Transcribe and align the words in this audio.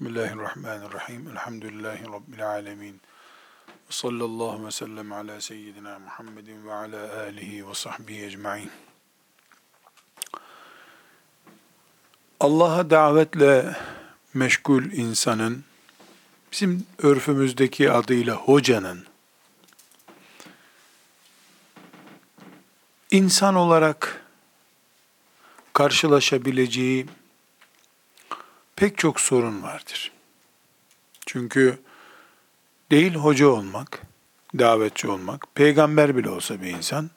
Bismillahirrahmanirrahim. 0.00 1.28
Elhamdülillahi 1.28 2.04
Rabbil 2.04 2.46
alemin. 2.48 3.00
Sallallahu 3.90 4.66
ve 4.66 4.70
sellem 4.70 5.12
ala 5.12 5.40
seyyidina 5.40 5.98
Muhammedin 5.98 6.66
ve 6.66 6.74
ala 6.74 7.20
alihi 7.20 7.68
ve 7.68 7.74
sahbihi 7.74 8.24
ecma'in. 8.24 8.70
Allah'a 12.40 12.90
davetle 12.90 13.76
meşgul 14.34 14.82
insanın, 14.82 15.64
bizim 16.52 16.86
örfümüzdeki 16.98 17.92
adıyla 17.92 18.34
hocanın, 18.34 19.06
insan 23.10 23.54
olarak 23.54 24.26
karşılaşabileceği 25.72 27.06
pek 28.78 28.98
çok 28.98 29.20
sorun 29.20 29.62
vardır. 29.62 30.12
Çünkü 31.26 31.78
değil 32.90 33.14
hoca 33.14 33.48
olmak, 33.48 34.02
davetçi 34.58 35.08
olmak, 35.08 35.46
peygamber 35.54 36.16
bile 36.16 36.30
olsa 36.30 36.62
bir 36.62 36.66
insan, 36.66 37.10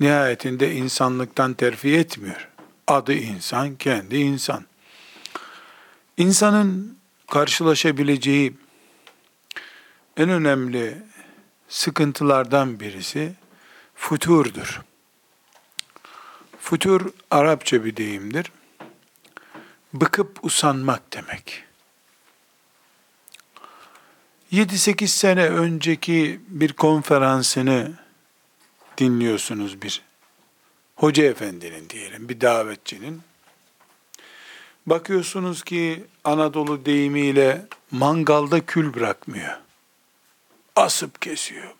nihayetinde 0.00 0.74
insanlıktan 0.74 1.54
terfi 1.54 1.96
etmiyor. 1.96 2.48
Adı 2.86 3.12
insan, 3.12 3.76
kendi 3.76 4.16
insan. 4.16 4.64
İnsanın 6.16 6.98
karşılaşabileceği 7.30 8.56
en 10.16 10.28
önemli 10.28 11.02
sıkıntılardan 11.68 12.80
birisi 12.80 13.34
futurdur. 13.94 14.82
Futur 16.60 17.10
Arapça 17.30 17.84
bir 17.84 17.96
deyimdir 17.96 18.50
bıkıp 19.94 20.44
usanmak 20.44 21.12
demek. 21.12 21.64
7-8 24.52 25.06
sene 25.06 25.48
önceki 25.48 26.40
bir 26.48 26.72
konferansını 26.72 27.92
dinliyorsunuz 28.98 29.82
bir 29.82 30.02
hoca 30.96 31.24
efendinin 31.24 31.88
diyelim, 31.88 32.28
bir 32.28 32.40
davetçinin. 32.40 33.22
Bakıyorsunuz 34.86 35.64
ki 35.64 36.04
Anadolu 36.24 36.84
deyimiyle 36.84 37.66
mangalda 37.90 38.66
kül 38.66 38.94
bırakmıyor. 38.94 39.58
Asıp 40.76 41.22
kesiyor. 41.22 41.74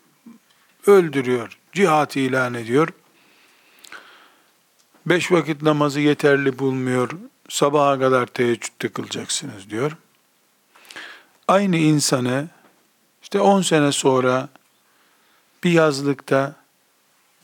Öldürüyor. 0.86 1.58
Cihat 1.72 2.16
ilan 2.16 2.54
ediyor. 2.54 2.88
Beş 5.06 5.32
vakit 5.32 5.62
namazı 5.62 6.00
yeterli 6.00 6.58
bulmuyor 6.58 7.10
sabaha 7.48 7.98
kadar 7.98 8.26
teheccüd 8.26 8.92
kılacaksınız 8.94 9.70
diyor. 9.70 9.96
Aynı 11.48 11.76
insanı 11.76 12.48
işte 13.22 13.40
10 13.40 13.62
sene 13.62 13.92
sonra 13.92 14.48
bir 15.64 15.70
yazlıkta 15.70 16.54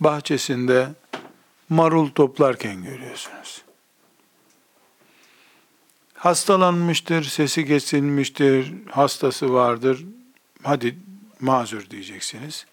bahçesinde 0.00 0.88
marul 1.68 2.10
toplarken 2.10 2.84
görüyorsunuz. 2.84 3.62
Hastalanmıştır, 6.14 7.24
sesi 7.24 7.66
kesilmiştir, 7.66 8.72
hastası 8.90 9.52
vardır. 9.52 10.04
Hadi 10.62 10.98
mazur 11.40 11.90
diyeceksiniz. 11.90 12.66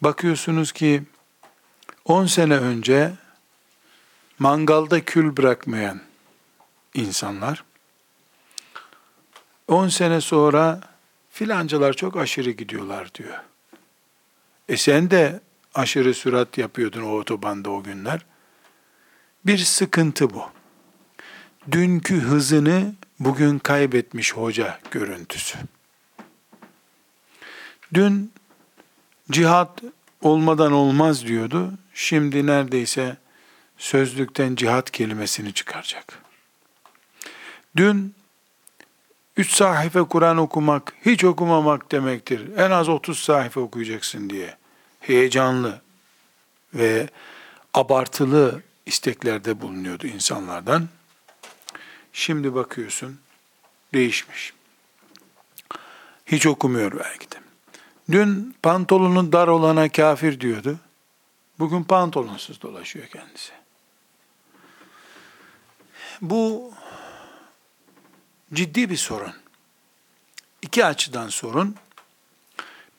Bakıyorsunuz 0.00 0.72
ki 0.72 1.02
10 2.04 2.26
sene 2.26 2.56
önce 2.56 3.12
mangalda 4.38 5.04
kül 5.04 5.36
bırakmayan 5.36 6.00
insanlar 6.94 7.64
10 9.68 9.88
sene 9.88 10.20
sonra 10.20 10.80
filancalar 11.30 11.92
çok 11.92 12.16
aşırı 12.16 12.50
gidiyorlar 12.50 13.14
diyor. 13.14 13.38
E 14.68 14.76
sen 14.76 15.10
de 15.10 15.40
aşırı 15.74 16.14
sürat 16.14 16.58
yapıyordun 16.58 17.02
o 17.02 17.10
otobanda 17.10 17.70
o 17.70 17.82
günler. 17.82 18.20
Bir 19.46 19.58
sıkıntı 19.58 20.34
bu. 20.34 20.42
Dünkü 21.72 22.20
hızını 22.20 22.94
bugün 23.20 23.58
kaybetmiş 23.58 24.34
hoca 24.34 24.78
görüntüsü. 24.90 25.58
Dün 27.94 28.32
cihat 29.30 29.82
olmadan 30.22 30.72
olmaz 30.72 31.26
diyordu. 31.26 31.72
Şimdi 31.94 32.46
neredeyse 32.46 33.16
sözlükten 33.78 34.54
cihat 34.54 34.90
kelimesini 34.90 35.52
çıkaracak. 35.52 36.18
Dün 37.76 38.14
üç 39.36 39.50
sahife 39.50 40.02
Kur'an 40.02 40.36
okumak, 40.36 40.92
hiç 41.06 41.24
okumamak 41.24 41.92
demektir. 41.92 42.56
En 42.56 42.70
az 42.70 42.88
30 42.88 43.18
sahife 43.18 43.60
okuyacaksın 43.60 44.30
diye 44.30 44.56
heyecanlı 45.00 45.80
ve 46.74 47.08
abartılı 47.74 48.62
isteklerde 48.86 49.60
bulunuyordu 49.60 50.06
insanlardan. 50.06 50.88
Şimdi 52.12 52.54
bakıyorsun 52.54 53.18
değişmiş. 53.94 54.52
Hiç 56.26 56.46
okumuyor 56.46 56.98
belki 56.98 57.30
de. 57.30 57.36
Dün 58.10 58.56
pantolonu 58.62 59.32
dar 59.32 59.48
olana 59.48 59.88
kafir 59.88 60.40
diyordu. 60.40 60.78
Bugün 61.58 61.84
pantolonsuz 61.84 62.62
dolaşıyor 62.62 63.06
kendisi. 63.06 63.52
Bu 66.20 66.72
ciddi 68.54 68.90
bir 68.90 68.96
sorun. 68.96 69.32
İki 70.62 70.84
açıdan 70.84 71.28
sorun. 71.28 71.76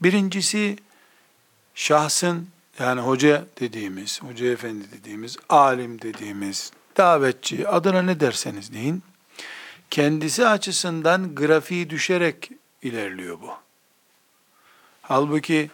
Birincisi 0.02 0.78
şahsın 1.76 2.48
yani 2.80 3.02
hoca 3.02 3.46
dediğimiz, 3.60 4.22
hoca 4.24 4.46
efendi 4.46 4.92
dediğimiz, 4.92 5.38
alim 5.50 6.02
dediğimiz, 6.02 6.72
davetçi 6.98 7.68
adına 7.68 8.02
ne 8.02 8.20
derseniz 8.20 8.74
deyin. 8.74 9.04
Kendisi 9.90 10.48
açısından 10.48 11.36
grafiği 11.36 11.90
düşerek 11.90 12.52
ilerliyor 12.82 13.42
bu. 13.42 13.52
Halbuki 15.02 15.72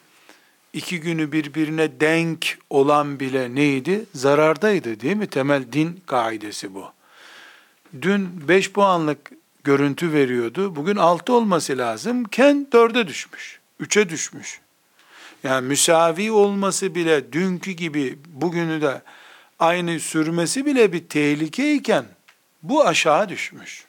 iki 0.74 1.00
günü 1.00 1.32
birbirine 1.32 2.00
denk 2.00 2.58
olan 2.70 3.20
bile 3.20 3.56
neydi? 3.56 4.06
Zarardaydı 4.16 5.00
değil 5.00 5.16
mi? 5.16 5.28
Temel 5.28 5.72
din 5.72 6.04
kaidesi 6.06 6.74
bu 6.74 6.94
dün 8.02 8.48
5 8.48 8.72
puanlık 8.72 9.32
görüntü 9.64 10.14
veriyordu. 10.14 10.76
Bugün 10.76 10.96
6 10.96 11.34
olması 11.34 11.78
lazım. 11.78 12.24
Ken 12.24 12.68
4'e 12.72 13.08
düşmüş. 13.08 13.60
3'e 13.82 14.10
düşmüş. 14.10 14.62
Yani 15.44 15.68
müsavi 15.68 16.32
olması 16.32 16.96
bile 16.96 17.34
dünkü 17.34 17.72
gibi 17.72 18.20
bugünü 18.28 18.82
de 18.82 19.02
aynı 19.60 20.00
sürmesi 20.00 20.66
bile 20.66 20.94
bir 20.94 21.10
tehlikeyken 21.10 22.06
bu 22.64 22.88
aşağı 22.88 23.30
düşmüş. 23.30 23.86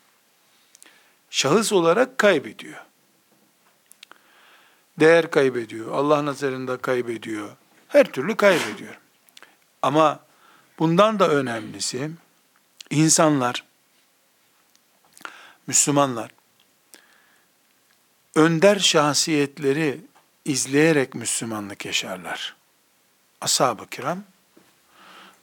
Şahıs 1.31 1.73
olarak 1.73 2.19
kaybediyor. 2.19 2.79
Değer 5.01 5.31
kaybediyor. 5.31 5.93
Allah 5.93 6.25
nazarında 6.25 6.77
kaybediyor. 6.77 7.49
Her 7.89 8.05
türlü 8.05 8.37
kaybediyor. 8.37 8.99
Ama 9.83 10.21
bundan 10.79 11.19
da 11.19 11.29
önemlisi 11.29 12.11
insanlar 12.91 13.65
Müslümanlar 15.67 16.31
önder 18.35 18.79
şahsiyetleri 18.79 20.01
izleyerek 20.45 21.15
Müslümanlık 21.15 21.87
yaşarlar. 21.87 22.57
Ashab-ı 23.41 23.87
kiram 23.87 24.19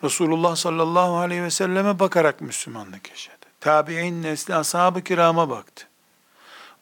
Resulullah 0.04 0.56
sallallahu 0.56 1.18
aleyhi 1.18 1.44
ve 1.44 1.50
selleme 1.50 2.00
bakarak 2.00 2.42
Müslümanlık 2.42 3.10
yaşadı. 3.10 3.46
Tabi'in 3.60 4.24
nesli 4.24 4.56
ashab-ı 4.56 5.02
kirama 5.02 5.50
baktı. 5.50 5.88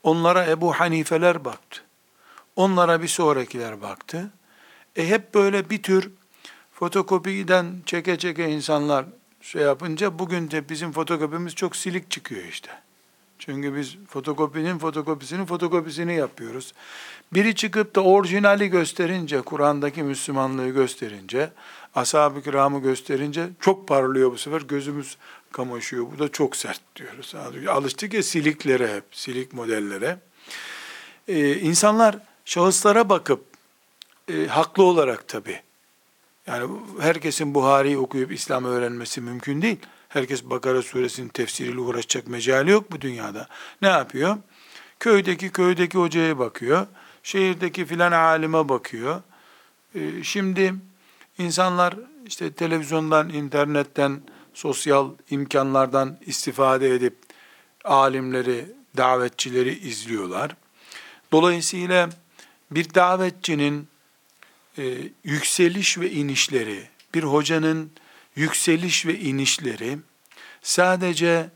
Onlara 0.04 0.46
Ebu 0.46 0.74
Hanifeler 0.74 1.46
baktı. 1.46 1.82
Onlara 2.56 3.02
bir 3.02 3.08
sonrakiler 3.08 3.82
baktı. 3.82 4.32
E 4.96 5.08
hep 5.08 5.34
böyle 5.34 5.70
bir 5.70 5.84
tür 5.84 6.12
fotokopiden 6.74 7.82
çeke 7.86 8.18
çeke 8.18 8.50
insanlar 8.50 9.06
şey 9.42 9.62
yapınca 9.62 10.20
bugün 10.20 10.52
de 10.52 10.70
bizim 10.70 10.92
fotokopimiz 10.92 11.56
çok 11.56 11.76
silik 11.76 12.12
çıkıyor 12.12 12.44
işte. 12.44 12.72
Çünkü 13.40 13.76
biz 13.76 13.98
fotokopinin 14.08 14.78
fotokopisini 14.78 15.46
fotokopisini 15.46 16.16
yapıyoruz. 16.16 16.74
Biri 17.34 17.56
çıkıp 17.56 17.96
da 17.96 18.04
orijinali 18.04 18.68
gösterince, 18.68 19.42
Kur'an'daki 19.42 20.04
Müslümanlığı 20.04 20.70
gösterince, 20.70 21.52
ashab-ı 21.96 22.42
kiramı 22.42 22.82
gösterince 22.82 23.50
çok 23.60 23.88
parlıyor 23.88 24.32
bu 24.32 24.38
sefer. 24.38 24.62
Gözümüz 24.62 25.18
kamaşıyor. 25.52 26.06
Bu 26.16 26.20
da 26.20 26.32
çok 26.32 26.56
sert 26.56 26.82
diyoruz. 26.96 27.36
Alıştık 27.68 28.14
ya 28.14 28.24
siliklere 28.24 28.96
hep, 28.96 29.04
silik 29.12 29.54
modellere. 29.54 30.20
Ee, 31.28 31.56
insanlar 31.56 32.20
şahıslara 32.46 33.10
bakıp, 33.10 33.46
e, 34.28 34.48
haklı 34.48 34.84
olarak 34.84 35.28
tabii, 35.28 35.62
yani 36.48 36.72
herkesin 37.00 37.56
Buhari'yi 37.56 37.98
okuyup 37.98 38.32
İslam 38.32 38.66
öğrenmesi 38.66 39.22
mümkün 39.22 39.62
değil. 39.62 39.80
Herkes 40.10 40.44
Bakara 40.44 40.82
suresinin 40.82 41.28
tefsiriyle 41.28 41.80
uğraşacak 41.80 42.28
mecali 42.28 42.72
yok 42.72 42.92
bu 42.92 43.02
dünyada. 43.02 43.48
Ne 43.82 43.88
yapıyor? 43.88 44.38
Köydeki 45.00 45.50
köydeki 45.50 45.98
hocaya 45.98 46.40
bakıyor. 46.40 46.88
Şehirdeki 47.24 47.86
filan 47.86 48.12
alime 48.12 48.70
bakıyor. 48.70 49.22
Ee, 49.96 50.24
şimdi 50.24 50.76
insanlar 51.38 51.96
işte 52.28 52.54
televizyondan, 52.54 53.30
internetten, 53.30 54.22
sosyal 54.54 55.12
imkanlardan 55.30 56.18
istifade 56.26 56.96
edip 56.96 57.16
alimleri, 57.84 58.66
davetçileri 58.98 59.80
izliyorlar. 59.80 60.56
Dolayısıyla 61.32 62.10
bir 62.72 62.94
davetçinin 62.94 63.88
e, 64.78 64.98
yükseliş 65.24 65.98
ve 65.98 66.12
inişleri, 66.12 66.88
bir 67.14 67.24
hocanın 67.24 67.92
yükseliş 68.36 69.06
ve 69.06 69.20
inişleri 69.20 69.98
sadece 70.62 71.50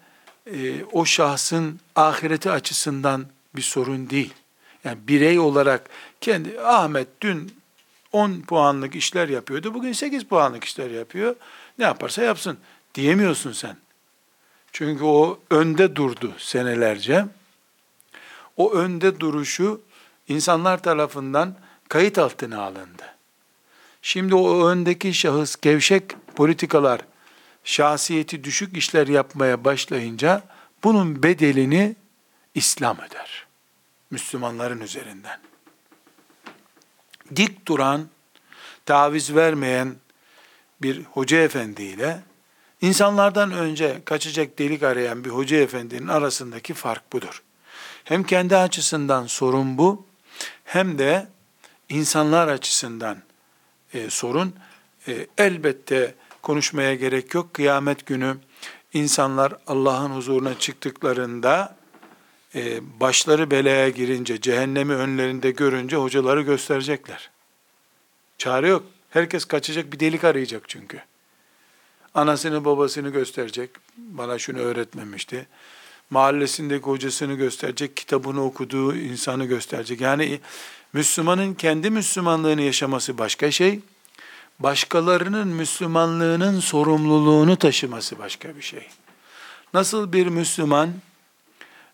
e, 0.46 0.84
o 0.84 1.06
şahsın 1.06 1.80
ahireti 1.96 2.52
açısından 2.52 3.26
bir 3.56 3.62
sorun 3.62 4.10
değil. 4.10 4.34
Yani 4.84 4.98
birey 5.08 5.40
olarak 5.40 5.90
kendi 6.22 6.62
Ahmet 6.62 7.08
dün 7.22 7.54
10 8.12 8.42
puanlık 8.42 8.96
işler 8.96 9.30
yapıyordu. 9.30 9.74
Bugün 9.74 9.94
8 9.94 10.24
puanlık 10.24 10.64
işler 10.64 10.92
yapıyor. 10.92 11.36
Ne 11.80 11.86
yaparsa 11.86 12.24
yapsın 12.24 12.58
diyemiyorsun 12.96 13.52
sen. 13.52 13.78
Çünkü 14.72 15.04
o 15.04 15.40
önde 15.50 15.96
durdu 15.96 16.34
senelerce. 16.38 17.26
O 18.58 18.74
önde 18.74 19.20
duruşu 19.20 19.82
insanlar 20.28 20.84
tarafından 20.84 21.56
kayıt 21.90 22.18
altına 22.18 22.62
alındı. 22.62 23.04
Şimdi 24.02 24.36
o 24.36 24.68
öndeki 24.68 25.14
şahıs 25.14 25.56
gevşek 25.62 26.04
politikalar, 26.36 27.02
şahsiyeti 27.64 28.44
düşük 28.44 28.78
işler 28.78 29.08
yapmaya 29.08 29.64
başlayınca 29.64 30.44
bunun 30.84 31.24
bedelini 31.24 31.96
İslam 32.56 32.98
öder. 32.98 33.46
Müslümanların 34.12 34.80
üzerinden. 34.80 35.40
Dik 37.36 37.68
duran, 37.68 38.08
taviz 38.86 39.36
vermeyen 39.36 39.96
bir 40.82 41.04
hoca 41.04 41.38
efendiyle 41.38 42.20
insanlardan 42.82 43.52
önce 43.52 44.02
kaçacak 44.06 44.60
delik 44.60 44.84
arayan 44.84 45.26
bir 45.26 45.30
hoca 45.30 45.58
efendinin 45.58 46.08
arasındaki 46.08 46.74
fark 46.74 47.14
budur. 47.14 47.44
Hem 48.04 48.24
kendi 48.24 48.58
açısından 48.58 49.28
sorun 49.28 49.78
bu, 49.78 50.06
hem 50.66 50.98
de 50.98 51.28
insanlar 51.90 52.48
açısından 52.48 53.18
e, 53.94 54.10
sorun. 54.10 54.56
E, 55.08 55.28
elbette 55.38 56.16
konuşmaya 56.44 56.96
gerek 56.96 57.34
yok. 57.34 57.54
Kıyamet 57.54 58.06
günü 58.06 58.38
insanlar 58.94 59.54
Allah'ın 59.68 60.10
huzuruna 60.10 60.60
çıktıklarında 60.60 61.76
e, 62.56 62.80
başları 63.00 63.52
belaya 63.52 63.90
girince, 63.90 64.42
cehennemi 64.42 64.94
önlerinde 64.94 65.52
görünce 65.52 65.96
hocaları 65.96 66.42
gösterecekler. 66.42 67.30
Çare 68.38 68.68
yok. 68.68 68.84
Herkes 69.10 69.46
kaçacak 69.46 69.94
bir 69.94 70.00
delik 70.00 70.24
arayacak 70.24 70.70
çünkü. 70.70 71.02
Anasını 72.14 72.66
babasını 72.66 73.10
gösterecek. 73.10 73.70
Bana 73.98 74.40
şunu 74.40 74.58
öğretmemişti. 74.58 75.48
Mahallesindeki 76.10 76.84
hocasını 76.84 77.34
gösterecek, 77.34 77.98
kitabını 77.98 78.44
okuduğu 78.44 78.96
insanı 78.96 79.46
gösterecek. 79.46 80.02
Yani 80.02 80.40
Müslümanın 80.94 81.54
kendi 81.54 81.90
Müslümanlığını 81.90 82.62
yaşaması 82.62 83.18
başka 83.18 83.52
şey, 83.52 83.80
başkalarının 84.64 85.48
Müslümanlığının 85.48 86.60
sorumluluğunu 86.60 87.56
taşıması 87.56 88.20
başka 88.20 88.56
bir 88.56 88.62
şey. 88.62 88.88
Nasıl 89.74 90.14
bir 90.14 90.28
Müslüman 90.28 90.94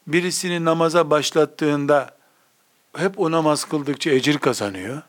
birisini 0.08 0.66
namaza 0.66 1.10
başlattığında 1.10 2.16
hep 2.98 3.20
o 3.20 3.32
namaz 3.32 3.66
kıldıkça 3.66 4.12
ecir 4.12 4.38
kazanıyor. 4.38 5.02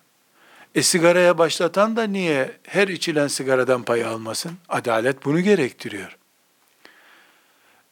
E 0.74 0.82
sigaraya 0.82 1.38
başlatan 1.38 1.96
da 1.96 2.02
niye 2.04 2.56
her 2.62 2.88
içilen 2.88 3.28
sigaradan 3.28 3.82
pay 3.82 4.04
almasın? 4.04 4.52
Adalet 4.68 5.24
bunu 5.24 5.40
gerektiriyor. 5.40 6.16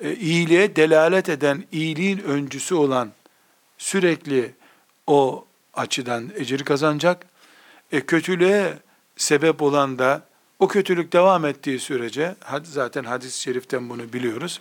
E, 0.01 0.15
iyiliğe 0.15 0.77
delalet 0.77 1.29
eden, 1.29 1.65
iyiliğin 1.73 2.19
öncüsü 2.19 2.75
olan 2.75 3.13
sürekli 3.79 4.55
o 5.07 5.47
açıdan 5.75 6.31
ecir 6.37 6.65
kazanacak. 6.65 7.27
E, 7.93 8.01
kötülüğe 8.01 8.79
sebep 9.19 9.63
olan 9.63 9.99
da 9.99 10.23
o 10.59 10.69
kötülük 10.69 11.13
devam 11.13 11.45
ettiği 11.45 11.79
sürece, 11.79 12.37
zaten 12.63 13.05
hadis-i 13.05 13.41
şeriften 13.41 13.89
bunu 13.89 14.13
biliyoruz, 14.13 14.61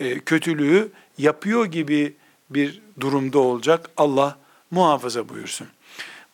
e, 0.00 0.20
kötülüğü 0.20 0.92
yapıyor 1.18 1.66
gibi 1.66 2.16
bir 2.50 2.82
durumda 3.00 3.38
olacak. 3.38 3.90
Allah 3.96 4.38
muhafaza 4.70 5.28
buyursun. 5.28 5.66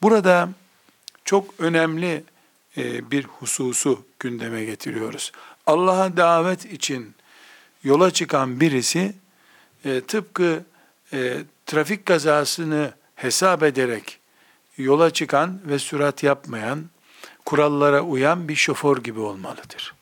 Burada 0.03 0.49
çok 1.25 1.55
önemli 1.59 2.25
e, 2.77 3.11
bir 3.11 3.25
hususu 3.25 4.05
gündeme 4.19 4.65
getiriyoruz. 4.65 5.33
Allah'a 5.67 6.17
davet 6.17 6.73
için 6.73 7.15
yola 7.85 8.11
çıkan 8.11 8.61
birisi 8.61 9.15
e, 9.85 10.01
tıpkı 10.01 10.65
trafik 11.67 12.07
kazasını 12.07 12.93
hesap 13.15 13.63
ederek 13.63 14.19
yola 14.77 15.11
çıkan 15.11 15.61
ve 15.65 15.79
sürat 15.79 16.23
yapmayan, 16.23 16.85
kurallara 17.45 18.01
uyan 18.01 18.49
bir 18.49 18.55
şoför 18.55 18.97
gibi 18.97 19.21
olmalıdır. 19.21 19.95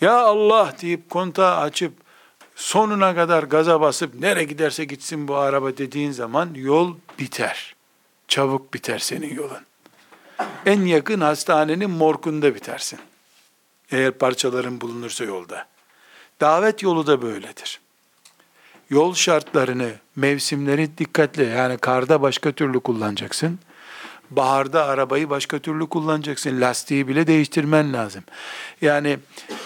Ya 0.00 0.18
Allah 0.18 0.74
deyip 0.82 1.10
kontağı 1.10 1.56
açıp 1.56 1.92
sonuna 2.54 3.14
kadar 3.14 3.42
gaza 3.42 3.80
basıp 3.80 4.14
nereye 4.14 4.44
giderse 4.44 4.84
gitsin 4.84 5.28
bu 5.28 5.36
araba 5.36 5.76
dediğin 5.76 6.10
zaman 6.10 6.50
yol 6.54 6.96
biter. 7.18 7.74
Çabuk 8.28 8.74
biter 8.74 8.98
senin 8.98 9.34
yolun. 9.34 9.62
En 10.66 10.80
yakın 10.80 11.20
hastanenin 11.20 11.90
morkunda 11.90 12.54
bitersin. 12.54 12.98
Eğer 13.90 14.12
parçaların 14.12 14.80
bulunursa 14.80 15.24
yolda. 15.24 15.66
Davet 16.40 16.82
yolu 16.82 17.06
da 17.06 17.22
böyledir 17.22 17.80
yol 18.90 19.14
şartlarını, 19.14 19.92
mevsimleri 20.16 20.98
dikkatle 20.98 21.44
yani 21.44 21.78
karda 21.78 22.22
başka 22.22 22.52
türlü 22.52 22.80
kullanacaksın. 22.80 23.58
Baharda 24.36 24.84
arabayı 24.84 25.30
başka 25.30 25.58
türlü 25.58 25.86
kullanacaksın. 25.86 26.60
Lastiği 26.60 27.08
bile 27.08 27.26
değiştirmen 27.26 27.92
lazım. 27.92 28.24
Yani 28.80 29.18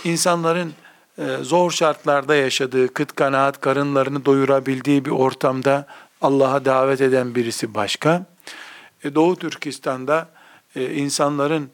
insanların 0.04 0.72
e, 1.18 1.36
zor 1.42 1.70
şartlarda 1.70 2.34
yaşadığı, 2.34 2.94
kıt 2.94 3.14
kanaat 3.14 3.60
karınlarını 3.60 4.24
doyurabildiği 4.24 5.04
bir 5.04 5.10
ortamda 5.10 5.86
Allah'a 6.20 6.64
davet 6.64 7.00
eden 7.00 7.34
birisi 7.34 7.74
başka. 7.74 8.26
E, 9.04 9.14
Doğu 9.14 9.36
Türkistan'da 9.36 10.28
e, 10.76 10.94
insanların 10.94 11.70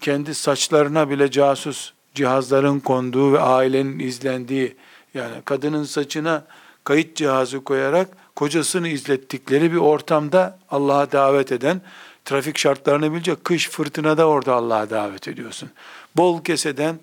kendi 0.00 0.34
saçlarına 0.34 1.10
bile 1.10 1.30
casus 1.30 1.92
cihazların 2.14 2.80
konduğu 2.80 3.32
ve 3.32 3.40
ailenin 3.40 3.98
izlendiği 3.98 4.76
yani 5.14 5.34
kadının 5.44 5.84
saçına 5.84 6.44
kayıt 6.84 7.16
cihazı 7.16 7.64
koyarak 7.64 8.08
kocasını 8.38 8.88
izlettikleri 8.88 9.72
bir 9.72 9.76
ortamda 9.76 10.58
Allah'a 10.70 11.12
davet 11.12 11.52
eden, 11.52 11.80
trafik 12.24 12.58
şartlarını 12.58 13.12
bilecek, 13.12 13.44
kış 13.44 13.68
fırtınada 13.68 14.28
orada 14.28 14.54
Allah'a 14.54 14.90
davet 14.90 15.28
ediyorsun. 15.28 15.70
Bol 16.16 16.44
keseden, 16.44 16.98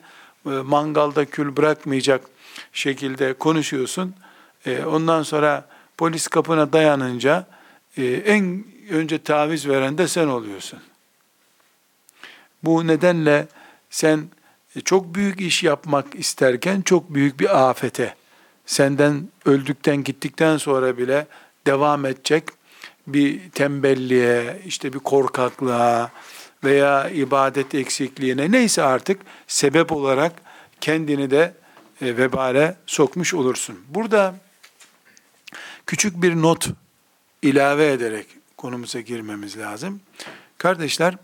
e, 0.45 0.49
mangalda 0.49 1.25
kül 1.25 1.55
bırakmayacak 1.57 2.21
şekilde 2.73 3.33
konuşuyorsun. 3.33 4.15
E, 4.65 4.85
ondan 4.85 5.23
sonra 5.23 5.67
polis 5.97 6.27
kapına 6.27 6.73
dayanınca 6.73 7.47
e, 7.97 8.05
en 8.05 8.65
önce 8.89 9.17
taviz 9.17 9.67
veren 9.67 9.97
de 9.97 10.07
sen 10.07 10.27
oluyorsun. 10.27 10.79
Bu 12.63 12.87
nedenle 12.87 13.47
sen 13.89 14.27
çok 14.85 15.15
büyük 15.15 15.41
iş 15.41 15.63
yapmak 15.63 16.15
isterken 16.15 16.81
çok 16.81 17.13
büyük 17.13 17.39
bir 17.39 17.69
afete, 17.69 18.15
senden 18.65 19.27
öldükten 19.45 20.03
gittikten 20.03 20.57
sonra 20.57 20.97
bile 20.97 21.27
devam 21.67 22.05
edecek 22.05 22.43
bir 23.07 23.49
tembelliğe, 23.49 24.61
işte 24.65 24.93
bir 24.93 24.99
korkaklığa 24.99 26.11
veya 26.63 27.09
ibadet 27.09 27.75
eksikliğine 27.75 28.51
neyse 28.51 28.83
artık 28.83 29.21
sebep 29.47 29.91
olarak 29.91 30.33
kendini 30.81 31.31
de 31.31 31.53
e, 32.01 32.17
vebale 32.17 32.77
sokmuş 32.85 33.33
olursun. 33.33 33.79
Burada 33.87 34.35
küçük 35.85 36.21
bir 36.21 36.35
not 36.35 36.69
ilave 37.41 37.91
ederek 37.91 38.27
konumuza 38.57 38.99
girmemiz 38.99 39.57
lazım. 39.57 40.01
Kardeşler, 40.57 41.15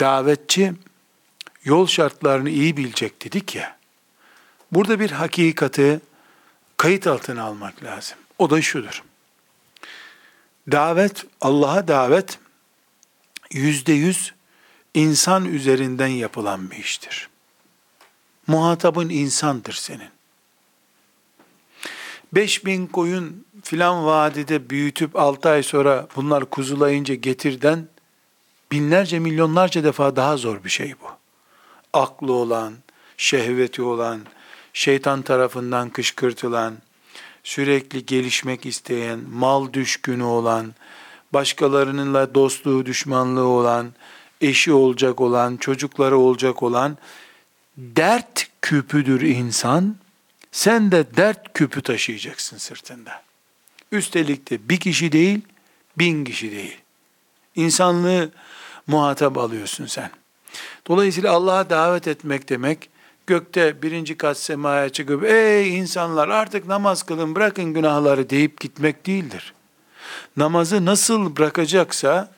davetçi 0.00 0.72
yol 1.64 1.86
şartlarını 1.86 2.50
iyi 2.50 2.76
bilecek 2.76 3.24
dedik 3.24 3.54
ya. 3.54 3.76
Burada 4.72 5.00
bir 5.00 5.10
hakikati 5.10 6.00
kayıt 6.82 7.06
altına 7.06 7.42
almak 7.42 7.84
lazım. 7.84 8.18
O 8.38 8.50
da 8.50 8.62
şudur. 8.62 9.02
Davet, 10.72 11.24
Allah'a 11.40 11.88
davet 11.88 12.38
yüzde 13.50 13.92
yüz 13.92 14.34
insan 14.94 15.44
üzerinden 15.44 16.06
yapılan 16.06 16.70
bir 16.70 16.76
iştir. 16.76 17.28
Muhatabın 18.46 19.08
insandır 19.08 19.72
senin. 19.72 20.08
Beş 22.32 22.64
bin 22.64 22.86
koyun 22.86 23.46
filan 23.62 24.06
vadide 24.06 24.70
büyütüp 24.70 25.16
altı 25.16 25.48
ay 25.48 25.62
sonra 25.62 26.08
bunlar 26.16 26.44
kuzulayınca 26.44 27.14
getirden 27.14 27.88
binlerce 28.72 29.18
milyonlarca 29.18 29.84
defa 29.84 30.16
daha 30.16 30.36
zor 30.36 30.64
bir 30.64 30.70
şey 30.70 30.94
bu. 31.00 31.06
Aklı 31.92 32.32
olan, 32.32 32.74
şehveti 33.16 33.82
olan, 33.82 34.20
şeytan 34.72 35.22
tarafından 35.22 35.90
kışkırtılan, 35.90 36.74
sürekli 37.44 38.06
gelişmek 38.06 38.66
isteyen, 38.66 39.18
mal 39.30 39.72
düşkünü 39.72 40.22
olan, 40.22 40.74
başkalarınınla 41.32 42.34
dostluğu, 42.34 42.86
düşmanlığı 42.86 43.46
olan, 43.46 43.92
eşi 44.40 44.72
olacak 44.72 45.20
olan, 45.20 45.56
çocukları 45.56 46.18
olacak 46.18 46.62
olan 46.62 46.98
dert 47.76 48.48
küpüdür 48.62 49.20
insan. 49.20 49.96
Sen 50.52 50.92
de 50.92 51.16
dert 51.16 51.52
küpü 51.54 51.82
taşıyacaksın 51.82 52.56
sırtında. 52.56 53.22
Üstelik 53.92 54.50
de 54.50 54.68
bir 54.68 54.80
kişi 54.80 55.12
değil, 55.12 55.40
bin 55.98 56.24
kişi 56.24 56.50
değil. 56.52 56.78
İnsanlığı 57.54 58.30
muhatap 58.86 59.38
alıyorsun 59.38 59.86
sen. 59.86 60.10
Dolayısıyla 60.88 61.32
Allah'a 61.32 61.70
davet 61.70 62.08
etmek 62.08 62.48
demek, 62.48 62.90
gökte 63.26 63.82
birinci 63.82 64.16
kat 64.16 64.38
semaya 64.38 64.88
çıkıp, 64.88 65.24
ey 65.24 65.78
insanlar 65.78 66.28
artık 66.28 66.66
namaz 66.66 67.02
kılın 67.02 67.34
bırakın 67.34 67.74
günahları 67.74 68.30
deyip 68.30 68.60
gitmek 68.60 69.06
değildir. 69.06 69.54
Namazı 70.36 70.84
nasıl 70.84 71.36
bırakacaksa, 71.36 72.30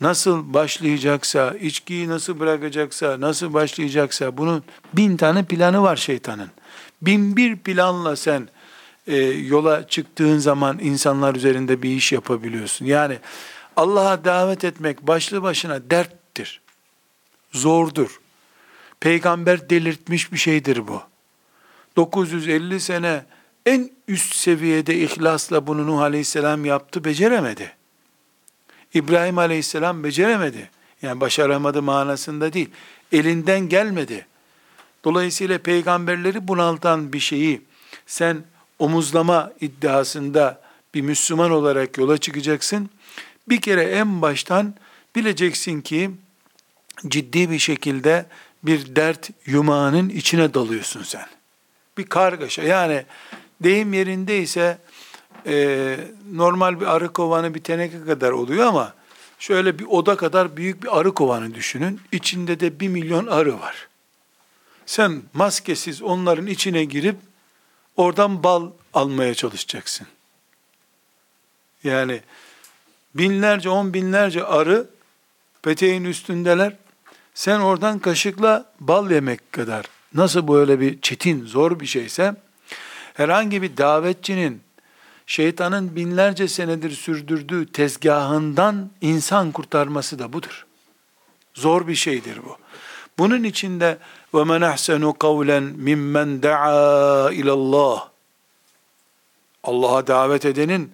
nasıl 0.00 0.54
başlayacaksa, 0.54 1.54
içkiyi 1.60 2.08
nasıl 2.08 2.40
bırakacaksa, 2.40 3.20
nasıl 3.20 3.54
başlayacaksa, 3.54 4.36
bunun 4.36 4.62
bin 4.92 5.16
tane 5.16 5.44
planı 5.44 5.82
var 5.82 5.96
şeytanın. 5.96 6.50
Bin 7.02 7.36
bir 7.36 7.56
planla 7.56 8.16
sen 8.16 8.48
e, 9.06 9.16
yola 9.26 9.88
çıktığın 9.88 10.38
zaman 10.38 10.78
insanlar 10.78 11.34
üzerinde 11.34 11.82
bir 11.82 11.90
iş 11.90 12.12
yapabiliyorsun. 12.12 12.86
Yani 12.86 13.18
Allah'a 13.76 14.24
davet 14.24 14.64
etmek 14.64 15.02
başlı 15.06 15.42
başına 15.42 15.90
derttir. 15.90 16.60
Zordur. 17.52 18.20
Peygamber 19.00 19.70
delirtmiş 19.70 20.32
bir 20.32 20.38
şeydir 20.38 20.88
bu. 20.88 21.02
950 21.96 22.80
sene 22.80 23.24
en 23.66 23.90
üst 24.08 24.34
seviyede 24.34 24.98
ihlasla 24.98 25.66
bunu 25.66 25.86
Nuh 25.86 26.00
Aleyhisselam 26.00 26.64
yaptı, 26.64 27.04
beceremedi. 27.04 27.72
İbrahim 28.94 29.38
Aleyhisselam 29.38 30.04
beceremedi. 30.04 30.70
Yani 31.02 31.20
başaramadı 31.20 31.82
manasında 31.82 32.52
değil. 32.52 32.70
Elinden 33.12 33.68
gelmedi. 33.68 34.26
Dolayısıyla 35.04 35.58
peygamberleri 35.58 36.48
bunaltan 36.48 37.12
bir 37.12 37.20
şeyi 37.20 37.62
sen 38.06 38.44
omuzlama 38.78 39.52
iddiasında 39.60 40.60
bir 40.94 41.00
Müslüman 41.00 41.50
olarak 41.50 41.98
yola 41.98 42.18
çıkacaksın. 42.18 42.90
Bir 43.48 43.60
kere 43.60 43.82
en 43.82 44.22
baştan 44.22 44.74
bileceksin 45.16 45.80
ki 45.80 46.10
ciddi 47.08 47.50
bir 47.50 47.58
şekilde 47.58 48.26
bir 48.62 48.96
dert 48.96 49.30
yumağının 49.46 50.08
içine 50.08 50.54
dalıyorsun 50.54 51.02
sen. 51.02 51.26
Bir 51.98 52.06
kargaşa 52.06 52.62
yani 52.62 53.04
deyim 53.60 53.92
yerindeyse 53.92 54.78
e, 55.46 55.96
normal 56.32 56.80
bir 56.80 56.86
arı 56.86 57.12
kovanı 57.12 57.54
bir 57.54 57.62
teneke 57.62 58.04
kadar 58.04 58.30
oluyor 58.30 58.66
ama 58.66 58.94
şöyle 59.38 59.78
bir 59.78 59.84
oda 59.84 60.16
kadar 60.16 60.56
büyük 60.56 60.82
bir 60.82 60.98
arı 60.98 61.14
kovanı 61.14 61.54
düşünün. 61.54 62.00
İçinde 62.12 62.60
de 62.60 62.80
bir 62.80 62.88
milyon 62.88 63.26
arı 63.26 63.60
var. 63.60 63.88
Sen 64.86 65.22
maskesiz 65.34 66.02
onların 66.02 66.46
içine 66.46 66.84
girip 66.84 67.16
oradan 67.96 68.42
bal 68.42 68.70
almaya 68.94 69.34
çalışacaksın. 69.34 70.06
Yani 71.84 72.20
binlerce, 73.14 73.70
on 73.70 73.94
binlerce 73.94 74.44
arı 74.44 74.86
peteğin 75.62 76.04
üstündeler. 76.04 76.76
Sen 77.34 77.60
oradan 77.60 77.98
kaşıkla 77.98 78.72
bal 78.80 79.10
yemek 79.10 79.52
kadar 79.52 79.86
nasıl 80.14 80.48
böyle 80.48 80.80
bir 80.80 81.00
çetin, 81.00 81.46
zor 81.46 81.80
bir 81.80 81.86
şeyse 81.86 82.34
herhangi 83.14 83.62
bir 83.62 83.76
davetçinin 83.76 84.62
şeytanın 85.26 85.96
binlerce 85.96 86.48
senedir 86.48 86.90
sürdürdüğü 86.90 87.72
tezgahından 87.72 88.90
insan 89.00 89.52
kurtarması 89.52 90.18
da 90.18 90.32
budur. 90.32 90.66
Zor 91.54 91.86
bir 91.88 91.94
şeydir 91.94 92.38
bu. 92.44 92.56
Bunun 93.18 93.44
içinde 93.44 93.98
ve 94.34 94.44
men 94.44 94.60
ahsenu 94.60 95.18
kavlen 95.18 95.62
mimmen 95.62 96.42
daa 96.42 97.32
ilallah. 97.32 98.08
Allah'a 99.64 100.06
davet 100.06 100.44
edenin 100.44 100.92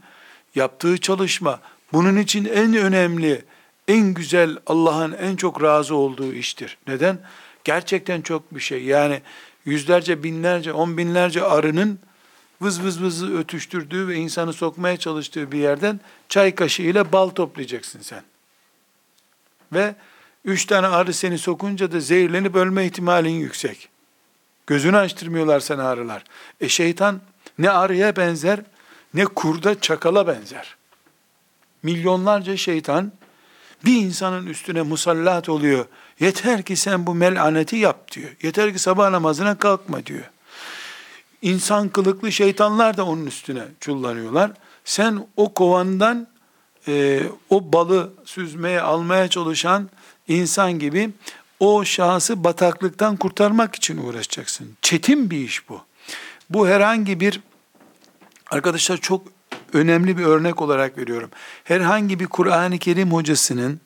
yaptığı 0.55 0.99
çalışma 0.99 1.61
bunun 1.93 2.17
için 2.17 2.45
en 2.45 2.75
önemli, 2.75 3.45
en 3.89 4.15
güzel, 4.15 4.57
Allah'ın 4.67 5.13
en 5.13 5.37
çok 5.37 5.63
razı 5.63 5.95
olduğu 5.95 6.33
iştir. 6.33 6.79
Neden? 6.87 7.19
Gerçekten 7.65 8.21
çok 8.21 8.55
bir 8.55 8.61
şey. 8.61 8.85
Yani 8.85 9.23
yüzlerce, 9.65 10.23
binlerce, 10.23 10.73
on 10.73 10.97
binlerce 10.97 11.43
arının 11.43 11.99
vız 12.61 12.83
vız 12.83 13.03
vız 13.03 13.31
ötüştürdüğü 13.31 14.09
ve 14.09 14.17
insanı 14.17 14.53
sokmaya 14.53 14.97
çalıştığı 14.97 15.53
bir 15.53 15.59
yerden 15.59 16.01
çay 16.29 16.55
kaşığıyla 16.55 17.13
bal 17.13 17.29
toplayacaksın 17.29 18.01
sen. 18.01 18.23
Ve 19.73 19.95
üç 20.45 20.67
tane 20.67 20.87
arı 20.87 21.13
seni 21.13 21.39
sokunca 21.39 21.93
da 21.93 22.01
zehirlenip 22.01 22.57
ölme 22.57 22.87
ihtimalin 22.87 23.31
yüksek. 23.31 23.89
Gözünü 24.67 24.97
açtırmıyorlar 24.97 25.61
sen 25.61 25.79
arılar. 25.79 26.25
E 26.61 26.69
şeytan 26.69 27.21
ne 27.59 27.71
arıya 27.71 28.17
benzer 28.17 28.61
ne 29.15 29.25
kurda 29.25 29.81
çakala 29.81 30.27
benzer. 30.27 30.77
Milyonlarca 31.83 32.57
şeytan 32.57 33.13
bir 33.85 33.97
insanın 33.97 34.47
üstüne 34.47 34.83
musallat 34.83 35.49
oluyor. 35.49 35.87
Yeter 36.21 36.63
ki 36.63 36.77
sen 36.77 37.07
bu 37.07 37.15
melaneti 37.15 37.77
yap 37.77 38.13
diyor. 38.13 38.31
Yeter 38.43 38.73
ki 38.73 38.79
sabah 38.79 39.11
namazına 39.11 39.59
kalkma 39.59 40.07
diyor. 40.07 40.31
İnsan 41.43 41.89
kılıklı 41.89 42.33
şeytanlar 42.33 42.97
da 42.97 43.07
onun 43.07 43.27
üstüne 43.27 43.63
çullanıyorlar. 43.81 44.51
Sen 44.85 45.27
o 45.37 45.55
kovandan 45.55 46.29
e, 46.89 47.23
o 47.51 47.73
balı 47.73 48.13
süzmeye 48.25 48.81
almaya 48.81 49.29
çalışan 49.29 49.91
insan 50.29 50.79
gibi 50.79 51.11
o 51.61 51.85
şahsı 51.85 52.45
bataklıktan 52.45 53.17
kurtarmak 53.17 53.75
için 53.75 53.99
uğraşacaksın. 53.99 54.77
Çetin 54.83 55.31
bir 55.31 55.39
iş 55.39 55.69
bu. 55.69 55.81
Bu 56.51 56.69
herhangi 56.69 57.21
bir 57.21 57.41
arkadaşlar 58.51 58.97
çok 58.97 59.36
önemli 59.77 60.19
bir 60.19 60.25
örnek 60.25 60.63
olarak 60.63 60.99
veriyorum. 60.99 61.31
Herhangi 61.65 62.21
bir 62.21 62.27
Kur'an-ı 62.27 62.79
Kerim 62.79 63.13
hocasının 63.13 63.81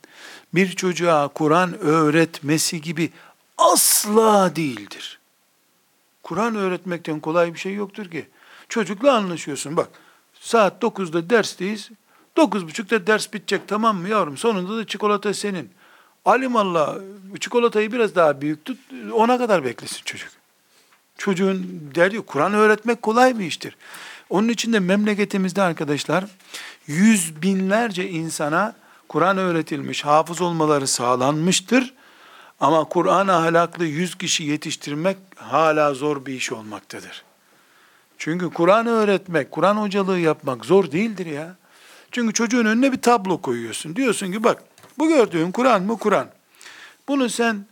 bir 0.55 0.73
çocuğa 0.73 1.29
Kur'an 1.29 1.79
öğretmesi 1.79 2.81
gibi 2.81 3.11
asla 3.59 4.57
değildir. 4.57 5.19
Kur'an 6.23 6.57
öğretmekten 6.57 7.21
kolay 7.21 7.55
bir 7.55 7.59
şey 7.59 7.75
yoktur 7.75 8.11
ki. 8.11 8.27
Çocukla 8.69 9.13
anlaşıyorsun 9.13 9.77
bak. 9.77 9.89
Saat 10.41 10.83
9'da 10.83 11.31
dersteyiz. 11.31 11.91
9.30'da 12.37 13.07
ders 13.07 13.33
bitecek 13.33 13.69
tamam 13.69 13.97
mı 13.97 14.09
yavrum? 14.09 14.37
Sonunda 14.37 14.77
da 14.77 14.87
çikolata 14.87 15.35
senin. 15.35 15.71
Alimallah 16.25 16.99
çikolatayı 17.41 17.93
biraz 17.93 18.15
daha 18.15 18.41
büyük 18.41 18.65
tut. 18.65 18.79
Ona 19.13 19.39
kadar 19.39 19.65
beklesin 19.65 20.01
çocuk. 20.05 20.29
Çocuğun 21.19 21.91
derdi 21.95 22.21
Kur'an 22.21 22.55
öğretmek 22.55 23.03
kolay 23.03 23.39
bir 23.39 23.45
iştir. 23.45 23.77
Onun 24.31 24.49
için 24.49 24.73
de 24.73 24.81
memleketimizde 24.81 25.63
arkadaşlar 25.63 26.25
yüz 26.87 27.43
binlerce 27.43 28.09
insana 28.09 28.75
Kur'an 29.09 29.39
öğretilmiş, 29.39 30.05
hafız 30.05 30.41
olmaları 30.41 30.87
sağlanmıştır. 30.87 31.95
Ama 32.61 32.85
Kur'an 32.85 33.29
ahlaklı 33.29 33.85
yüz 33.85 34.15
kişi 34.15 34.45
yetiştirmek 34.45 35.17
hala 35.37 35.95
zor 35.95 36.27
bir 36.27 36.35
iş 36.35 36.53
olmaktadır. 36.53 37.25
Çünkü 38.19 38.51
Kur'an 38.51 38.87
öğretmek, 38.87 39.51
Kur'an 39.51 39.77
hocalığı 39.77 40.19
yapmak 40.19 40.65
zor 40.65 40.93
değildir 40.93 41.27
ya. 41.27 41.57
Çünkü 42.11 42.33
çocuğun 42.33 42.65
önüne 42.65 42.93
bir 42.93 43.03
tablo 43.03 43.41
koyuyorsun. 43.41 43.97
Diyorsun 43.97 44.33
ki 44.33 44.45
bak 44.45 44.63
bu 44.99 45.09
gördüğün 45.09 45.53
Kur'an 45.53 45.83
mı 45.83 45.99
Kur'an. 45.99 46.27
Bunu 47.09 47.29
sen 47.29 47.67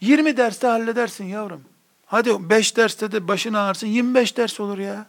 20 0.00 0.36
derste 0.36 0.66
halledersin 0.66 1.24
yavrum. 1.24 1.60
Hadi 2.06 2.50
5 2.50 2.76
derste 2.76 3.12
de 3.12 3.28
başını 3.28 3.60
ağrısın 3.60 3.86
25 3.86 4.36
ders 4.36 4.60
olur 4.60 4.78
ya. 4.78 5.06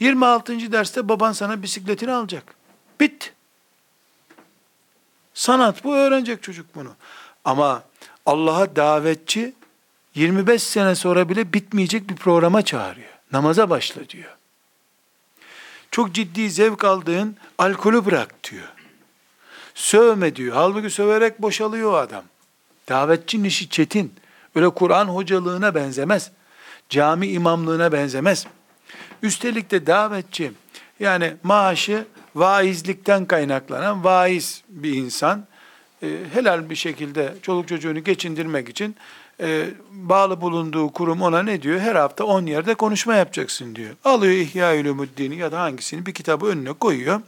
26. 0.00 0.72
derste 0.72 1.08
baban 1.08 1.32
sana 1.32 1.62
bisikletini 1.62 2.12
alacak. 2.12 2.54
Bit. 3.00 3.32
Sanat 5.34 5.84
bu 5.84 5.94
öğrenecek 5.94 6.42
çocuk 6.42 6.74
bunu. 6.74 6.94
Ama 7.44 7.82
Allah'a 8.26 8.76
davetçi 8.76 9.54
25 10.14 10.62
sene 10.62 10.94
sonra 10.94 11.28
bile 11.28 11.52
bitmeyecek 11.52 12.10
bir 12.10 12.16
programa 12.16 12.62
çağırıyor. 12.62 13.12
Namaza 13.32 13.70
başla 13.70 14.08
diyor. 14.08 14.36
Çok 15.90 16.12
ciddi 16.14 16.50
zevk 16.50 16.84
aldığın 16.84 17.36
alkolü 17.58 18.04
bırak 18.04 18.50
diyor. 18.50 18.72
Sövme 19.74 20.36
diyor. 20.36 20.56
Halbuki 20.56 20.90
söverek 20.90 21.42
boşalıyor 21.42 22.02
adam. 22.02 22.24
Davetçinin 22.88 23.44
işi 23.44 23.68
çetin. 23.68 24.14
Öyle 24.54 24.70
Kur'an 24.70 25.06
hocalığına 25.06 25.74
benzemez. 25.74 26.30
cami 26.88 27.26
imamlığına 27.26 27.92
benzemez. 27.92 28.46
Üstelik 29.22 29.70
de 29.70 29.86
davetçi, 29.86 30.52
yani 31.00 31.34
maaşı 31.42 32.04
vaizlikten 32.34 33.26
kaynaklanan 33.26 34.04
vaiz 34.04 34.62
bir 34.68 34.92
insan, 34.94 35.46
e, 36.02 36.08
helal 36.34 36.70
bir 36.70 36.76
şekilde 36.76 37.34
çoluk 37.42 37.68
çocuğunu 37.68 38.04
geçindirmek 38.04 38.68
için 38.68 38.96
e, 39.40 39.66
bağlı 39.90 40.40
bulunduğu 40.40 40.92
kurum 40.92 41.22
ona 41.22 41.42
ne 41.42 41.62
diyor? 41.62 41.80
Her 41.80 41.96
hafta 41.96 42.24
10 42.24 42.46
yerde 42.46 42.74
konuşma 42.74 43.14
yapacaksın 43.14 43.74
diyor. 43.74 43.90
Alıyor 44.04 44.32
İhya 44.32 44.80
Ulumuddin'i 44.80 45.36
ya 45.36 45.52
da 45.52 45.60
hangisini 45.60 46.06
bir 46.06 46.14
kitabı 46.14 46.46
önüne 46.46 46.72
koyuyor. 46.72 47.20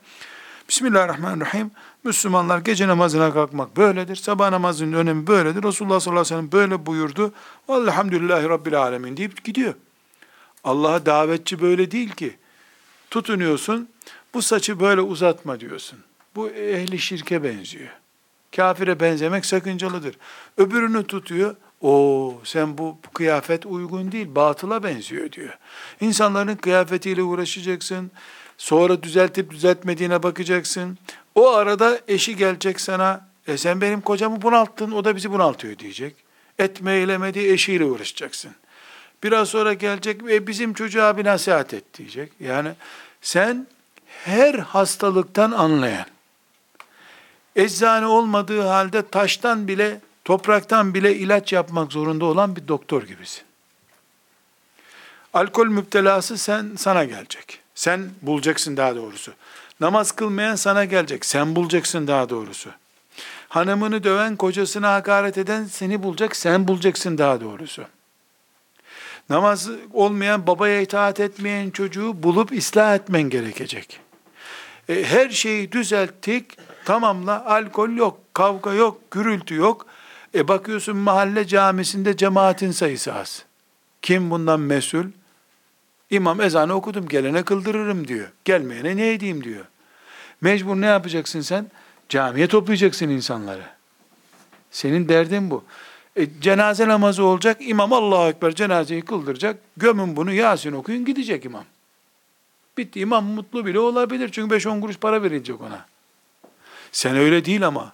Bismillahirrahmanirrahim. 0.69 1.71
Müslümanlar 2.05 2.59
gece 2.59 2.89
namazına 2.89 3.33
kalkmak 3.33 3.77
böyledir. 3.77 4.17
Sabah 4.17 4.51
namazının 4.51 4.93
önemi 4.93 5.27
böyledir. 5.27 5.63
Resulullah 5.63 6.01
sallallahu 6.01 6.21
aleyhi 6.21 6.35
ve 6.35 6.39
sellem 6.39 6.53
böyle 6.53 6.87
buyurdu. 6.87 7.33
Elhamdülillahi 7.69 8.49
Rabbil 8.49 8.83
alemin 8.83 9.17
deyip 9.17 9.45
gidiyor. 9.45 9.75
Allah'a 10.65 11.07
davetçi 11.07 11.63
böyle 11.63 11.91
değil 11.91 12.11
ki. 12.11 12.37
Tutunuyorsun, 13.11 13.89
bu 14.35 14.43
saçı 14.43 14.81
böyle 14.81 15.01
uzatma 15.01 15.61
diyorsun. 15.61 15.99
Bu 16.37 16.51
ehli 16.51 16.99
şirke 16.99 17.45
benziyor. 17.45 17.89
Kafire 18.57 19.01
benzemek 19.01 19.47
sakıncalıdır. 19.47 20.17
Öbürünü 20.59 21.07
tutuyor, 21.07 21.57
o 21.81 22.35
sen 22.45 22.79
bu, 22.79 22.99
kıyafet 23.15 23.67
uygun 23.67 24.13
değil, 24.13 24.35
batıla 24.35 24.83
benziyor 24.83 25.33
diyor. 25.33 25.59
İnsanların 26.01 26.57
kıyafetiyle 26.57 27.23
uğraşacaksın, 27.23 28.11
sonra 28.59 29.03
düzeltip 29.03 29.51
düzeltmediğine 29.51 30.23
bakacaksın. 30.23 30.99
O 31.35 31.53
arada 31.53 32.01
eşi 32.09 32.37
gelecek 32.37 32.81
sana, 32.81 33.29
e 33.47 33.57
sen 33.57 33.81
benim 33.81 34.01
kocamı 34.01 34.43
bunalttın, 34.43 34.93
o 34.93 35.05
da 35.05 35.17
bizi 35.17 35.31
bunaltıyor 35.33 35.79
diyecek. 35.79 36.17
Etme 36.59 36.93
eylemediği 36.93 37.53
eşiyle 37.53 37.85
uğraşacaksın. 37.85 38.51
Biraz 39.25 39.49
sonra 39.49 39.73
gelecek 39.73 40.25
ve 40.25 40.47
bizim 40.47 40.75
çocuğa 40.75 41.17
bir 41.17 41.25
nasihat 41.25 41.75
et 41.75 41.85
diyecek. 41.99 42.33
Yani 42.41 42.73
sen 43.23 43.67
her 44.07 44.55
hastalıktan 44.55 45.51
anlayan, 45.51 46.07
eczane 47.57 48.07
olmadığı 48.07 48.61
halde 48.61 49.09
taştan 49.09 49.69
bile, 49.69 50.01
topraktan 50.25 50.95
bile 50.95 51.17
ilaç 51.17 51.53
yapmak 51.53 51.93
zorunda 51.93 52.25
olan 52.25 52.57
bir 52.57 52.69
doktor 52.69 53.03
gibisin. 53.03 53.43
Alkol 55.35 55.67
müptelası 55.67 56.39
sen 56.39 56.73
sana 56.77 57.05
gelecek. 57.05 57.61
Sen 57.75 58.11
bulacaksın 58.23 58.77
daha 58.77 58.97
doğrusu. 58.97 59.33
Namaz 59.81 60.13
kılmayan 60.13 60.57
sana 60.57 60.85
gelecek. 60.85 61.25
Sen 61.25 61.57
bulacaksın 61.57 62.07
daha 62.07 62.31
doğrusu. 62.31 62.71
Hanımını 63.49 64.05
döven, 64.05 64.37
kocasına 64.37 64.93
hakaret 64.95 65.39
eden 65.39 65.65
seni 65.65 66.03
bulacak. 66.03 66.37
Sen 66.37 66.69
bulacaksın 66.69 67.19
daha 67.19 67.41
doğrusu. 67.41 67.85
Namaz 69.31 69.69
olmayan, 69.93 70.47
babaya 70.47 70.81
itaat 70.81 71.21
etmeyen 71.21 71.71
çocuğu 71.71 72.23
bulup 72.23 72.53
ıslah 72.53 72.95
etmen 72.95 73.23
gerekecek. 73.23 74.01
E, 74.89 75.05
her 75.05 75.31
şeyi 75.31 75.73
düzelttik, 75.73 76.59
tamamla, 76.85 77.47
alkol 77.47 77.91
yok, 77.91 78.19
kavga 78.35 78.75
yok, 78.75 79.11
gürültü 79.11 79.55
yok. 79.55 79.87
E 80.35 80.49
bakıyorsun 80.49 80.97
mahalle 80.97 81.47
camisinde 81.47 82.17
cemaatin 82.17 82.71
sayısı 82.71 83.15
az. 83.15 83.45
Kim 84.03 84.31
bundan 84.31 84.61
mesul? 84.61 85.05
İmam 86.11 86.41
ezanı 86.41 86.75
okudum, 86.75 87.09
gelene 87.09 87.43
kıldırırım 87.43 88.09
diyor. 88.09 88.29
Gelmeyene 88.45 88.97
ne 88.97 89.13
edeyim 89.13 89.45
diyor. 89.45 89.65
Mecbur 90.41 90.77
ne 90.77 90.87
yapacaksın 90.87 91.41
sen? 91.41 91.67
Camiye 92.09 92.47
toplayacaksın 92.47 93.09
insanları. 93.09 93.65
Senin 94.71 95.09
derdin 95.09 95.51
bu. 95.51 95.65
E, 96.17 96.27
cenaze 96.41 96.89
namazı 96.89 97.25
olacak, 97.25 97.57
imam 97.61 97.93
Allahu 97.93 98.29
Ekber 98.29 98.55
cenazeyi 98.55 99.03
kıldıracak, 99.03 99.57
gömün 99.77 100.17
bunu 100.17 100.33
Yasin 100.33 100.73
okuyun 100.73 101.05
gidecek 101.05 101.45
imam. 101.45 101.65
Bitti 102.79 103.01
imam 103.01 103.25
mutlu 103.25 103.67
bile 103.67 103.79
olabilir 103.79 104.31
çünkü 104.33 104.55
5-10 104.55 104.81
kuruş 104.81 104.97
para 104.97 105.23
verilecek 105.23 105.61
ona. 105.61 105.87
Sen 106.93 107.17
öyle 107.17 107.45
değil 107.45 107.67
ama 107.67 107.93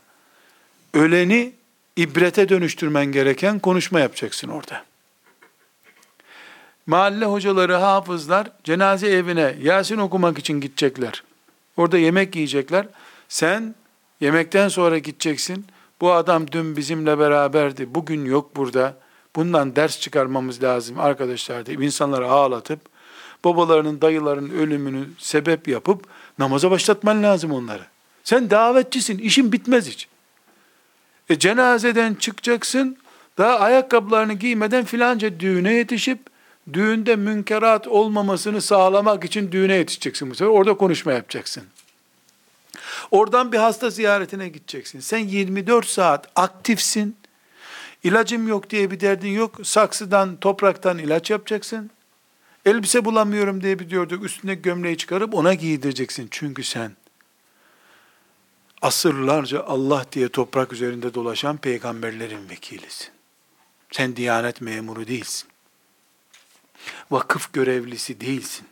öleni 0.95 1.52
ibrete 1.97 2.49
dönüştürmen 2.49 3.06
gereken 3.06 3.59
konuşma 3.59 4.00
yapacaksın 4.00 4.49
orada. 4.49 4.85
Mahalle 6.87 7.25
hocaları, 7.25 7.75
hafızlar 7.75 8.50
cenaze 8.65 9.09
evine 9.09 9.54
Yasin 9.63 9.99
okumak 9.99 10.39
için 10.39 10.61
gidecekler. 10.61 11.25
Orada 11.76 11.99
yemek 11.99 12.37
yiyecekler. 12.37 12.87
Sen 13.28 13.75
yemekten 14.21 14.69
sonra 14.69 14.99
gideceksin. 14.99 15.67
Bu 16.00 16.13
adam 16.13 16.52
dün 16.52 16.76
bizimle 16.76 17.19
beraberdi. 17.19 17.95
Bugün 17.95 18.25
yok 18.25 18.56
burada. 18.56 18.97
Bundan 19.36 19.76
ders 19.76 20.00
çıkarmamız 20.00 20.63
lazım 20.63 21.00
arkadaşlar 21.00 21.67
deyip 21.67 21.82
insanları 21.82 22.30
ağlatıp 22.30 22.80
babalarının, 23.45 24.00
dayılarının 24.00 24.50
ölümünü 24.50 25.04
sebep 25.19 25.69
yapıp 25.69 26.04
namaza 26.39 26.71
başlatman 26.71 27.23
lazım 27.23 27.52
onları. 27.52 27.82
Sen 28.25 28.50
davetçisin, 28.50 29.19
işin 29.19 29.52
bitmez 29.52 29.89
hiç. 29.89 30.08
E 31.28 31.39
cenazeden 31.39 32.15
çıkacaksın, 32.15 32.97
daha 33.39 33.58
ayakkabılarını 33.58 34.32
giymeden 34.32 34.84
filanca 34.84 35.41
düğüne 35.41 35.75
yetişip, 35.75 36.19
düğünde 36.73 37.17
münkerat 37.17 37.89
olmamasını 37.89 38.60
sağlamak 38.60 39.25
için 39.25 39.52
düğüne 39.52 39.75
yetişeceksin 39.75 40.30
bu 40.30 40.34
sefer. 40.34 40.50
Orada 40.50 40.75
konuşma 40.75 41.13
yapacaksın. 41.13 41.63
Oradan 43.10 43.52
bir 43.52 43.58
hasta 43.58 43.91
ziyaretine 43.91 44.49
gideceksin. 44.49 45.00
Sen 45.00 45.19
24 45.19 45.86
saat 45.86 46.26
aktifsin. 46.36 47.17
İlacım 48.04 48.49
yok 48.49 48.71
diye 48.71 48.91
bir 48.91 49.00
derdin 49.00 49.28
yok. 49.28 49.67
Saksıdan, 49.67 50.36
topraktan 50.36 50.99
ilaç 50.99 51.30
yapacaksın. 51.30 51.91
Elbise 52.67 53.04
bulamıyorum 53.04 53.63
diye 53.63 53.78
bir 53.78 53.91
diyorduk. 53.91 54.25
Üstüne 54.25 54.54
gömleği 54.54 54.97
çıkarıp 54.97 55.34
ona 55.34 55.54
giydireceksin. 55.54 56.28
Çünkü 56.30 56.65
sen 56.65 56.93
asırlarca 58.82 59.63
Allah 59.63 60.06
diye 60.13 60.28
toprak 60.28 60.73
üzerinde 60.73 61.15
dolaşan 61.15 61.56
peygamberlerin 61.56 62.49
vekilisin. 62.50 63.08
Sen 63.91 64.17
diyanet 64.17 64.60
memuru 64.60 65.06
değilsin. 65.06 65.49
Vakıf 67.10 67.52
görevlisi 67.52 68.21
değilsin. 68.21 68.67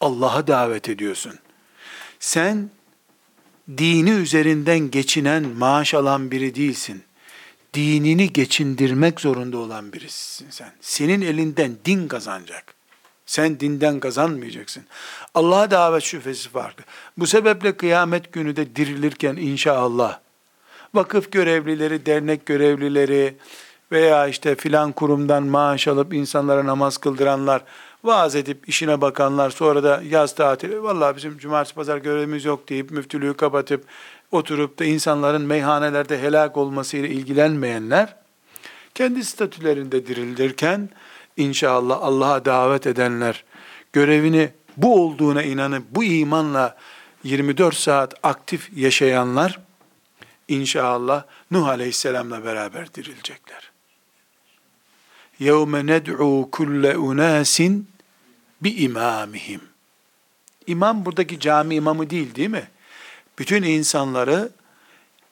Allah'a 0.00 0.46
davet 0.46 0.88
ediyorsun. 0.88 1.38
Sen 2.20 2.70
dini 3.78 4.10
üzerinden 4.10 4.90
geçinen, 4.90 5.48
maaş 5.48 5.94
alan 5.94 6.30
biri 6.30 6.54
değilsin. 6.54 7.02
Dinini 7.74 8.32
geçindirmek 8.32 9.20
zorunda 9.20 9.58
olan 9.58 9.92
birisin 9.92 10.46
sen. 10.50 10.72
Senin 10.80 11.20
elinden 11.20 11.72
din 11.84 12.08
kazanacak. 12.08 12.74
Sen 13.26 13.60
dinden 13.60 14.00
kazanmayacaksın. 14.00 14.84
Allah'a 15.34 15.70
davet 15.70 16.02
şüphesi 16.02 16.48
farklı. 16.48 16.84
Bu 17.18 17.26
sebeple 17.26 17.76
kıyamet 17.76 18.32
günü 18.32 18.56
de 18.56 18.76
dirilirken 18.76 19.36
inşallah 19.36 20.18
vakıf 20.94 21.32
görevlileri, 21.32 22.06
dernek 22.06 22.46
görevlileri 22.46 23.36
veya 23.92 24.28
işte 24.28 24.54
filan 24.54 24.92
kurumdan 24.92 25.42
maaş 25.42 25.88
alıp 25.88 26.14
insanlara 26.14 26.66
namaz 26.66 26.98
kıldıranlar, 26.98 27.62
vaaz 28.03 28.35
edip 28.35 28.69
işine 28.69 29.01
bakanlar, 29.01 29.49
sonra 29.49 29.83
da 29.83 30.01
yaz 30.09 30.35
tatili, 30.35 30.83
vallahi 30.83 31.15
bizim 31.15 31.37
cumartesi 31.37 31.75
pazar 31.75 31.97
görevimiz 31.97 32.45
yok 32.45 32.69
deyip 32.69 32.91
müftülüğü 32.91 33.33
kapatıp 33.33 33.85
oturup 34.31 34.79
da 34.79 34.85
insanların 34.85 35.41
meyhanelerde 35.41 36.21
helak 36.21 36.57
olmasıyla 36.57 37.07
ilgilenmeyenler, 37.07 38.15
kendi 38.95 39.23
statülerinde 39.23 40.07
dirilirken, 40.07 40.89
İnşallah 41.37 41.97
Allah'a 42.01 42.45
davet 42.45 42.87
edenler, 42.87 43.43
görevini 43.93 44.49
bu 44.77 45.03
olduğuna 45.03 45.43
inanıp 45.43 45.83
bu 45.91 46.03
imanla 46.03 46.77
24 47.23 47.75
saat 47.75 48.13
aktif 48.23 48.69
yaşayanlar, 48.77 49.59
inşallah 50.47 51.23
Nuh 51.51 51.67
Aleyhisselam'la 51.67 52.43
beraber 52.43 52.93
dirilecekler. 52.93 53.71
يَوْمَ 55.39 55.73
نَدْعُوا 55.91 56.49
كُلَّ 56.49 56.93
اُنَاسٍ 56.93 57.81
bi 58.64 58.70
imamihim. 58.70 59.60
İmam 60.66 61.04
buradaki 61.04 61.40
cami 61.40 61.74
imamı 61.74 62.10
değil 62.10 62.34
değil 62.34 62.48
mi? 62.48 62.68
Bütün 63.38 63.62
insanları 63.62 64.50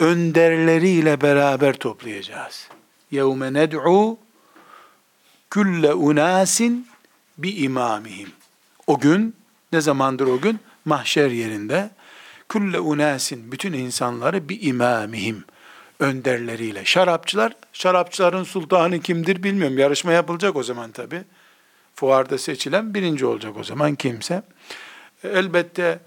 önderleriyle 0.00 1.20
beraber 1.20 1.76
toplayacağız. 1.76 2.68
Yevme 3.10 3.52
ned'u 3.52 4.18
külle 5.50 5.94
unasin 5.94 6.86
bi 7.38 7.50
imamihim. 7.50 8.32
O 8.86 9.00
gün 9.00 9.36
ne 9.72 9.80
zamandır 9.80 10.26
o 10.26 10.40
gün? 10.40 10.60
Mahşer 10.84 11.30
yerinde 11.30 11.90
külle 12.48 12.80
unasin 12.80 13.52
bütün 13.52 13.72
insanları 13.72 14.48
bi 14.48 14.54
imamihim 14.54 15.44
önderleriyle. 16.00 16.84
Şarapçılar, 16.84 17.56
şarapçıların 17.72 18.44
sultanı 18.44 19.00
kimdir 19.00 19.42
bilmiyorum. 19.42 19.78
Yarışma 19.78 20.12
yapılacak 20.12 20.56
o 20.56 20.62
zaman 20.62 20.90
tabii. 20.90 21.24
Fuarda 21.94 22.38
seçilen 22.38 22.94
birinci 22.94 23.26
olacak 23.26 23.56
o 23.60 23.64
zaman 23.64 23.94
kimse. 23.94 24.42
Elbette 25.24 25.98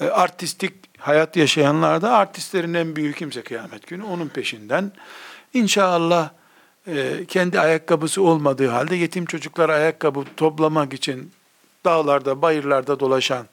e, 0.00 0.04
artistik 0.04 0.74
hayat 0.98 1.36
yaşayanlar 1.36 2.02
da 2.02 2.12
artistlerin 2.12 2.74
en 2.74 2.96
büyük 2.96 3.16
kimse 3.16 3.42
kıyamet 3.42 3.86
günü 3.86 4.02
onun 4.02 4.28
peşinden. 4.28 4.92
İnşallah 5.54 6.30
e, 6.86 7.24
kendi 7.28 7.60
ayakkabısı 7.60 8.22
olmadığı 8.22 8.68
halde 8.68 8.96
yetim 8.96 9.26
çocuklara 9.26 9.74
ayakkabı 9.74 10.24
toplamak 10.36 10.92
için 10.92 11.32
dağlarda, 11.84 12.42
bayırlarda 12.42 13.00
dolaşan, 13.00 13.46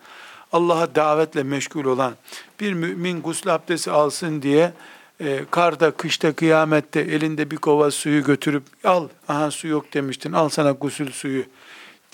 Allah'a 0.52 0.96
davetle 0.96 1.44
meşgul 1.44 1.86
olan 1.86 2.16
bir 2.60 2.74
mümin 2.74 3.22
gusül 3.22 3.56
abdesti 3.56 3.92
alsın 3.92 4.42
diye 4.42 4.74
e, 5.20 5.46
karda, 5.52 5.92
kışta, 5.92 6.34
kıyamette 6.34 7.00
elinde 7.00 7.52
bir 7.52 7.58
kova 7.58 7.92
suyu 7.92 8.24
götürüp 8.24 8.64
al, 8.84 9.08
aha 9.28 9.52
su 9.52 9.68
yok 9.68 9.94
demiştin, 9.94 10.32
al 10.32 10.50
sana 10.50 10.72
gusül 10.72 11.12
suyu 11.12 11.44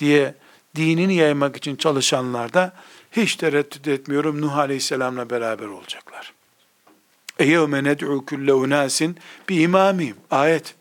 diye 0.01 0.35
dinini 0.77 1.15
yaymak 1.15 1.57
için 1.57 1.77
çalışanlar 1.77 2.53
da 2.55 2.73
hiç 3.13 3.37
tereddüt 3.37 3.89
etmiyorum 3.89 4.41
Nuh 4.41 4.57
Aleyhisselam'la 4.57 5.31
beraber 5.31 5.67
olacaklar. 5.67 6.33
اَيَوْمَ 7.41 7.95
نَدْعُوا 7.95 8.25
كُلَّ 8.25 8.51
اُنَاسٍ 8.51 9.15
بِاِمَامِهِمْ 9.49 10.15
Ayet. 10.31 10.75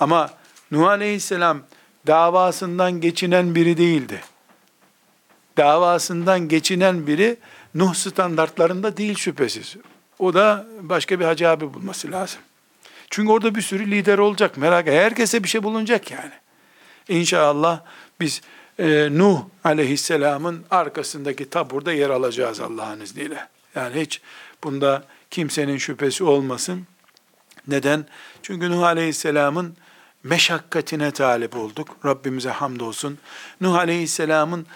Ama 0.00 0.30
Nuh 0.70 0.88
Aleyhisselam 0.88 1.62
davasından 2.06 3.00
geçinen 3.00 3.54
biri 3.54 3.76
değildi. 3.76 4.20
Davasından 5.56 6.48
geçinen 6.48 7.06
biri 7.06 7.36
Nuh 7.74 7.94
standartlarında 7.94 8.96
değil 8.96 9.14
şüphesiz. 9.14 9.76
O 10.18 10.34
da 10.34 10.66
başka 10.80 11.20
bir 11.20 11.24
hacı 11.24 11.48
abi 11.48 11.74
bulması 11.74 12.12
lazım. 12.12 12.40
Çünkü 13.10 13.32
orada 13.32 13.54
bir 13.54 13.62
sürü 13.62 13.90
lider 13.90 14.18
olacak. 14.18 14.56
Merak 14.56 14.86
et. 14.86 14.94
Herkese 14.94 15.44
bir 15.44 15.48
şey 15.48 15.62
bulunacak 15.62 16.10
yani. 16.10 16.32
İnşallah 17.09 17.81
biz 18.19 18.41
e, 18.79 19.09
Nuh 19.11 19.41
aleyhisselamın 19.63 20.65
arkasındaki 20.71 21.49
taburda 21.49 21.93
yer 21.93 22.09
alacağız 22.09 22.59
Allah'ın 22.59 22.99
izniyle. 22.99 23.47
Yani 23.75 24.01
hiç 24.01 24.21
bunda 24.63 25.03
kimsenin 25.31 25.77
şüphesi 25.77 26.23
olmasın. 26.23 26.87
Neden? 27.67 28.05
Çünkü 28.43 28.71
Nuh 28.71 28.83
aleyhisselamın 28.83 29.77
meşakkatine 30.23 31.11
talip 31.11 31.55
olduk. 31.55 31.97
Rabbimize 32.05 32.49
hamdolsun. 32.49 33.17
Nuh 33.61 33.75
aleyhisselamın 33.75 34.67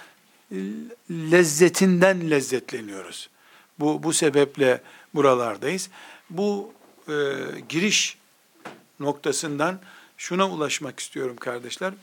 lezzetinden 1.10 2.30
lezzetleniyoruz. 2.30 3.30
Bu, 3.80 4.04
bu 4.04 4.14
sebeple 4.14 4.82
buralardayız. 5.14 5.90
Bu 6.30 6.74
e, 7.08 7.14
giriş 7.70 8.18
noktasından 9.00 9.80
şuna 10.18 10.50
ulaşmak 10.50 11.00
istiyorum 11.00 11.36
kardeşler. 11.38 11.94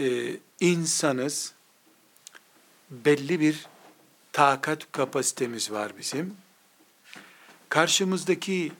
E, 0.00 0.36
insanız, 0.60 1.52
belli 2.90 3.40
bir 3.40 3.66
takat 4.32 4.92
kapasitemiz 4.92 5.70
var 5.70 5.92
bizim. 5.98 6.36
Karşımızdaki 7.68 8.72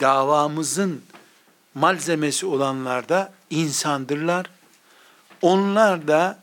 davamızın 0.00 1.02
malzemesi 1.74 2.46
olanlar 2.46 3.08
da 3.08 3.32
insandırlar. 3.50 4.50
Onlar 5.42 6.08
da 6.08 6.38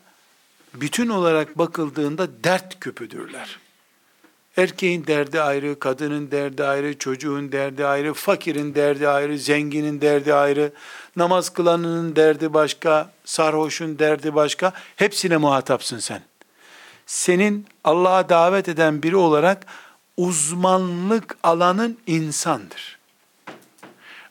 bütün 0.74 1.08
olarak 1.08 1.58
bakıldığında 1.58 2.44
dert 2.44 2.80
küpüdürler. 2.80 3.63
Erkeğin 4.56 5.06
derdi 5.06 5.40
ayrı, 5.40 5.78
kadının 5.78 6.30
derdi 6.30 6.64
ayrı, 6.64 6.98
çocuğun 6.98 7.52
derdi 7.52 7.86
ayrı, 7.86 8.14
fakirin 8.14 8.74
derdi 8.74 9.08
ayrı, 9.08 9.38
zenginin 9.38 10.00
derdi 10.00 10.34
ayrı, 10.34 10.72
namaz 11.16 11.50
kılanının 11.50 12.16
derdi 12.16 12.54
başka, 12.54 13.10
sarhoşun 13.24 13.98
derdi 13.98 14.34
başka. 14.34 14.72
Hepsine 14.96 15.36
muhatapsın 15.36 15.98
sen. 15.98 16.22
Senin 17.06 17.66
Allah'a 17.84 18.28
davet 18.28 18.68
eden 18.68 19.02
biri 19.02 19.16
olarak 19.16 19.66
uzmanlık 20.16 21.36
alanın 21.42 21.98
insandır. 22.06 22.98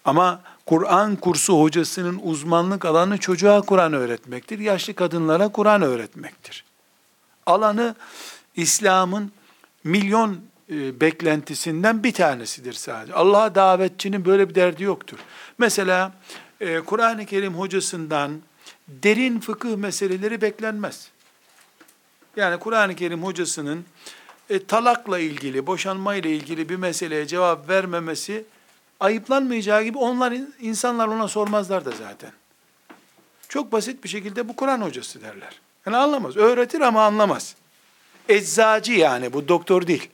Ama 0.05 0.41
Kur'an 0.65 1.15
kursu 1.15 1.61
hocasının 1.61 2.19
uzmanlık 2.23 2.85
alanı 2.85 3.17
çocuğa 3.17 3.61
Kur'an 3.61 3.93
öğretmektir. 3.93 4.59
Yaşlı 4.59 4.93
kadınlara 4.93 5.49
Kur'an 5.49 5.81
öğretmektir. 5.81 6.65
Alanı 7.45 7.95
İslam'ın 8.55 9.31
milyon 9.83 10.41
e, 10.69 11.01
beklentisinden 11.01 12.03
bir 12.03 12.13
tanesidir 12.13 12.73
sadece. 12.73 13.13
Allah'a 13.13 13.55
davetçinin 13.55 14.25
böyle 14.25 14.49
bir 14.49 14.55
derdi 14.55 14.83
yoktur. 14.83 15.17
Mesela 15.57 16.11
e, 16.61 16.79
Kur'an-ı 16.79 17.25
Kerim 17.25 17.53
hocasından 17.53 18.41
derin 18.87 19.39
fıkıh 19.39 19.75
meseleleri 19.75 20.41
beklenmez. 20.41 21.11
Yani 22.35 22.59
Kur'an-ı 22.59 22.95
Kerim 22.95 23.23
hocasının 23.23 23.85
e, 24.49 24.65
talakla 24.65 25.19
ilgili, 25.19 25.67
boşanma 25.67 26.15
ile 26.15 26.35
ilgili 26.35 26.69
bir 26.69 26.75
meseleye 26.75 27.27
cevap 27.27 27.69
vermemesi 27.69 28.45
ayıplanmayacağı 28.99 29.83
gibi 29.83 29.97
onlar 29.97 30.33
insanlar 30.59 31.07
ona 31.07 31.27
sormazlar 31.27 31.85
da 31.85 31.91
zaten. 31.91 32.31
Çok 33.49 33.71
basit 33.71 34.03
bir 34.03 34.09
şekilde 34.09 34.49
bu 34.49 34.55
Kur'an 34.55 34.81
hocası 34.81 35.21
derler. 35.21 35.61
Yani 35.85 35.97
anlamaz. 35.97 36.37
Öğretir 36.37 36.81
ama 36.81 37.03
anlamaz. 37.03 37.55
Eczacı 38.29 38.93
yani 38.93 39.33
bu 39.33 39.47
doktor 39.47 39.87
değil. 39.87 40.09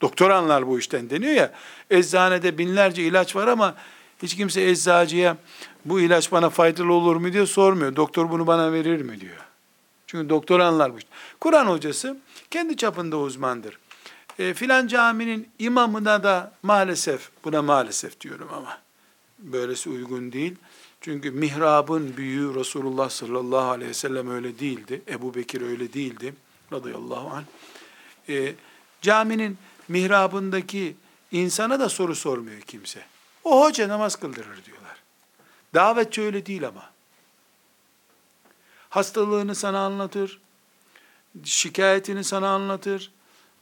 Doktor 0.00 0.30
anlar 0.30 0.66
bu 0.66 0.78
işten 0.78 1.10
deniyor 1.10 1.32
ya. 1.32 1.52
Eczanede 1.90 2.58
binlerce 2.58 3.02
ilaç 3.02 3.36
var 3.36 3.48
ama 3.48 3.74
hiç 4.22 4.36
kimse 4.36 4.62
eczacıya 4.62 5.36
bu 5.84 6.00
ilaç 6.00 6.32
bana 6.32 6.50
faydalı 6.50 6.92
olur 6.92 7.16
mu 7.16 7.32
diye 7.32 7.46
sormuyor. 7.46 7.96
Doktor 7.96 8.30
bunu 8.30 8.46
bana 8.46 8.72
verir 8.72 9.02
mi 9.02 9.20
diyor. 9.20 9.36
Çünkü 10.06 10.28
doktor 10.28 10.60
anlar 10.60 10.94
bu 10.94 10.98
işte. 10.98 11.10
Kur'an 11.40 11.66
hocası 11.66 12.16
kendi 12.50 12.76
çapında 12.76 13.16
uzmandır. 13.16 13.78
E, 14.38 14.54
filan 14.54 14.86
caminin 14.86 15.48
imamına 15.58 16.22
da 16.22 16.52
maalesef, 16.62 17.30
buna 17.44 17.62
maalesef 17.62 18.20
diyorum 18.20 18.48
ama 18.56 18.78
böylesi 19.38 19.90
uygun 19.90 20.32
değil. 20.32 20.54
Çünkü 21.00 21.30
mihrabın 21.30 22.16
büyüğü 22.16 22.54
Resulullah 22.54 23.10
sallallahu 23.10 23.70
aleyhi 23.70 23.90
ve 23.90 23.94
sellem 23.94 24.30
öyle 24.30 24.58
değildi. 24.58 25.02
Ebu 25.08 25.34
Bekir 25.34 25.60
öyle 25.60 25.92
değildi. 25.92 26.34
Radıyallahu 26.72 27.30
anh. 27.36 27.44
E, 28.28 28.54
caminin 29.02 29.58
mihrabındaki 29.88 30.96
insana 31.32 31.80
da 31.80 31.88
soru 31.88 32.14
sormuyor 32.14 32.60
kimse. 32.60 33.02
O 33.44 33.64
hoca 33.64 33.88
namaz 33.88 34.16
kıldırır 34.16 34.64
diyorlar. 34.64 35.02
Davetçi 35.74 36.22
öyle 36.22 36.46
değil 36.46 36.68
ama. 36.68 36.90
Hastalığını 38.90 39.54
sana 39.54 39.78
anlatır, 39.78 40.40
şikayetini 41.44 42.24
sana 42.24 42.48
anlatır, 42.48 43.12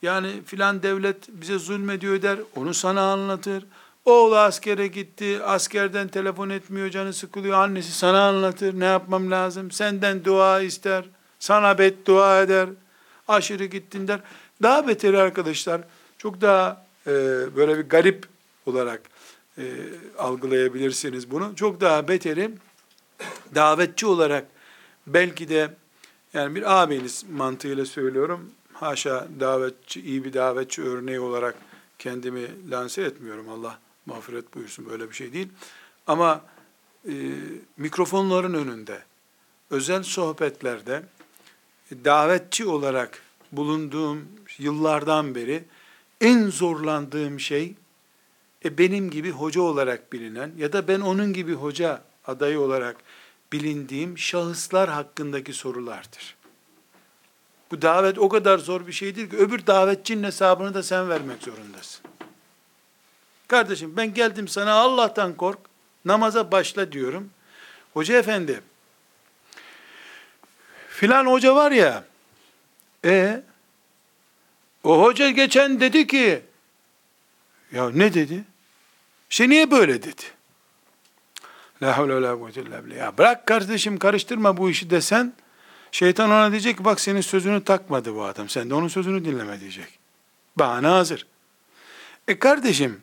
yani 0.03 0.45
filan 0.47 0.83
devlet 0.83 1.29
bize 1.29 1.59
zulmediyor 1.59 2.23
der, 2.23 2.39
onu 2.57 2.75
sana 2.75 3.13
anlatır. 3.13 3.67
Oğlu 4.05 4.39
askere 4.39 4.87
gitti, 4.87 5.41
askerden 5.45 6.09
telefon 6.09 6.51
etmiyor, 6.51 6.91
canı 6.91 7.13
sıkılıyor, 7.13 7.59
annesi 7.59 7.93
sana 7.93 8.29
anlatır, 8.29 8.81
ne 8.81 8.85
yapmam 8.85 9.31
lazım, 9.31 9.71
senden 9.71 10.25
dua 10.25 10.61
ister, 10.61 11.05
sana 11.39 11.79
beddua 11.79 12.43
eder, 12.43 12.69
aşırı 13.29 13.65
gittin 13.65 14.09
der. 14.09 14.21
Daha 14.63 14.89
beteri 14.89 15.19
arkadaşlar, 15.19 15.81
çok 16.19 16.41
daha 16.41 16.87
e, 17.07 17.13
böyle 17.57 17.79
bir 17.79 17.89
garip 17.89 18.27
olarak 18.67 19.03
e, 19.59 19.65
algılayabilirsiniz 20.19 21.31
bunu. 21.31 21.57
Çok 21.57 21.81
daha 21.81 22.09
beteri, 22.09 22.51
davetçi 23.55 24.07
olarak 24.07 24.47
belki 25.07 25.49
de, 25.49 25.71
yani 26.33 26.55
bir 26.55 26.83
abiniz 26.83 27.25
mantığıyla 27.31 27.85
söylüyorum, 27.87 28.51
haşa 28.73 29.29
davetçi, 29.41 30.01
iyi 30.01 30.25
bir 30.25 30.33
davetçi 30.33 30.83
örneği 30.83 31.21
olarak 31.21 31.55
kendimi 31.99 32.71
lanse 32.71 33.03
etmiyorum. 33.03 33.49
Allah 33.49 33.79
mağfiret 34.07 34.55
buyursun 34.55 34.87
böyle 34.91 35.11
bir 35.11 35.15
şey 35.15 35.33
değil. 35.33 35.49
Ama 36.07 36.41
e, 37.09 37.13
mikrofonların 37.77 38.55
önünde, 38.55 39.03
özel 39.71 40.03
sohbetlerde 40.03 41.03
davetçi 42.05 42.67
olarak 42.67 43.23
bulunduğum 43.53 44.29
yıllardan 44.59 45.35
beri 45.35 45.65
en 46.21 46.51
zorlandığım 46.51 47.41
şey 47.41 47.75
e, 48.65 48.79
benim 48.79 49.11
gibi 49.11 49.31
hoca 49.31 49.61
olarak 49.61 50.13
bilinen 50.13 50.53
ya 50.57 50.73
da 50.73 50.89
ben 50.89 51.01
onun 51.01 51.33
gibi 51.33 51.55
hoca 51.55 52.03
adayı 52.27 52.61
olarak 52.61 52.97
bilindiğim 53.53 54.19
şahıslar 54.19 54.91
hakkındaki 54.91 55.53
sorulardır. 55.53 56.37
Bu 57.71 57.83
davet 57.83 58.19
o 58.19 58.29
kadar 58.29 58.59
zor 58.59 58.87
bir 58.87 58.93
şeydir 58.93 59.31
ki 59.31 59.37
öbür 59.37 59.67
davetçinin 59.67 60.25
hesabını 60.25 60.75
da 60.75 60.83
sen 60.83 61.09
vermek 61.09 61.43
zorundasın. 61.43 62.01
Kardeşim 63.49 63.97
ben 63.97 64.15
geldim 64.15 64.49
sana 64.49 64.73
Allah'tan 64.73 65.35
kork, 65.35 65.59
namaza 66.05 66.53
başla 66.53 66.93
diyorum. 66.93 67.31
Hoca 67.95 68.19
efendi, 68.19 68.61
filan 70.95 71.27
hoca 71.27 71.55
var 71.55 71.73
ya, 71.73 72.05
e 73.05 73.43
o 74.85 75.03
hoca 75.03 75.31
geçen 75.31 75.81
dedi 75.81 76.07
ki, 76.07 76.43
ya 77.73 77.91
ne 77.91 78.15
dedi? 78.15 78.45
İşte 79.31 79.49
niye 79.49 79.71
böyle 79.71 80.03
dedi? 80.03 80.23
La 81.83 81.99
havle 81.99 82.17
ve 82.17 82.23
la 82.23 82.39
kuvvete. 82.39 82.63
Ya 82.99 83.19
bırak 83.19 83.47
kardeşim 83.47 83.99
karıştırma 83.99 84.57
bu 84.57 84.71
işi 84.71 84.91
desen, 84.91 85.33
Şeytan 85.93 86.31
ona 86.31 86.51
diyecek 86.51 86.79
ki 86.79 86.85
bak 86.85 87.01
senin 87.01 87.21
sözünü 87.21 87.65
takmadı 87.65 88.15
bu 88.15 88.25
adam. 88.25 88.49
Sen 88.49 88.71
de 88.71 88.75
onun 88.75 88.89
sözünü 88.89 89.25
dinleme 89.25 89.61
diyecek. 89.61 89.99
Bahane 90.57 90.87
hazır. 90.87 91.27
E 92.29 92.39
kardeşim, 92.39 93.01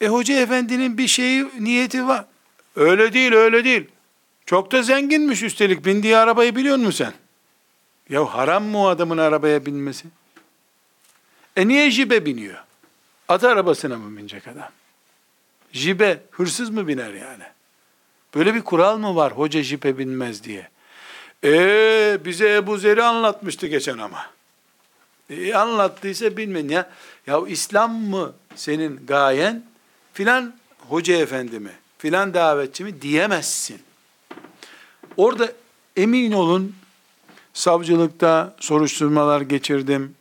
e 0.00 0.08
hoca 0.08 0.40
efendinin 0.40 0.98
bir 0.98 1.08
şeyi, 1.08 1.48
niyeti 1.60 2.06
var. 2.06 2.24
Öyle 2.76 3.12
değil, 3.12 3.32
öyle 3.32 3.64
değil. 3.64 3.88
Çok 4.46 4.72
da 4.72 4.82
zenginmiş 4.82 5.42
üstelik. 5.42 5.84
Bindiği 5.84 6.16
arabayı 6.16 6.56
biliyor 6.56 6.76
musun 6.76 6.90
sen? 6.90 7.12
Ya 8.08 8.24
haram 8.34 8.64
mı 8.64 8.78
o 8.78 8.86
adamın 8.88 9.18
arabaya 9.18 9.66
binmesi? 9.66 10.08
E 11.56 11.68
niye 11.68 11.90
jibe 11.90 12.26
biniyor? 12.26 12.64
At 13.28 13.44
arabasına 13.44 13.96
mı 13.96 14.18
binecek 14.18 14.48
adam? 14.48 14.70
Jibe 15.72 16.22
hırsız 16.30 16.70
mı 16.70 16.88
biner 16.88 17.12
yani? 17.14 17.44
Böyle 18.34 18.54
bir 18.54 18.60
kural 18.60 18.98
mı 18.98 19.16
var 19.16 19.32
hoca 19.32 19.62
jipe 19.62 19.98
binmez 19.98 20.44
diye? 20.44 20.68
Ee 21.44 22.18
bize 22.24 22.54
Ebu 22.54 22.78
Zer'i 22.78 23.02
anlatmıştı 23.02 23.66
geçen 23.66 23.98
ama. 23.98 24.26
E, 25.30 25.54
anlattıysa 25.54 26.36
bilmeyin 26.36 26.68
ya. 26.68 26.90
Ya 27.26 27.40
İslam 27.48 27.94
mı 27.94 28.32
senin 28.56 29.06
gayen? 29.06 29.64
Filan 30.12 30.54
hoca 30.88 31.16
efendi 31.16 31.60
mi? 31.60 31.72
Filan 31.98 32.34
davetçi 32.34 32.84
mi? 32.84 33.02
Diyemezsin. 33.02 33.82
Orada 35.16 35.52
emin 35.96 36.32
olun 36.32 36.74
savcılıkta 37.52 38.56
soruşturmalar 38.60 39.40
geçirdim. 39.40 40.14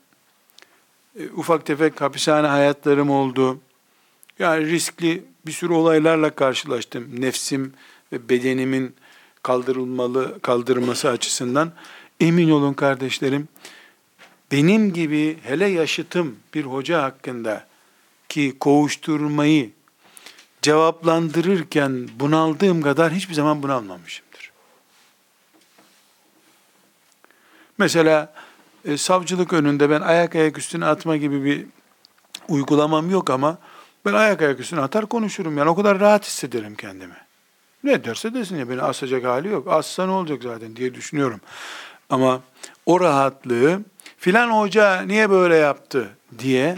E, 1.20 1.30
ufak 1.30 1.66
tefek 1.66 2.02
hapishane 2.02 2.48
hayatlarım 2.48 3.10
oldu. 3.10 3.60
Yani 4.40 4.66
riskli 4.66 5.24
bir 5.46 5.52
sürü 5.52 5.74
olaylarla 5.74 6.30
karşılaştım. 6.30 7.22
Nefsim 7.22 7.74
ve 8.12 8.30
bedenimin 8.30 8.96
kaldırılmalı 9.44 10.40
kaldırılması 10.42 11.10
açısından 11.10 11.72
emin 12.20 12.50
olun 12.50 12.74
kardeşlerim 12.74 13.48
benim 14.52 14.94
gibi 14.94 15.38
hele 15.44 15.66
yaşıtım 15.66 16.36
bir 16.54 16.64
hoca 16.64 17.04
hakkında 17.04 17.68
ki 18.30 18.56
kovuşturmayı 18.60 19.70
cevaplandırırken 20.62 22.10
bunaldığım 22.20 22.82
kadar 22.82 23.14
hiçbir 23.14 23.34
zaman 23.34 23.64
bunalmamışımdır. 23.64 24.33
Mesela 27.84 28.34
e, 28.86 28.98
savcılık 28.98 29.54
önünde 29.54 29.90
ben 29.90 30.02
ayak 30.02 30.36
ayak 30.36 30.58
üstüne 30.58 30.86
atma 30.86 31.18
gibi 31.18 31.44
bir 31.44 31.66
uygulamam 32.50 33.10
yok 33.10 33.30
ama 33.30 33.58
ben 34.06 34.14
ayak 34.14 34.42
ayak 34.42 34.60
üstüne 34.60 34.82
atar 34.82 35.06
konuşurum. 35.06 35.58
Yani 35.58 35.70
o 35.70 35.76
kadar 35.76 36.00
rahat 36.00 36.26
hissederim 36.26 36.76
kendimi. 36.76 37.16
Ne 37.84 38.04
derse 38.04 38.34
desin 38.34 38.58
ya 38.58 38.70
beni 38.70 38.82
asacak 38.82 39.26
hali 39.26 39.48
yok. 39.48 39.68
Assa 39.68 40.06
ne 40.06 40.12
olacak 40.12 40.44
zaten 40.44 40.76
diye 40.76 40.94
düşünüyorum. 40.94 41.42
Ama 42.10 42.42
o 42.86 43.00
rahatlığı 43.00 43.82
filan 44.18 44.50
hoca 44.50 45.02
niye 45.02 45.30
böyle 45.30 45.56
yaptı 45.56 46.10
diye 46.40 46.78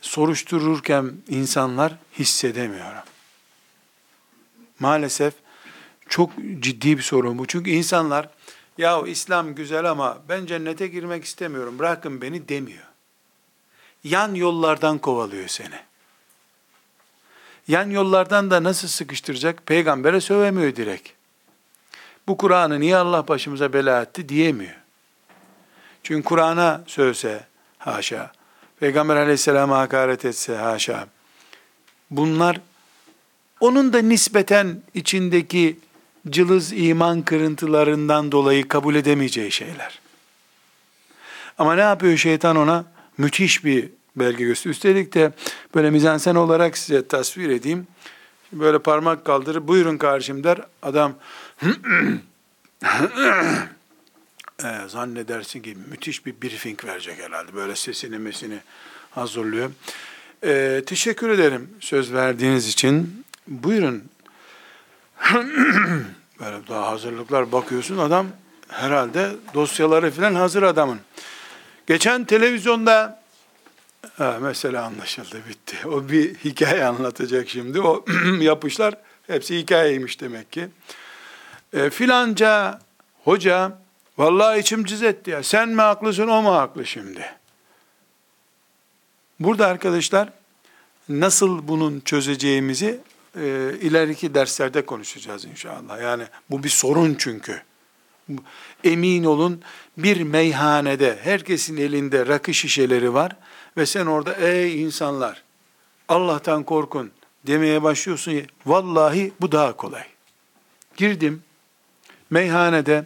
soruştururken 0.00 1.12
insanlar 1.28 1.92
hissedemiyorum. 2.18 3.04
Maalesef 4.80 5.34
çok 6.08 6.30
ciddi 6.60 6.96
bir 6.98 7.02
sorun 7.02 7.38
bu. 7.38 7.46
Çünkü 7.46 7.70
insanlar 7.70 8.28
ya 8.78 9.02
İslam 9.06 9.54
güzel 9.54 9.90
ama 9.90 10.18
ben 10.28 10.46
cennete 10.46 10.86
girmek 10.86 11.24
istemiyorum 11.24 11.78
bırakın 11.78 12.20
beni 12.20 12.48
demiyor. 12.48 12.84
Yan 14.04 14.34
yollardan 14.34 14.98
kovalıyor 14.98 15.48
seni. 15.48 15.80
Yan 17.68 17.90
yollardan 17.90 18.50
da 18.50 18.62
nasıl 18.62 18.88
sıkıştıracak? 18.88 19.66
Peygambere 19.66 20.20
sövemiyor 20.20 20.76
direkt. 20.76 21.08
Bu 22.28 22.36
Kur'an'ı 22.36 22.80
niye 22.80 22.96
Allah 22.96 23.28
başımıza 23.28 23.72
bela 23.72 24.02
etti 24.02 24.28
diyemiyor. 24.28 24.76
Çünkü 26.02 26.24
Kur'an'a 26.24 26.84
sövse 26.86 27.46
haşa, 27.78 28.32
Peygamber 28.80 29.16
aleyhisselama 29.16 29.78
hakaret 29.78 30.24
etse 30.24 30.56
haşa, 30.56 31.06
bunlar 32.10 32.60
onun 33.60 33.92
da 33.92 33.98
nispeten 33.98 34.82
içindeki 34.94 35.78
cılız 36.30 36.72
iman 36.72 37.22
kırıntılarından 37.22 38.32
dolayı 38.32 38.68
kabul 38.68 38.94
edemeyeceği 38.94 39.52
şeyler. 39.52 40.00
Ama 41.58 41.74
ne 41.74 41.80
yapıyor 41.80 42.16
şeytan 42.16 42.56
ona? 42.56 42.84
Müthiş 43.18 43.64
bir 43.64 43.90
belge 44.16 44.44
gösteriyor. 44.44 44.74
Üstelik 44.74 45.14
de 45.14 45.32
böyle 45.74 45.90
mizansen 45.90 46.34
olarak 46.34 46.78
size 46.78 47.08
tasvir 47.08 47.50
edeyim. 47.50 47.86
Böyle 48.52 48.78
parmak 48.78 49.24
kaldırır, 49.24 49.68
buyurun 49.68 49.98
karşım 49.98 50.44
der. 50.44 50.58
Adam 50.82 51.14
e, 54.64 54.88
zannedersin 54.88 55.62
ki 55.62 55.76
müthiş 55.90 56.26
bir 56.26 56.34
briefing 56.42 56.84
verecek 56.84 57.18
herhalde. 57.18 57.54
Böyle 57.54 57.76
sesini 57.76 58.18
mesini 58.18 58.58
hazırlıyor. 59.10 59.70
E, 60.44 60.82
teşekkür 60.86 61.28
ederim 61.28 61.70
söz 61.80 62.12
verdiğiniz 62.12 62.68
için. 62.68 63.24
Buyurun. 63.48 64.04
Böyle 66.40 66.68
daha 66.68 66.90
hazırlıklar 66.90 67.52
bakıyorsun 67.52 67.98
adam 67.98 68.26
herhalde 68.68 69.30
dosyaları 69.54 70.10
falan 70.10 70.34
hazır 70.34 70.62
adamın. 70.62 71.00
Geçen 71.86 72.24
televizyonda 72.24 73.22
ha, 74.18 74.38
mesela 74.40 74.84
anlaşıldı 74.84 75.36
bitti. 75.48 75.76
O 75.88 76.08
bir 76.08 76.34
hikaye 76.34 76.84
anlatacak 76.84 77.48
şimdi. 77.48 77.80
O 77.80 78.04
yapışlar 78.40 78.94
hepsi 79.26 79.58
hikayeymiş 79.58 80.20
demek 80.20 80.52
ki. 80.52 80.68
E, 81.72 81.90
filanca 81.90 82.78
hoca 83.24 83.84
Vallahi 84.18 84.60
içim 84.60 84.84
cız 84.84 85.02
etti 85.02 85.30
ya. 85.30 85.42
Sen 85.42 85.68
mi 85.68 85.80
haklısın 85.80 86.28
o 86.28 86.42
mu 86.42 86.54
haklı 86.54 86.86
şimdi? 86.86 87.34
Burada 89.40 89.66
arkadaşlar 89.66 90.28
nasıl 91.08 91.68
bunun 91.68 92.00
çözeceğimizi 92.00 93.00
e, 93.36 93.74
ileriki 93.80 94.34
derslerde 94.34 94.86
konuşacağız 94.86 95.44
inşallah. 95.44 96.02
Yani 96.02 96.24
bu 96.50 96.64
bir 96.64 96.68
sorun 96.68 97.16
çünkü. 97.18 97.62
Emin 98.84 99.24
olun 99.24 99.62
bir 99.98 100.22
meyhanede 100.22 101.18
herkesin 101.22 101.76
elinde 101.76 102.26
rakı 102.26 102.54
şişeleri 102.54 103.14
var 103.14 103.36
ve 103.76 103.86
sen 103.86 104.06
orada 104.06 104.34
ey 104.34 104.82
insanlar 104.82 105.42
Allah'tan 106.08 106.62
korkun 106.62 107.10
demeye 107.46 107.82
başlıyorsun. 107.82 108.42
Vallahi 108.66 109.32
bu 109.40 109.52
daha 109.52 109.76
kolay. 109.76 110.04
Girdim 110.96 111.42
meyhanede 112.30 113.04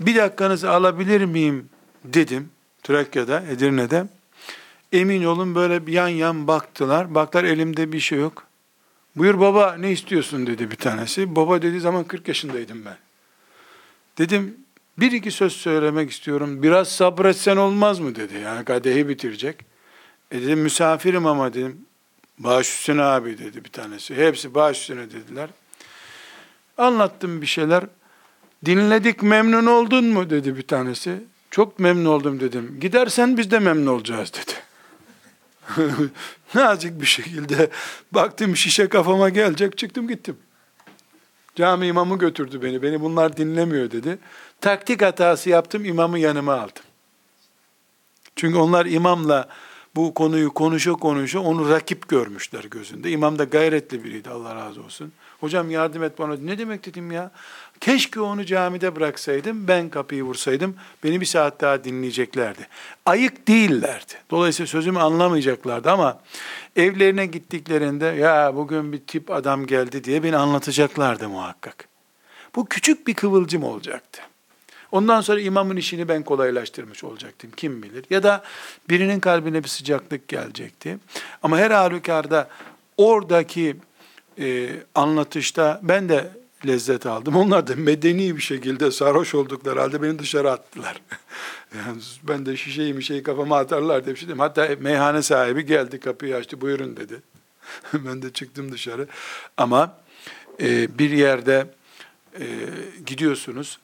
bir 0.00 0.16
dakikanızı 0.16 0.70
alabilir 0.70 1.24
miyim 1.24 1.68
dedim. 2.04 2.50
Trakya'da, 2.82 3.42
Edirne'de. 3.50 4.06
Emin 4.92 5.24
olun 5.24 5.54
böyle 5.54 5.92
yan 5.92 6.08
yan 6.08 6.46
baktılar. 6.46 7.14
Baklar 7.14 7.44
elimde 7.44 7.92
bir 7.92 8.00
şey 8.00 8.18
yok. 8.18 8.49
Buyur 9.16 9.40
baba 9.40 9.76
ne 9.78 9.92
istiyorsun 9.92 10.46
dedi 10.46 10.70
bir 10.70 10.76
tanesi. 10.76 11.36
Baba 11.36 11.62
dediği 11.62 11.80
zaman 11.80 12.04
40 12.04 12.28
yaşındaydım 12.28 12.84
ben. 12.84 12.96
Dedim 14.18 14.56
bir 14.98 15.12
iki 15.12 15.30
söz 15.30 15.52
söylemek 15.52 16.10
istiyorum. 16.10 16.62
Biraz 16.62 16.88
sabretsen 16.88 17.56
olmaz 17.56 17.98
mı 18.00 18.16
dedi. 18.16 18.38
Yani 18.44 18.64
kadehi 18.64 19.08
bitirecek. 19.08 19.56
E 20.30 20.42
dedim 20.42 20.58
misafirim 20.60 21.26
ama 21.26 21.54
dedim. 21.54 21.78
Baş 22.38 22.68
üstüne 22.68 23.02
abi 23.02 23.38
dedi 23.38 23.64
bir 23.64 23.70
tanesi. 23.70 24.14
Hepsi 24.14 24.54
baş 24.54 24.80
üstüne 24.80 25.10
dediler. 25.10 25.50
Anlattım 26.78 27.42
bir 27.42 27.46
şeyler. 27.46 27.84
Dinledik 28.64 29.22
memnun 29.22 29.66
oldun 29.66 30.04
mu 30.04 30.30
dedi 30.30 30.56
bir 30.56 30.66
tanesi. 30.66 31.22
Çok 31.50 31.78
memnun 31.78 32.04
oldum 32.04 32.40
dedim. 32.40 32.76
Gidersen 32.80 33.36
biz 33.36 33.50
de 33.50 33.58
memnun 33.58 33.86
olacağız 33.86 34.32
dedi. 34.32 34.69
Nazik 36.54 37.00
bir 37.00 37.06
şekilde 37.06 37.70
baktım 38.12 38.56
şişe 38.56 38.88
kafama 38.88 39.28
gelecek 39.28 39.78
çıktım 39.78 40.08
gittim. 40.08 40.36
Cami 41.56 41.86
imamı 41.86 42.18
götürdü 42.18 42.62
beni. 42.62 42.82
Beni 42.82 43.00
bunlar 43.00 43.36
dinlemiyor 43.36 43.90
dedi. 43.90 44.18
Taktik 44.60 45.02
hatası 45.02 45.50
yaptım 45.50 45.84
imamı 45.84 46.18
yanıma 46.18 46.54
aldım. 46.54 46.82
Çünkü 48.36 48.58
onlar 48.58 48.86
imamla 48.86 49.48
bu 49.96 50.14
konuyu 50.14 50.54
konuşa 50.54 50.92
konuşa 50.92 51.40
onu 51.40 51.70
rakip 51.70 52.08
görmüşler 52.08 52.64
gözünde. 52.64 53.10
İmam 53.10 53.38
da 53.38 53.44
gayretli 53.44 54.04
biriydi 54.04 54.30
Allah 54.30 54.54
razı 54.54 54.82
olsun. 54.82 55.12
Hocam 55.40 55.70
yardım 55.70 56.02
et 56.02 56.18
bana. 56.18 56.36
Ne 56.36 56.58
demek 56.58 56.86
dedim 56.86 57.10
ya? 57.10 57.30
Keşke 57.80 58.20
onu 58.20 58.44
camide 58.44 58.96
bıraksaydım, 58.96 59.68
ben 59.68 59.88
kapıyı 59.88 60.22
vursaydım, 60.22 60.76
beni 61.04 61.20
bir 61.20 61.26
saat 61.26 61.60
daha 61.60 61.84
dinleyeceklerdi. 61.84 62.66
Ayık 63.06 63.48
değillerdi. 63.48 64.12
Dolayısıyla 64.30 64.66
sözümü 64.66 64.98
anlamayacaklardı 64.98 65.90
ama 65.90 66.20
evlerine 66.76 67.26
gittiklerinde 67.26 68.06
ya 68.06 68.56
bugün 68.56 68.92
bir 68.92 68.98
tip 68.98 69.30
adam 69.30 69.66
geldi 69.66 70.04
diye 70.04 70.22
beni 70.22 70.36
anlatacaklardı 70.36 71.28
muhakkak. 71.28 71.88
Bu 72.56 72.66
küçük 72.66 73.06
bir 73.06 73.14
kıvılcım 73.14 73.64
olacaktı. 73.64 74.29
Ondan 74.92 75.20
sonra 75.20 75.40
imamın 75.40 75.76
işini 75.76 76.08
ben 76.08 76.22
kolaylaştırmış 76.22 77.04
olacaktım 77.04 77.50
kim 77.56 77.82
bilir. 77.82 78.04
Ya 78.10 78.22
da 78.22 78.42
birinin 78.88 79.20
kalbine 79.20 79.64
bir 79.64 79.68
sıcaklık 79.68 80.28
gelecekti. 80.28 80.98
Ama 81.42 81.58
her 81.58 81.70
halükarda 81.70 82.48
oradaki 82.96 83.76
e, 84.38 84.70
anlatışta 84.94 85.80
ben 85.82 86.08
de 86.08 86.30
lezzet 86.66 87.06
aldım. 87.06 87.36
Onlar 87.36 87.66
da 87.66 87.76
medeni 87.76 88.36
bir 88.36 88.42
şekilde 88.42 88.90
sarhoş 88.90 89.34
oldukları 89.34 89.80
halde 89.80 90.02
beni 90.02 90.18
dışarı 90.18 90.50
attılar. 90.50 91.02
yani 91.76 92.02
ben 92.22 92.46
de 92.46 92.56
şişeyi 92.56 92.96
bir 92.96 93.02
şeyi 93.02 93.22
kafama 93.22 93.58
atarlar 93.58 94.04
diye 94.04 94.14
bir 94.14 94.20
şey 94.20 94.28
dedim. 94.28 94.38
Hatta 94.38 94.68
meyhane 94.80 95.22
sahibi 95.22 95.66
geldi 95.66 96.00
kapıyı 96.00 96.36
açtı 96.36 96.60
buyurun 96.60 96.96
dedi. 96.96 97.22
ben 97.92 98.22
de 98.22 98.32
çıktım 98.32 98.72
dışarı. 98.72 99.06
Ama 99.56 99.96
e, 100.60 100.98
bir 100.98 101.10
yerde 101.10 101.66
e, 102.40 102.46
gidiyorsunuz. 103.06 103.78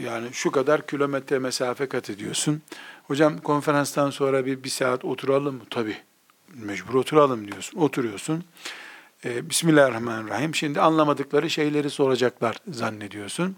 Yani 0.00 0.28
şu 0.32 0.50
kadar 0.50 0.86
kilometre 0.86 1.38
mesafe 1.38 1.86
kat 1.86 2.10
ediyorsun. 2.10 2.62
Hocam 3.06 3.38
konferanstan 3.38 4.10
sonra 4.10 4.46
bir, 4.46 4.64
bir 4.64 4.68
saat 4.68 5.04
oturalım 5.04 5.54
mı? 5.54 5.62
Tabii. 5.70 5.96
Mecbur 6.54 6.94
oturalım 6.94 7.52
diyorsun. 7.52 7.78
Oturuyorsun. 7.78 8.44
E, 9.24 9.50
Bismillahirrahmanirrahim. 9.50 10.54
Şimdi 10.54 10.80
anlamadıkları 10.80 11.50
şeyleri 11.50 11.90
soracaklar 11.90 12.56
zannediyorsun. 12.68 13.56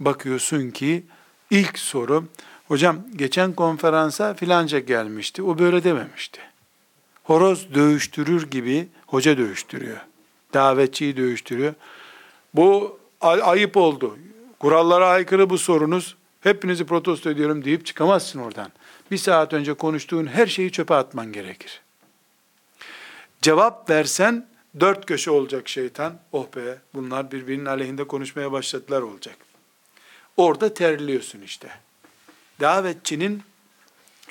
Bakıyorsun 0.00 0.70
ki 0.70 1.02
ilk 1.50 1.78
soru, 1.78 2.24
hocam 2.68 2.98
geçen 3.16 3.52
konferansa 3.52 4.34
filanca 4.34 4.78
gelmişti. 4.78 5.42
O 5.42 5.58
böyle 5.58 5.84
dememişti. 5.84 6.40
Horoz 7.24 7.74
dövüştürür 7.74 8.50
gibi 8.50 8.88
hoca 9.06 9.38
dövüştürüyor. 9.38 9.98
Davetçiyi 10.54 11.16
dövüştürüyor. 11.16 11.74
Bu 12.54 12.98
ayıp 13.20 13.76
oldu. 13.76 14.18
Kurallara 14.58 15.08
aykırı 15.08 15.50
bu 15.50 15.58
sorunuz. 15.58 16.16
Hepinizi 16.40 16.86
protesto 16.86 17.30
ediyorum 17.30 17.64
deyip 17.64 17.86
çıkamazsın 17.86 18.38
oradan. 18.38 18.72
Bir 19.10 19.16
saat 19.16 19.52
önce 19.52 19.74
konuştuğun 19.74 20.26
her 20.26 20.46
şeyi 20.46 20.72
çöpe 20.72 20.94
atman 20.94 21.32
gerekir. 21.32 21.80
Cevap 23.42 23.90
versen 23.90 24.48
dört 24.80 25.06
köşe 25.06 25.30
olacak 25.30 25.68
şeytan. 25.68 26.18
Oh 26.32 26.46
be 26.56 26.78
bunlar 26.94 27.32
birbirinin 27.32 27.64
aleyhinde 27.64 28.06
konuşmaya 28.06 28.52
başladılar 28.52 29.02
olacak. 29.02 29.36
Orada 30.36 30.74
terliyorsun 30.74 31.40
işte. 31.40 31.68
Davetçinin 32.60 33.42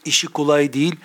işi 0.06 0.28
kolay 0.28 0.74
değil. 0.74 0.96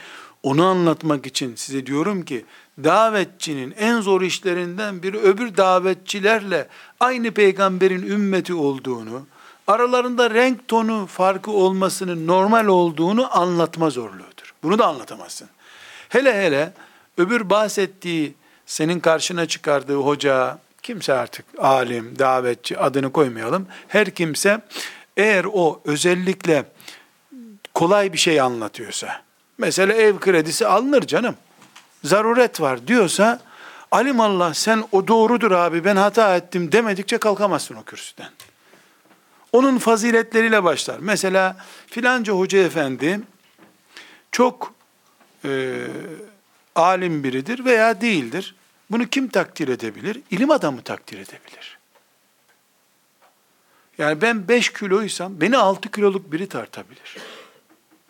Onu 0.43 0.65
anlatmak 0.65 1.27
için 1.27 1.55
size 1.55 1.87
diyorum 1.87 2.25
ki 2.25 2.45
davetçinin 2.85 3.75
en 3.79 4.01
zor 4.01 4.23
işlerinden 4.23 5.03
biri 5.03 5.19
öbür 5.19 5.57
davetçilerle 5.57 6.69
aynı 7.01 7.31
peygamberin 7.31 8.07
ümmeti 8.07 8.55
olduğunu, 8.55 9.27
aralarında 9.67 10.31
renk 10.31 10.69
tonu 10.69 11.07
farkı 11.07 11.51
olmasının 11.51 12.27
normal 12.27 12.67
olduğunu 12.67 13.39
anlatma 13.39 13.91
zorluğudur. 13.91 14.55
Bunu 14.63 14.79
da 14.79 14.87
anlatamazsın. 14.87 15.49
Hele 16.09 16.35
hele 16.45 16.73
öbür 17.19 17.51
bahsettiği 17.51 18.35
senin 18.67 19.01
karşına 19.01 19.47
çıkardığı 19.47 19.97
hoca, 19.97 20.59
kimse 20.83 21.13
artık 21.13 21.47
alim, 21.59 22.19
davetçi 22.19 22.79
adını 22.79 23.13
koymayalım. 23.13 23.67
Her 23.89 24.11
kimse 24.11 24.61
eğer 25.17 25.47
o 25.53 25.81
özellikle 25.85 26.65
kolay 27.75 28.13
bir 28.13 28.19
şey 28.19 28.41
anlatıyorsa, 28.41 29.23
mesela 29.59 29.93
ev 29.93 30.19
kredisi 30.19 30.67
alınır 30.67 31.03
canım, 31.03 31.35
zaruret 32.05 32.61
var 32.61 32.87
diyorsa, 32.87 33.41
alim 33.91 34.21
Allah 34.21 34.55
sen 34.55 34.85
o 34.93 35.09
doğrudur 35.09 35.51
abi 35.51 35.85
ben 35.85 35.97
hata 35.97 36.37
ettim 36.37 36.73
demedikçe 36.73 37.19
kalkamazsın 37.19 37.75
o 37.75 37.85
kürsüden. 37.85 38.31
Onun 39.53 39.79
faziletleriyle 39.79 40.65
başlar. 40.65 40.99
Mesela 41.01 41.57
filanca 41.87 42.33
hoca 42.33 42.59
efendi 42.59 43.21
çok 44.33 44.75
e, 45.45 45.85
alim 46.75 47.25
biridir 47.25 47.65
veya 47.65 48.01
değildir. 48.01 48.55
Bunu 48.91 49.07
kim 49.07 49.29
takdir 49.29 49.69
edebilir? 49.69 50.21
İlim 50.31 50.51
adamı 50.51 50.83
takdir 50.83 51.19
edebilir. 51.19 51.79
Yani 53.99 54.21
ben 54.21 54.49
5 54.49 54.73
kiloysam 54.73 55.41
beni 55.41 55.57
6 55.57 55.91
kiloluk 55.91 56.33
biri 56.33 56.49
tartabilir. 56.49 57.17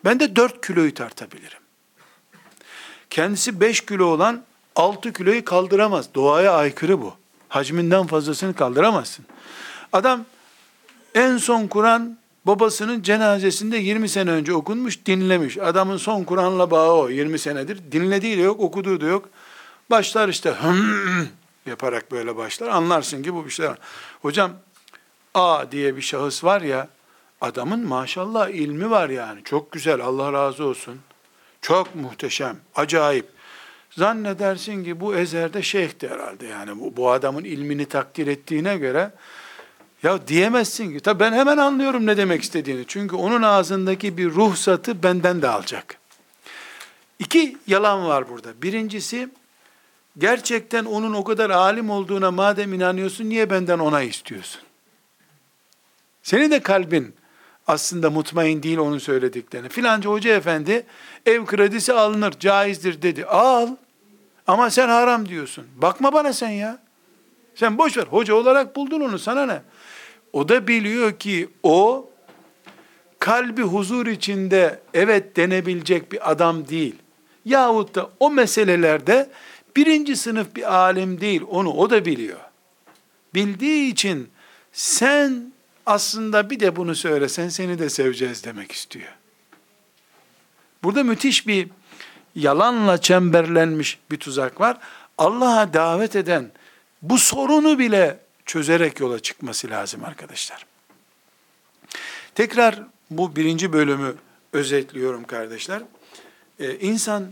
Ben 0.05 0.19
de 0.19 0.35
4 0.35 0.67
kiloyu 0.67 0.93
tartabilirim. 0.93 1.62
Kendisi 3.13 3.59
5 3.59 3.81
kilo 3.81 4.05
olan 4.05 4.43
6 4.75 5.13
kiloyu 5.13 5.45
kaldıramaz. 5.45 6.15
Doğaya 6.15 6.53
aykırı 6.53 7.01
bu. 7.01 7.13
Hacminden 7.49 8.07
fazlasını 8.07 8.53
kaldıramazsın. 8.53 9.25
Adam 9.93 10.25
en 11.15 11.37
son 11.37 11.67
Kur'an 11.67 12.17
babasının 12.45 13.01
cenazesinde 13.01 13.77
20 13.77 14.09
sene 14.09 14.31
önce 14.31 14.53
okunmuş, 14.53 15.05
dinlemiş. 15.05 15.57
Adamın 15.57 15.97
son 15.97 16.23
Kur'an'la 16.23 16.71
bağı 16.71 16.93
o 16.93 17.09
20 17.09 17.39
senedir. 17.39 17.79
Dinlediği 17.91 18.37
de 18.37 18.41
yok, 18.41 18.59
okuduğu 18.59 19.01
da 19.01 19.05
yok. 19.05 19.29
Başlar 19.89 20.29
işte 20.29 20.55
yaparak 21.65 22.11
böyle 22.11 22.35
başlar. 22.35 22.67
Anlarsın 22.67 23.23
ki 23.23 23.33
bu 23.33 23.45
bir 23.45 23.51
şey. 23.51 23.67
Hocam 24.21 24.51
A 25.33 25.71
diye 25.71 25.95
bir 25.95 26.01
şahıs 26.01 26.43
var 26.43 26.61
ya, 26.61 26.87
adamın 27.41 27.87
maşallah 27.87 28.49
ilmi 28.49 28.89
var 28.89 29.09
yani. 29.09 29.43
Çok 29.43 29.71
güzel, 29.71 30.01
Allah 30.01 30.33
razı 30.33 30.65
olsun. 30.65 30.99
Çok 31.63 31.95
muhteşem, 31.95 32.57
acayip. 32.75 33.25
Zannedersin 33.91 34.83
ki 34.83 34.99
bu 34.99 35.15
ezerde 35.15 35.61
şeyhti 35.61 36.09
herhalde 36.09 36.47
yani. 36.47 36.79
Bu, 36.79 36.97
bu 36.97 37.11
adamın 37.11 37.43
ilmini 37.43 37.85
takdir 37.85 38.27
ettiğine 38.27 38.77
göre 38.77 39.11
ya 40.03 40.27
diyemezsin 40.27 40.93
ki. 40.93 40.99
Tabii 40.99 41.19
ben 41.19 41.33
hemen 41.33 41.57
anlıyorum 41.57 42.05
ne 42.05 42.17
demek 42.17 42.43
istediğini. 42.43 42.83
Çünkü 42.87 43.15
onun 43.15 43.41
ağzındaki 43.41 44.17
bir 44.17 44.29
ruhsatı 44.29 45.03
benden 45.03 45.41
de 45.41 45.47
alacak. 45.47 45.97
İki 47.19 47.57
yalan 47.67 48.07
var 48.07 48.29
burada. 48.29 48.61
Birincisi 48.61 49.29
gerçekten 50.17 50.85
onun 50.85 51.13
o 51.13 51.23
kadar 51.23 51.49
alim 51.49 51.89
olduğuna 51.89 52.31
madem 52.31 52.73
inanıyorsun 52.73 53.29
niye 53.29 53.49
benden 53.49 53.79
ona 53.79 54.01
istiyorsun? 54.01 54.61
Senin 56.23 56.51
de 56.51 56.59
kalbin 56.59 57.15
aslında 57.67 58.09
mutmain 58.09 58.63
değil 58.63 58.77
onun 58.77 58.97
söylediklerini. 58.97 59.69
Filanca 59.69 60.09
hoca 60.09 60.35
efendi 60.35 60.85
ev 61.25 61.45
kredisi 61.45 61.93
alınır, 61.93 62.33
caizdir 62.39 63.01
dedi. 63.01 63.25
Al. 63.25 63.67
Ama 64.47 64.69
sen 64.69 64.87
haram 64.87 65.29
diyorsun. 65.29 65.65
Bakma 65.75 66.13
bana 66.13 66.33
sen 66.33 66.49
ya. 66.49 66.79
Sen 67.55 67.77
boş 67.77 67.97
ver. 67.97 68.03
Hoca 68.03 68.35
olarak 68.35 68.75
buldun 68.75 69.01
onu 69.01 69.19
sana 69.19 69.45
ne? 69.45 69.61
O 70.33 70.49
da 70.49 70.67
biliyor 70.67 71.19
ki 71.19 71.49
o 71.63 72.09
kalbi 73.19 73.61
huzur 73.61 74.07
içinde 74.07 74.79
evet 74.93 75.35
denebilecek 75.35 76.11
bir 76.11 76.31
adam 76.31 76.67
değil. 76.67 76.95
Yahut 77.45 77.95
da 77.95 78.09
o 78.19 78.31
meselelerde 78.31 79.29
birinci 79.75 80.15
sınıf 80.15 80.55
bir 80.55 80.73
alim 80.75 81.21
değil. 81.21 81.41
Onu 81.49 81.73
o 81.73 81.89
da 81.89 82.05
biliyor. 82.05 82.39
Bildiği 83.33 83.91
için 83.91 84.29
sen 84.71 85.52
aslında 85.85 86.49
bir 86.49 86.59
de 86.59 86.75
bunu 86.75 86.95
söylesen 86.95 87.49
seni 87.49 87.79
de 87.79 87.89
seveceğiz 87.89 88.43
demek 88.43 88.71
istiyor. 88.71 89.11
Burada 90.83 91.03
müthiş 91.03 91.47
bir 91.47 91.69
yalanla 92.35 93.01
çemberlenmiş 93.01 93.99
bir 94.11 94.17
tuzak 94.17 94.61
var. 94.61 94.77
Allah'a 95.17 95.73
davet 95.73 96.15
eden 96.15 96.51
bu 97.01 97.17
sorunu 97.17 97.79
bile 97.79 98.19
çözerek 98.45 98.99
yola 98.99 99.19
çıkması 99.19 99.69
lazım 99.69 100.03
arkadaşlar. 100.03 100.65
Tekrar 102.35 102.79
bu 103.09 103.35
birinci 103.35 103.73
bölümü 103.73 104.15
özetliyorum 104.53 105.23
kardeşler. 105.23 105.81
Ee, 106.59 106.75
insan 106.75 107.31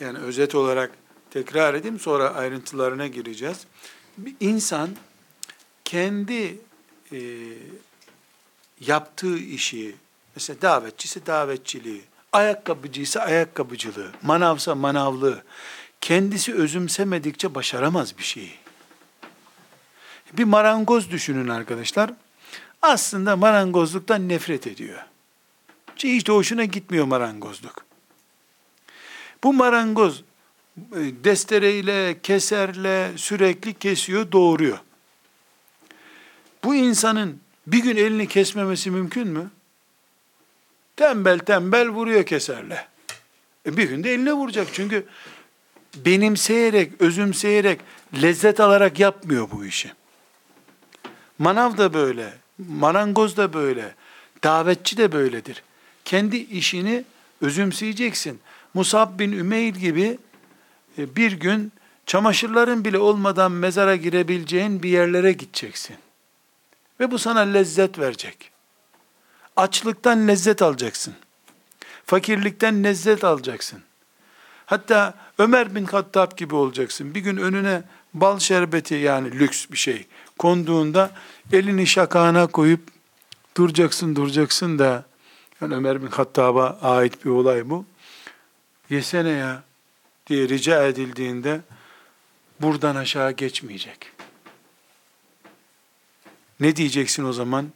yani 0.00 0.18
özet 0.18 0.54
olarak 0.54 0.90
tekrar 1.30 1.74
edeyim 1.74 2.00
sonra 2.00 2.34
ayrıntılarına 2.34 3.06
gireceğiz. 3.06 3.66
Bir 4.18 4.34
insan 4.40 4.88
kendi 5.84 6.58
e, 7.12 7.20
yaptığı 8.80 9.38
işi, 9.38 9.96
mesela 10.34 10.62
davetçisi 10.62 11.26
davetçiliği, 11.26 12.02
ayakkabıcıysa 12.32 13.20
ayakkabıcılığı, 13.20 14.12
manavsa 14.22 14.74
manavlığı, 14.74 15.42
kendisi 16.00 16.54
özümsemedikçe 16.54 17.54
başaramaz 17.54 18.18
bir 18.18 18.22
şeyi. 18.22 18.54
Bir 20.32 20.44
marangoz 20.44 21.10
düşünün 21.10 21.48
arkadaşlar. 21.48 22.10
Aslında 22.82 23.36
marangozluktan 23.36 24.28
nefret 24.28 24.66
ediyor. 24.66 24.98
Hiç 25.96 26.28
de 26.28 26.32
hoşuna 26.32 26.64
gitmiyor 26.64 27.04
marangozluk. 27.04 27.84
Bu 29.44 29.52
marangoz 29.52 30.24
e, 30.78 31.00
destereyle, 31.24 32.20
keserle 32.22 33.10
sürekli 33.16 33.74
kesiyor, 33.74 34.32
doğuruyor. 34.32 34.78
Bu 36.64 36.74
insanın 36.74 37.40
bir 37.66 37.82
gün 37.82 37.96
elini 37.96 38.28
kesmemesi 38.28 38.90
mümkün 38.90 39.28
mü? 39.28 39.50
Tembel 40.96 41.38
tembel 41.38 41.88
vuruyor 41.88 42.26
keserle. 42.26 42.86
E 43.66 43.76
bir 43.76 43.88
gün 43.88 44.04
de 44.04 44.12
eline 44.12 44.32
vuracak 44.32 44.68
çünkü 44.72 45.06
benimseyerek, 45.96 47.00
özümseyerek, 47.00 47.80
lezzet 48.22 48.60
alarak 48.60 49.00
yapmıyor 49.00 49.48
bu 49.50 49.64
işi. 49.64 49.92
Manav 51.38 51.76
da 51.76 51.94
böyle, 51.94 52.32
marangoz 52.58 53.36
da 53.36 53.52
böyle, 53.52 53.94
davetçi 54.44 54.96
de 54.96 55.12
böyledir. 55.12 55.62
Kendi 56.04 56.36
işini 56.36 57.04
özümseyeceksin. 57.40 58.40
Musab 58.74 59.18
bin 59.18 59.32
Ümeyl 59.32 59.74
gibi 59.74 60.18
e, 60.98 61.16
bir 61.16 61.32
gün 61.32 61.72
çamaşırların 62.06 62.84
bile 62.84 62.98
olmadan 62.98 63.52
mezara 63.52 63.96
girebileceğin 63.96 64.82
bir 64.82 64.88
yerlere 64.88 65.32
gideceksin. 65.32 65.96
Ve 67.00 67.10
bu 67.10 67.18
sana 67.18 67.40
lezzet 67.40 67.98
verecek. 67.98 68.50
Açlıktan 69.56 70.28
lezzet 70.28 70.62
alacaksın. 70.62 71.14
Fakirlikten 72.06 72.84
lezzet 72.84 73.24
alacaksın. 73.24 73.82
Hatta 74.66 75.14
Ömer 75.38 75.74
bin 75.74 75.84
Hattab 75.84 76.36
gibi 76.36 76.54
olacaksın. 76.54 77.14
Bir 77.14 77.20
gün 77.20 77.36
önüne 77.36 77.82
bal 78.14 78.38
şerbeti 78.38 78.94
yani 78.94 79.32
lüks 79.32 79.66
bir 79.70 79.76
şey 79.76 80.06
konduğunda 80.38 81.10
elini 81.52 81.86
şakağına 81.86 82.46
koyup 82.46 82.80
duracaksın 83.56 84.16
duracaksın 84.16 84.78
da 84.78 85.04
yani 85.60 85.74
Ömer 85.74 86.02
bin 86.02 86.06
Hattab'a 86.06 86.78
ait 86.82 87.24
bir 87.24 87.30
olay 87.30 87.70
bu. 87.70 87.84
Yesene 88.90 89.30
ya 89.30 89.62
diye 90.26 90.48
rica 90.48 90.86
edildiğinde 90.86 91.60
buradan 92.60 92.96
aşağı 92.96 93.32
geçmeyecek. 93.32 94.11
Ne 96.62 96.76
diyeceksin 96.76 97.24
o 97.24 97.32
zaman? 97.32 97.66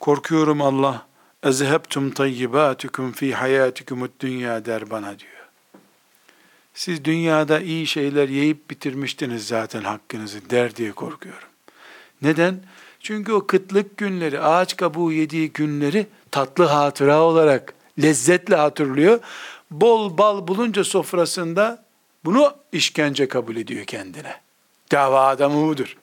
Korkuyorum 0.00 0.62
Allah 0.62 1.06
ezhebtum 1.42 2.10
tayyibatukum 2.10 3.12
fi 3.12 3.34
hayatikumud 3.34 4.10
dünya 4.20 4.64
der 4.64 4.90
bana 4.90 5.18
diyor. 5.18 5.48
Siz 6.74 7.04
dünyada 7.04 7.60
iyi 7.60 7.86
şeyler 7.86 8.28
yiyip 8.28 8.70
bitirmiştiniz 8.70 9.46
zaten 9.46 9.82
hakkınızı 9.82 10.50
der 10.50 10.76
diye 10.76 10.92
korkuyorum. 10.92 11.48
Neden? 12.22 12.60
Çünkü 13.00 13.32
o 13.32 13.46
kıtlık 13.46 13.96
günleri, 13.96 14.40
ağaç 14.40 14.76
kabuğu 14.76 15.12
yediği 15.12 15.52
günleri 15.52 16.06
tatlı 16.30 16.64
hatıra 16.64 17.20
olarak 17.20 17.74
lezzetle 18.02 18.56
hatırlıyor. 18.56 19.20
Bol 19.70 20.18
bal 20.18 20.48
bulunca 20.48 20.84
sofrasında 20.84 21.84
bunu 22.24 22.54
işkence 22.72 23.28
kabul 23.28 23.56
ediyor 23.56 23.84
kendine. 23.84 24.40
Dava 24.92 25.26
adamı 25.26 25.68
budur. 25.68 25.96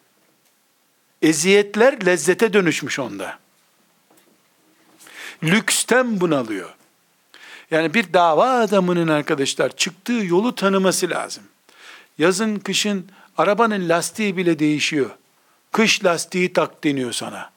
Eziyetler 1.22 2.06
lezzete 2.06 2.54
dönüşmüş 2.54 3.00
onda. 3.00 3.40
Lüksten 5.44 6.22
bunalıyor. 6.22 6.70
Yani 7.72 7.94
bir 7.94 8.14
dava 8.14 8.50
adamının 8.50 9.08
arkadaşlar 9.08 9.76
çıktığı 9.76 10.12
yolu 10.14 10.56
tanıması 10.56 11.10
lazım. 11.10 11.44
Yazın 12.18 12.56
kışın 12.56 13.06
arabanın 13.38 13.90
lastiği 13.90 14.38
bile 14.38 14.60
değişiyor. 14.60 15.10
Kış 15.72 16.06
lastiği 16.06 16.54
tak 16.54 16.84
deniyor 16.84 17.12
sana. 17.12 17.50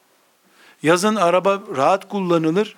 Yazın 0.83 1.17
araba 1.17 1.63
rahat 1.77 2.09
kullanılır, 2.09 2.77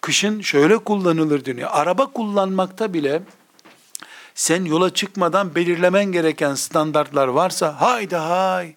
kışın 0.00 0.40
şöyle 0.40 0.78
kullanılır 0.78 1.44
deniyor. 1.44 1.70
Araba 1.72 2.06
kullanmakta 2.06 2.94
bile 2.94 3.22
sen 4.34 4.64
yola 4.64 4.94
çıkmadan 4.94 5.54
belirlemen 5.54 6.04
gereken 6.04 6.54
standartlar 6.54 7.28
varsa 7.28 7.80
haydi 7.80 8.16
hay 8.16 8.74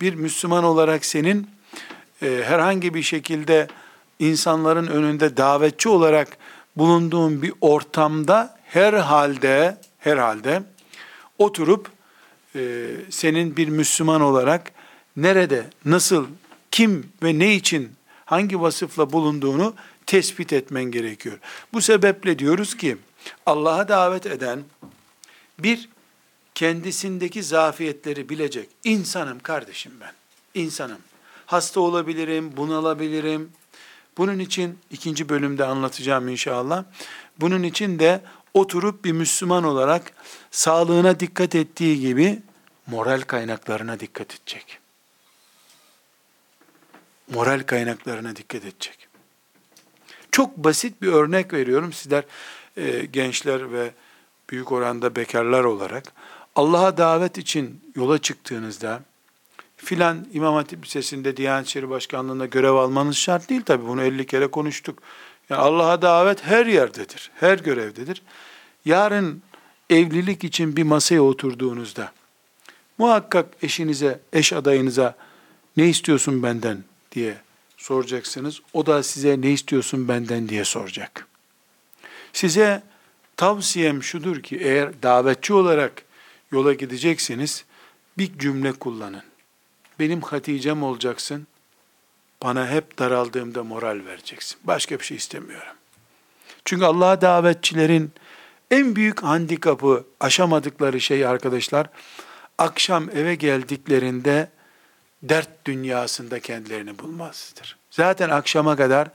bir 0.00 0.14
Müslüman 0.14 0.64
olarak 0.64 1.04
senin 1.04 1.50
e, 2.22 2.42
herhangi 2.44 2.94
bir 2.94 3.02
şekilde 3.02 3.68
insanların 4.18 4.86
önünde 4.86 5.36
davetçi 5.36 5.88
olarak 5.88 6.36
bulunduğun 6.76 7.42
bir 7.42 7.52
ortamda 7.60 8.58
herhalde 8.64 9.78
herhalde 9.98 10.62
oturup 11.38 11.88
e, 12.54 12.86
senin 13.10 13.56
bir 13.56 13.68
Müslüman 13.68 14.20
olarak 14.20 14.72
nerede, 15.16 15.66
nasıl, 15.84 16.26
kim 16.70 17.06
ve 17.22 17.38
ne 17.38 17.54
için 17.54 17.92
hangi 18.24 18.60
vasıfla 18.60 19.12
bulunduğunu 19.12 19.74
tespit 20.06 20.52
etmen 20.52 20.84
gerekiyor. 20.84 21.38
Bu 21.72 21.80
sebeple 21.80 22.38
diyoruz 22.38 22.76
ki 22.76 22.96
Allah'a 23.46 23.88
davet 23.88 24.26
eden 24.26 24.60
bir 25.58 25.88
kendisindeki 26.58 27.42
zafiyetleri 27.42 28.28
bilecek. 28.28 28.68
insanım 28.84 29.38
kardeşim 29.38 29.92
ben. 30.00 30.12
İnsanım. 30.54 30.98
Hasta 31.46 31.80
olabilirim, 31.80 32.56
bunalabilirim. 32.56 33.52
Bunun 34.16 34.38
için 34.38 34.78
ikinci 34.90 35.28
bölümde 35.28 35.64
anlatacağım 35.64 36.28
inşallah. 36.28 36.84
Bunun 37.40 37.62
için 37.62 37.98
de 37.98 38.20
oturup 38.54 39.04
bir 39.04 39.12
Müslüman 39.12 39.64
olarak 39.64 40.12
sağlığına 40.50 41.20
dikkat 41.20 41.54
ettiği 41.54 42.00
gibi 42.00 42.42
moral 42.86 43.20
kaynaklarına 43.20 44.00
dikkat 44.00 44.34
edecek. 44.34 44.78
Moral 47.30 47.62
kaynaklarına 47.66 48.36
dikkat 48.36 48.64
edecek. 48.64 49.08
Çok 50.30 50.56
basit 50.56 51.02
bir 51.02 51.12
örnek 51.12 51.52
veriyorum. 51.52 51.92
Sizler 51.92 52.24
e, 52.76 53.06
gençler 53.06 53.72
ve 53.72 53.90
büyük 54.50 54.72
oranda 54.72 55.16
bekarlar 55.16 55.64
olarak 55.64 56.12
Allah'a 56.58 56.96
davet 56.96 57.38
için 57.38 57.80
yola 57.96 58.18
çıktığınızda 58.18 59.02
filan 59.76 60.26
İmam 60.32 60.54
Hatip 60.54 60.84
Lisesi'nde 60.84 61.36
Diyanet 61.36 61.66
İşleri 61.66 61.90
Başkanlığı'nda 61.90 62.46
görev 62.46 62.72
almanız 62.72 63.16
şart 63.16 63.50
değil 63.50 63.62
tabi 63.62 63.86
bunu 63.88 64.02
50 64.02 64.26
kere 64.26 64.46
konuştuk. 64.46 64.98
Yani 65.50 65.60
Allah'a 65.60 66.02
davet 66.02 66.44
her 66.44 66.66
yerdedir, 66.66 67.30
her 67.34 67.58
görevdedir. 67.58 68.22
Yarın 68.84 69.42
evlilik 69.90 70.44
için 70.44 70.76
bir 70.76 70.82
masaya 70.82 71.22
oturduğunuzda 71.22 72.12
muhakkak 72.98 73.46
eşinize, 73.62 74.20
eş 74.32 74.52
adayınıza 74.52 75.16
ne 75.76 75.88
istiyorsun 75.88 76.42
benden 76.42 76.84
diye 77.12 77.36
soracaksınız. 77.76 78.60
O 78.72 78.86
da 78.86 79.02
size 79.02 79.40
ne 79.40 79.50
istiyorsun 79.50 80.08
benden 80.08 80.48
diye 80.48 80.64
soracak. 80.64 81.26
Size 82.32 82.82
tavsiyem 83.36 84.02
şudur 84.02 84.42
ki 84.42 84.56
eğer 84.56 85.02
davetçi 85.02 85.54
olarak 85.54 86.07
yola 86.52 86.72
gideceksiniz 86.72 87.64
bir 88.18 88.38
cümle 88.38 88.72
kullanın. 88.72 89.22
Benim 89.98 90.20
Hatice'm 90.20 90.82
olacaksın. 90.82 91.46
Bana 92.42 92.68
hep 92.68 92.98
daraldığımda 92.98 93.64
moral 93.64 94.00
vereceksin. 94.06 94.58
Başka 94.64 94.98
bir 94.98 95.04
şey 95.04 95.16
istemiyorum. 95.16 95.72
Çünkü 96.64 96.84
Allah'a 96.84 97.20
davetçilerin 97.20 98.12
en 98.70 98.96
büyük 98.96 99.22
handikapı, 99.22 100.04
aşamadıkları 100.20 101.00
şey 101.00 101.26
arkadaşlar, 101.26 101.86
akşam 102.58 103.10
eve 103.10 103.34
geldiklerinde 103.34 104.50
dert 105.22 105.64
dünyasında 105.64 106.40
kendilerini 106.40 106.98
bulmazdır. 106.98 107.76
Zaten 107.90 108.30
akşama 108.30 108.76
kadar 108.76 109.08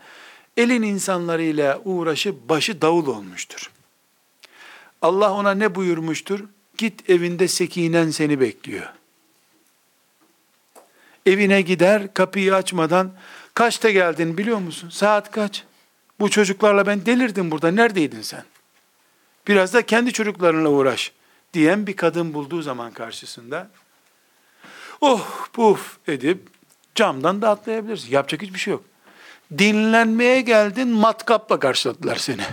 elin 0.58 0.82
insanlarıyla 0.82 1.82
uğraşıp 1.86 2.50
başı 2.50 2.82
davul 2.82 3.08
olmuştur. 3.08 3.72
Allah 5.02 5.34
ona 5.34 5.52
ne 5.52 5.76
buyurmuştur? 5.76 6.40
Git 6.78 7.10
evinde 7.10 7.48
sekinen 7.48 8.10
seni 8.10 8.40
bekliyor. 8.40 8.86
Evine 11.26 11.62
gider, 11.62 12.14
kapıyı 12.14 12.56
açmadan 12.56 13.12
kaçta 13.54 13.90
geldin 13.90 14.38
biliyor 14.38 14.58
musun? 14.58 14.90
Saat 14.90 15.32
kaç? 15.32 15.64
Bu 16.20 16.30
çocuklarla 16.30 16.86
ben 16.86 17.06
delirdim 17.06 17.52
burada. 17.52 17.72
Neredeydin 17.72 18.22
sen? 18.22 18.44
Biraz 19.48 19.74
da 19.74 19.86
kendi 19.86 20.14
çocuklarınla 20.14 20.70
uğraş 20.70 21.12
diyen 21.54 21.88
bir 21.88 21.96
kadın 21.96 22.34
bulduğu 22.34 22.62
zaman 22.62 22.92
karşısında 22.92 23.70
oh 25.02 25.48
puf 25.54 25.98
edip 26.08 26.40
camdan 26.96 27.42
da 27.42 27.50
atlayabilirsin. 27.50 28.12
Yapacak 28.12 28.42
hiçbir 28.42 28.60
şey 28.60 28.72
yok. 28.72 28.84
Dinlenmeye 29.58 30.42
geldin 30.42 30.88
matkapla 30.88 31.60
karşıladılar 31.60 32.16
seni. 32.16 32.44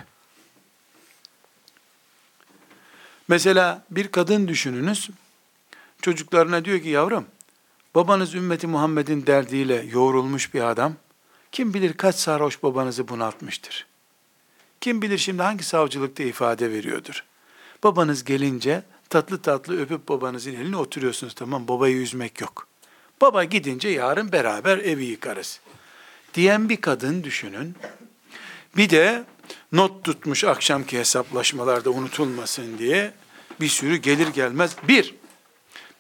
Mesela 3.30 3.84
bir 3.90 4.08
kadın 4.08 4.48
düşününüz. 4.48 5.10
Çocuklarına 6.02 6.64
diyor 6.64 6.80
ki 6.80 6.88
yavrum 6.88 7.26
babanız 7.94 8.34
ümmeti 8.34 8.66
Muhammed'in 8.66 9.26
derdiyle 9.26 9.86
yoğrulmuş 9.92 10.54
bir 10.54 10.60
adam. 10.60 10.94
Kim 11.52 11.74
bilir 11.74 11.92
kaç 11.92 12.14
sarhoş 12.14 12.62
babanızı 12.62 13.08
bunaltmıştır. 13.08 13.86
Kim 14.80 15.02
bilir 15.02 15.18
şimdi 15.18 15.42
hangi 15.42 15.64
savcılıkta 15.64 16.22
ifade 16.22 16.70
veriyordur. 16.70 17.24
Babanız 17.84 18.24
gelince 18.24 18.82
tatlı 19.08 19.42
tatlı 19.42 19.82
öpüp 19.82 20.08
babanızın 20.08 20.54
eline 20.54 20.76
oturuyorsunuz 20.76 21.34
tamam 21.34 21.68
babayı 21.68 21.96
üzmek 21.96 22.40
yok. 22.40 22.66
Baba 23.20 23.44
gidince 23.44 23.88
yarın 23.88 24.32
beraber 24.32 24.78
evi 24.78 25.04
yıkarız. 25.04 25.60
Diyen 26.34 26.68
bir 26.68 26.80
kadın 26.80 27.24
düşünün. 27.24 27.76
Bir 28.76 28.90
de 28.90 29.24
not 29.72 30.04
tutmuş 30.04 30.44
akşamki 30.44 30.98
hesaplaşmalarda 30.98 31.90
unutulmasın 31.90 32.78
diye 32.78 33.12
bir 33.60 33.68
sürü 33.68 33.96
gelir 33.96 34.28
gelmez. 34.28 34.76
Bir, 34.88 35.14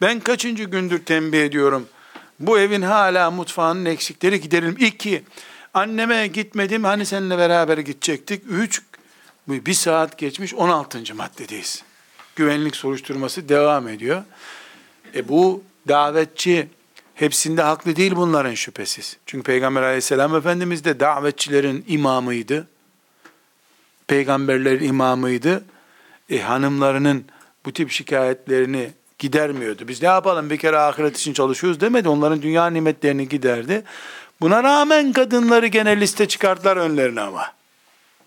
ben 0.00 0.20
kaçıncı 0.20 0.64
gündür 0.64 1.04
tembih 1.04 1.44
ediyorum. 1.44 1.88
Bu 2.40 2.58
evin 2.58 2.82
hala 2.82 3.30
mutfağının 3.30 3.84
eksikleri 3.84 4.40
giderelim. 4.40 4.76
İki, 4.78 5.22
anneme 5.74 6.26
gitmedim 6.26 6.84
hani 6.84 7.06
seninle 7.06 7.38
beraber 7.38 7.78
gidecektik. 7.78 8.42
Üç, 8.48 8.82
bir 9.48 9.74
saat 9.74 10.18
geçmiş 10.18 10.54
16. 10.54 11.14
maddedeyiz. 11.14 11.82
Güvenlik 12.36 12.76
soruşturması 12.76 13.48
devam 13.48 13.88
ediyor. 13.88 14.22
E 15.14 15.28
bu 15.28 15.62
davetçi 15.88 16.68
hepsinde 17.14 17.62
haklı 17.62 17.96
değil 17.96 18.12
bunların 18.16 18.54
şüphesiz. 18.54 19.16
Çünkü 19.26 19.44
Peygamber 19.44 19.82
aleyhisselam 19.82 20.36
Efendimiz 20.36 20.84
de 20.84 21.00
davetçilerin 21.00 21.84
imamıydı. 21.88 22.68
Peygamberlerin 24.06 24.88
imamıydı. 24.88 25.64
E, 26.30 26.40
hanımlarının 26.40 27.24
bu 27.64 27.72
tip 27.72 27.90
şikayetlerini 27.90 28.90
gidermiyordu. 29.18 29.88
Biz 29.88 30.02
ne 30.02 30.08
yapalım 30.08 30.50
bir 30.50 30.56
kere 30.56 30.78
ahiret 30.78 31.18
için 31.18 31.32
çalışıyoruz 31.32 31.80
demedi. 31.80 32.08
Onların 32.08 32.42
dünya 32.42 32.66
nimetlerini 32.66 33.28
giderdi. 33.28 33.84
Buna 34.40 34.62
rağmen 34.62 35.12
kadınları 35.12 35.66
gene 35.66 36.00
liste 36.00 36.28
çıkarttılar 36.28 36.76
önlerine 36.76 37.20
ama. 37.20 37.52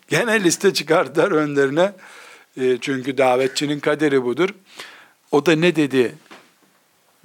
Gene 0.08 0.44
liste 0.44 0.74
çıkarttılar 0.74 1.32
önlerine. 1.32 1.94
E, 2.58 2.78
çünkü 2.82 3.18
davetçinin 3.18 3.80
kaderi 3.80 4.24
budur. 4.24 4.50
O 5.32 5.46
da 5.46 5.56
ne 5.56 5.76
dedi? 5.76 6.16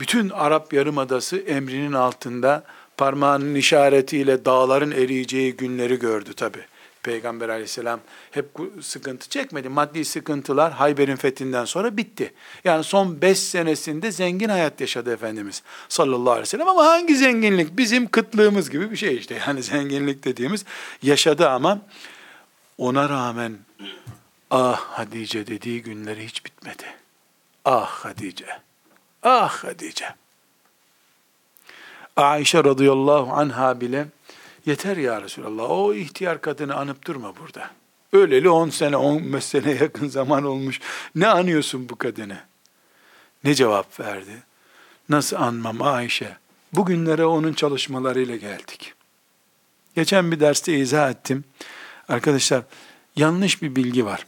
Bütün 0.00 0.30
Arap 0.30 0.72
Yarımadası 0.72 1.36
emrinin 1.36 1.92
altında 1.92 2.64
parmağının 2.96 3.54
işaretiyle 3.54 4.44
dağların 4.44 4.90
eriyeceği 4.90 5.56
günleri 5.56 5.98
gördü 5.98 6.34
tabi. 6.34 6.58
Peygamber 7.08 7.48
aleyhisselam 7.48 8.00
hep 8.30 8.46
sıkıntı 8.80 9.28
çekmedi. 9.28 9.68
Maddi 9.68 10.04
sıkıntılar 10.04 10.72
Hayber'in 10.72 11.16
fethinden 11.16 11.64
sonra 11.64 11.96
bitti. 11.96 12.32
Yani 12.64 12.84
son 12.84 13.22
beş 13.22 13.38
senesinde 13.38 14.12
zengin 14.12 14.48
hayat 14.48 14.80
yaşadı 14.80 15.12
Efendimiz 15.12 15.62
sallallahu 15.88 16.30
aleyhi 16.30 16.42
ve 16.42 16.46
sellem. 16.46 16.68
Ama 16.68 16.86
hangi 16.86 17.16
zenginlik? 17.16 17.78
Bizim 17.78 18.08
kıtlığımız 18.08 18.70
gibi 18.70 18.90
bir 18.90 18.96
şey 18.96 19.16
işte. 19.16 19.42
Yani 19.46 19.62
zenginlik 19.62 20.24
dediğimiz 20.24 20.64
yaşadı 21.02 21.48
ama 21.48 21.78
ona 22.78 23.08
rağmen 23.08 23.58
ah 24.50 24.80
Hadice 24.80 25.46
dediği 25.46 25.82
günleri 25.82 26.26
hiç 26.26 26.44
bitmedi. 26.44 26.84
Ah 27.64 27.90
Hadice, 27.90 28.46
ah 29.22 29.64
Hadice. 29.64 30.14
Ayşe 32.16 32.64
radıyallahu 32.64 33.32
anha 33.32 33.80
bile 33.80 34.06
yeter 34.66 34.96
ya 34.96 35.22
Resulallah 35.22 35.70
o 35.70 35.94
ihtiyar 35.94 36.40
kadını 36.40 36.74
anıp 36.74 37.06
durma 37.06 37.36
burada. 37.36 37.70
Öleli 38.12 38.50
10 38.50 38.70
sene 38.70 38.96
15 38.96 39.44
sene 39.44 39.70
yakın 39.70 40.08
zaman 40.08 40.44
olmuş. 40.44 40.80
Ne 41.14 41.28
anıyorsun 41.28 41.88
bu 41.88 41.96
kadını? 41.96 42.38
Ne 43.44 43.54
cevap 43.54 44.00
verdi? 44.00 44.42
Nasıl 45.08 45.36
anmam 45.36 45.82
Ayşe? 45.82 46.36
Bugünlere 46.72 47.24
onun 47.24 47.52
çalışmalarıyla 47.52 48.36
geldik. 48.36 48.94
Geçen 49.94 50.32
bir 50.32 50.40
derste 50.40 50.76
izah 50.76 51.10
ettim. 51.10 51.44
Arkadaşlar 52.08 52.62
yanlış 53.16 53.62
bir 53.62 53.76
bilgi 53.76 54.04
var. 54.04 54.26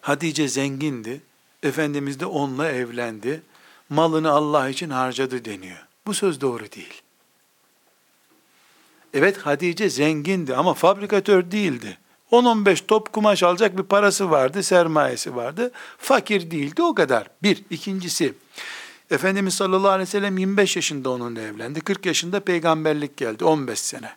Hatice 0.00 0.48
zengindi. 0.48 1.20
Efendimiz 1.62 2.20
de 2.20 2.26
onunla 2.26 2.68
evlendi. 2.68 3.42
Malını 3.88 4.30
Allah 4.30 4.68
için 4.68 4.90
harcadı 4.90 5.44
deniyor. 5.44 5.86
Bu 6.06 6.14
söz 6.14 6.40
doğru 6.40 6.72
değil. 6.72 7.02
Evet 9.14 9.38
Hatice 9.38 9.90
zengindi 9.90 10.56
ama 10.56 10.74
fabrikatör 10.74 11.50
değildi. 11.50 11.98
10-15 12.32 12.86
top 12.86 13.12
kumaş 13.12 13.42
alacak 13.42 13.78
bir 13.78 13.82
parası 13.82 14.30
vardı, 14.30 14.62
sermayesi 14.62 15.36
vardı. 15.36 15.70
Fakir 15.98 16.50
değildi 16.50 16.82
o 16.82 16.94
kadar. 16.94 17.26
Bir. 17.42 17.62
ikincisi 17.70 18.34
Efendimiz 19.10 19.54
sallallahu 19.54 19.90
aleyhi 19.90 20.08
ve 20.08 20.10
sellem 20.10 20.38
25 20.38 20.76
yaşında 20.76 21.10
onunla 21.10 21.40
evlendi. 21.40 21.80
40 21.80 22.06
yaşında 22.06 22.40
peygamberlik 22.40 23.16
geldi. 23.16 23.44
15 23.44 23.78
sene. 23.78 24.10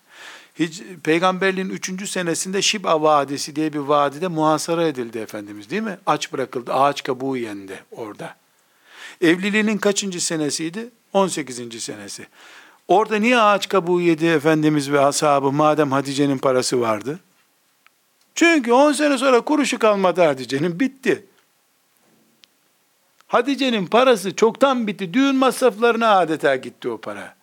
Hiç, 0.59 0.81
peygamberliğin 1.03 1.69
3. 1.69 2.09
senesinde 2.09 2.61
Şib'a 2.61 3.01
Vadisi 3.01 3.55
diye 3.55 3.73
bir 3.73 3.79
vadide 3.79 4.27
muhasara 4.27 4.87
edildi 4.87 5.17
Efendimiz 5.17 5.69
değil 5.69 5.81
mi? 5.81 5.97
Aç 6.05 6.33
bırakıldı. 6.33 6.73
Ağaç 6.73 7.03
kabuğu 7.03 7.37
yendi 7.37 7.83
orada. 7.91 8.35
Evliliğinin 9.21 9.77
kaçıncı 9.77 10.25
senesiydi? 10.25 10.89
18. 11.13 11.83
senesi. 11.83 12.27
Orada 12.87 13.15
niye 13.15 13.39
ağaç 13.39 13.69
kabuğu 13.69 14.01
yedi 14.01 14.25
Efendimiz 14.25 14.91
ve 14.91 14.99
ashabı 14.99 15.51
madem 15.51 15.91
Hatice'nin 15.91 16.37
parası 16.37 16.81
vardı? 16.81 17.19
Çünkü 18.35 18.71
10 18.71 18.91
sene 18.91 19.17
sonra 19.17 19.41
kuruşu 19.41 19.79
kalmadı 19.79 20.21
Hatice'nin 20.21 20.79
bitti. 20.79 21.25
Hatice'nin 23.27 23.85
parası 23.85 24.35
çoktan 24.35 24.87
bitti. 24.87 25.13
Düğün 25.13 25.35
masraflarına 25.35 26.17
adeta 26.17 26.55
gitti 26.55 26.89
o 26.89 26.97
para. 26.97 27.35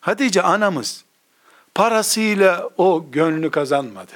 Hatice 0.00 0.42
anamız 0.42 1.04
parasıyla 1.74 2.68
o 2.76 3.10
gönlü 3.12 3.50
kazanmadı. 3.50 4.12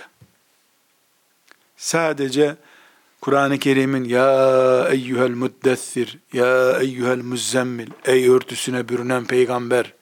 Sadece 1.76 2.56
Kur'an-ı 3.20 3.58
Kerim'in 3.58 4.04
ya 4.04 4.88
eyyuhel 4.90 5.30
muddessir, 5.30 6.18
ya 6.32 6.80
eyyuhel 6.80 7.22
muzzemmil, 7.22 7.90
ey 8.04 8.28
örtüsüne 8.28 8.88
bürünen 8.88 9.24
peygamber, 9.24 9.92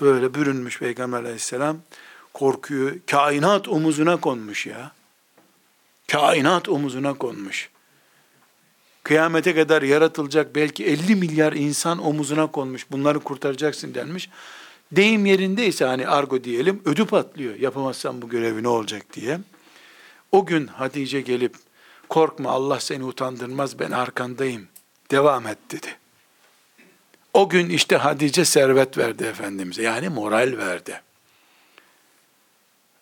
böyle 0.00 0.34
bürünmüş 0.34 0.78
peygamber 0.78 1.18
aleyhisselam, 1.18 1.78
korkuyor, 2.34 2.92
kainat 3.06 3.68
omuzuna 3.68 4.16
konmuş 4.16 4.66
ya. 4.66 4.92
Kainat 6.08 6.68
omuzuna 6.68 7.14
konmuş. 7.14 7.70
Kıyamete 9.02 9.54
kadar 9.54 9.82
yaratılacak 9.82 10.54
belki 10.54 10.86
50 10.86 11.16
milyar 11.16 11.52
insan 11.52 12.06
omuzuna 12.06 12.46
konmuş. 12.46 12.90
Bunları 12.90 13.20
kurtaracaksın 13.20 13.94
denmiş. 13.94 14.30
Deyim 14.92 15.26
yerindeyse 15.26 15.84
hani 15.84 16.08
argo 16.08 16.44
diyelim 16.44 16.82
ödü 16.84 17.04
patlıyor. 17.04 17.54
Yapamazsan 17.54 18.22
bu 18.22 18.28
görevi 18.28 18.62
ne 18.62 18.68
olacak 18.68 19.02
diye. 19.12 19.40
O 20.32 20.46
gün 20.46 20.66
Hatice 20.66 21.20
gelip 21.20 21.54
korkma 22.08 22.50
Allah 22.50 22.80
seni 22.80 23.04
utandırmaz 23.04 23.78
ben 23.78 23.90
arkandayım. 23.90 24.68
Devam 25.10 25.46
et 25.46 25.58
dedi. 25.70 25.99
O 27.34 27.48
gün 27.48 27.70
işte 27.70 27.96
Hatice 27.96 28.44
servet 28.44 28.98
verdi 28.98 29.24
Efendimiz'e. 29.24 29.82
Yani 29.82 30.08
moral 30.08 30.58
verdi. 30.58 31.02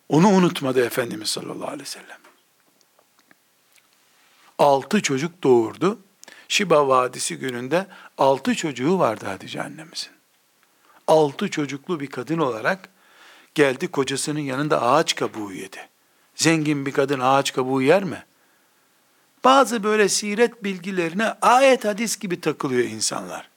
Onu 0.09 0.29
unutmadı 0.29 0.85
Efendimiz 0.85 1.29
sallallahu 1.29 1.67
aleyhi 1.67 1.83
ve 1.83 1.87
sellem. 1.87 2.19
Altı 4.59 5.03
çocuk 5.03 5.43
doğurdu. 5.43 5.99
Şiba 6.49 6.89
Vadisi 6.89 7.39
gününde 7.39 7.87
altı 8.19 8.55
çocuğu 8.55 8.99
vardı 8.99 9.27
Hatice 9.27 9.63
annemizin. 9.63 10.13
Altı 11.07 11.51
çocuklu 11.51 12.01
bir 12.01 12.07
kadın 12.07 12.39
olarak 12.39 12.89
geldi 13.55 13.89
kocasının 13.89 14.41
yanında 14.41 14.83
ağaç 14.83 15.15
kabuğu 15.15 15.53
yedi. 15.53 15.89
Zengin 16.35 16.87
bir 16.87 16.93
kadın 16.93 17.21
ağaç 17.21 17.53
kabuğu 17.53 17.83
yer 17.83 18.05
mi? 18.05 18.25
Bazı 19.45 19.85
böyle 19.85 20.09
siret 20.09 20.65
bilgilerine 20.65 21.27
ayet 21.43 21.85
hadis 21.85 22.19
gibi 22.19 22.41
takılıyor 22.41 22.85
insanlar. 22.85 23.49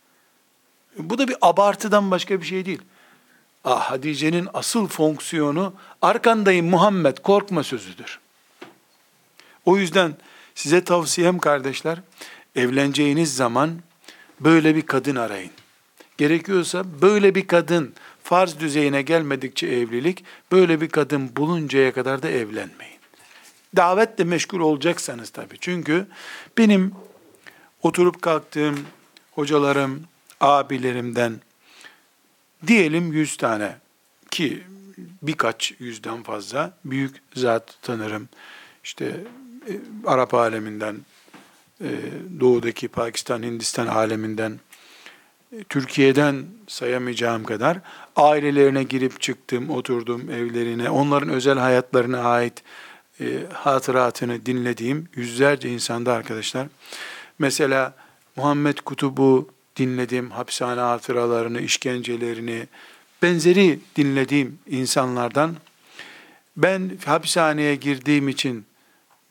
Bu 0.98 1.18
da 1.18 1.28
bir 1.28 1.36
abartıdan 1.42 2.12
başka 2.12 2.42
bir 2.42 2.46
şey 2.46 2.66
değil. 2.66 2.82
Ah, 3.64 3.92
Hadice'nin 3.92 4.48
asıl 4.54 4.88
fonksiyonu 4.88 5.74
arkandayım 6.02 6.70
Muhammed 6.70 7.18
korkma 7.18 7.64
sözüdür. 7.64 8.20
O 9.66 9.78
yüzden 9.78 10.16
size 10.56 10.84
tavsiyem 10.84 11.40
kardeşler, 11.40 12.02
evleneceğiniz 12.56 13.36
zaman 13.36 13.72
böyle 14.40 14.76
bir 14.76 14.82
kadın 14.82 15.16
arayın. 15.16 15.52
Gerekiyorsa 16.18 16.84
böyle 17.02 17.36
bir 17.36 17.48
kadın 17.48 17.94
farz 18.24 18.60
düzeyine 18.60 19.02
gelmedikçe 19.02 19.68
evlilik, 19.68 20.24
böyle 20.52 20.82
bir 20.82 20.90
kadın 20.90 21.36
buluncaya 21.36 21.94
kadar 21.94 22.24
da 22.24 22.30
evlenmeyin. 22.30 23.00
Davetle 23.76 24.24
meşgul 24.24 24.60
olacaksanız 24.60 25.30
tabii. 25.30 25.58
Çünkü 25.60 26.08
benim 26.58 26.92
oturup 27.84 28.22
kalktığım 28.22 28.80
hocalarım, 29.32 30.04
abilerimden 30.42 31.42
diyelim 32.68 33.14
yüz 33.14 33.38
tane 33.38 33.76
ki 34.32 34.64
birkaç 35.22 35.74
yüzden 35.80 36.24
fazla 36.24 36.78
büyük 36.86 37.16
zat 37.36 37.78
tanırım. 37.82 38.30
İşte 38.84 39.06
e, 39.70 39.74
Arap 40.06 40.34
aleminden, 40.34 40.98
e, 41.82 41.90
doğudaki 42.40 42.88
Pakistan, 42.88 43.44
Hindistan 43.44 43.88
aleminden, 43.88 44.60
e, 45.52 45.64
Türkiye'den 45.64 46.46
sayamayacağım 46.68 47.44
kadar 47.44 47.78
ailelerine 48.16 48.84
girip 48.84 49.22
çıktım, 49.22 49.70
oturdum 49.70 50.30
evlerine, 50.30 50.90
onların 50.90 51.30
özel 51.30 51.58
hayatlarına 51.58 52.24
ait 52.24 52.64
e, 53.20 53.26
hatıratını 53.54 54.46
dinlediğim 54.46 55.08
yüzlerce 55.16 55.70
insanda 55.70 56.14
arkadaşlar. 56.14 56.68
Mesela 57.40 57.94
Muhammed 58.36 58.78
Kutub'u 58.78 59.50
dinledim, 59.78 60.32
hapishane 60.32 60.82
hatıralarını, 60.82 61.62
işkencelerini, 61.62 62.68
benzeri 63.22 63.80
dinlediğim 63.96 64.60
insanlardan 64.68 65.56
ben 66.58 66.92
hapishaneye 67.06 67.76
girdiğim 67.76 68.30
için 68.30 68.66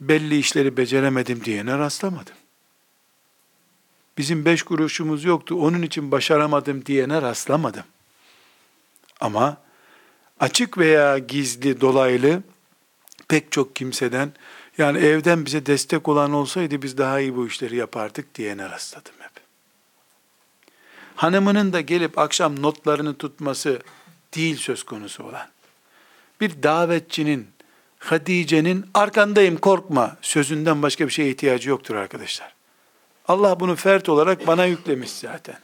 belli 0.01 0.39
işleri 0.39 0.77
beceremedim 0.77 1.45
diyene 1.45 1.79
rastlamadım. 1.79 2.35
Bizim 4.19 4.45
beş 4.45 4.63
kuruşumuz 4.63 5.25
yoktu, 5.25 5.55
onun 5.55 5.83
için 5.83 6.11
başaramadım 6.11 6.87
diyene 6.87 7.23
rastlamadım. 7.23 7.85
Ama 9.21 9.57
açık 10.41 10.79
veya 10.79 11.19
gizli, 11.19 11.81
dolaylı 11.81 12.43
pek 13.29 13.53
çok 13.53 13.77
kimseden 13.77 14.33
yani 14.79 14.99
evden 14.99 15.47
bize 15.47 15.67
destek 15.67 16.09
olan 16.09 16.33
olsaydı 16.33 16.83
biz 16.83 16.99
daha 16.99 17.21
iyi 17.21 17.37
bu 17.37 17.47
işleri 17.47 17.77
yapardık 17.77 18.35
diyene 18.35 18.71
rastladım. 18.71 19.20
Hanımının 21.21 21.73
da 21.73 21.81
gelip 21.81 22.19
akşam 22.19 22.63
notlarını 22.63 23.15
tutması 23.15 23.81
değil 24.35 24.57
söz 24.57 24.83
konusu 24.83 25.25
olan. 25.25 25.49
Bir 26.41 26.63
davetçinin, 26.63 27.49
Hatice'nin 27.99 28.87
arkandayım 28.95 29.57
korkma 29.57 30.17
sözünden 30.23 30.83
başka 30.83 31.07
bir 31.07 31.13
şeye 31.13 31.31
ihtiyacı 31.31 31.71
yoktur 31.71 31.95
arkadaşlar. 31.95 32.55
Allah 33.29 33.61
bunu 33.61 33.77
fert 33.77 34.09
olarak 34.09 34.47
bana 34.47 34.65
yüklemiş 34.65 35.11
zaten. 35.11 35.59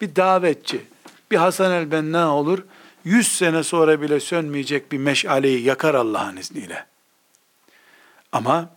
Bir 0.00 0.16
davetçi, 0.16 0.86
bir 1.30 1.36
Hasan 1.36 1.72
el-Benna 1.72 2.36
olur, 2.36 2.64
yüz 3.04 3.28
sene 3.28 3.62
sonra 3.62 4.02
bile 4.02 4.20
sönmeyecek 4.20 4.92
bir 4.92 4.98
meşaleyi 4.98 5.62
yakar 5.62 5.94
Allah'ın 5.94 6.36
izniyle. 6.36 6.86
Ama 8.32 8.70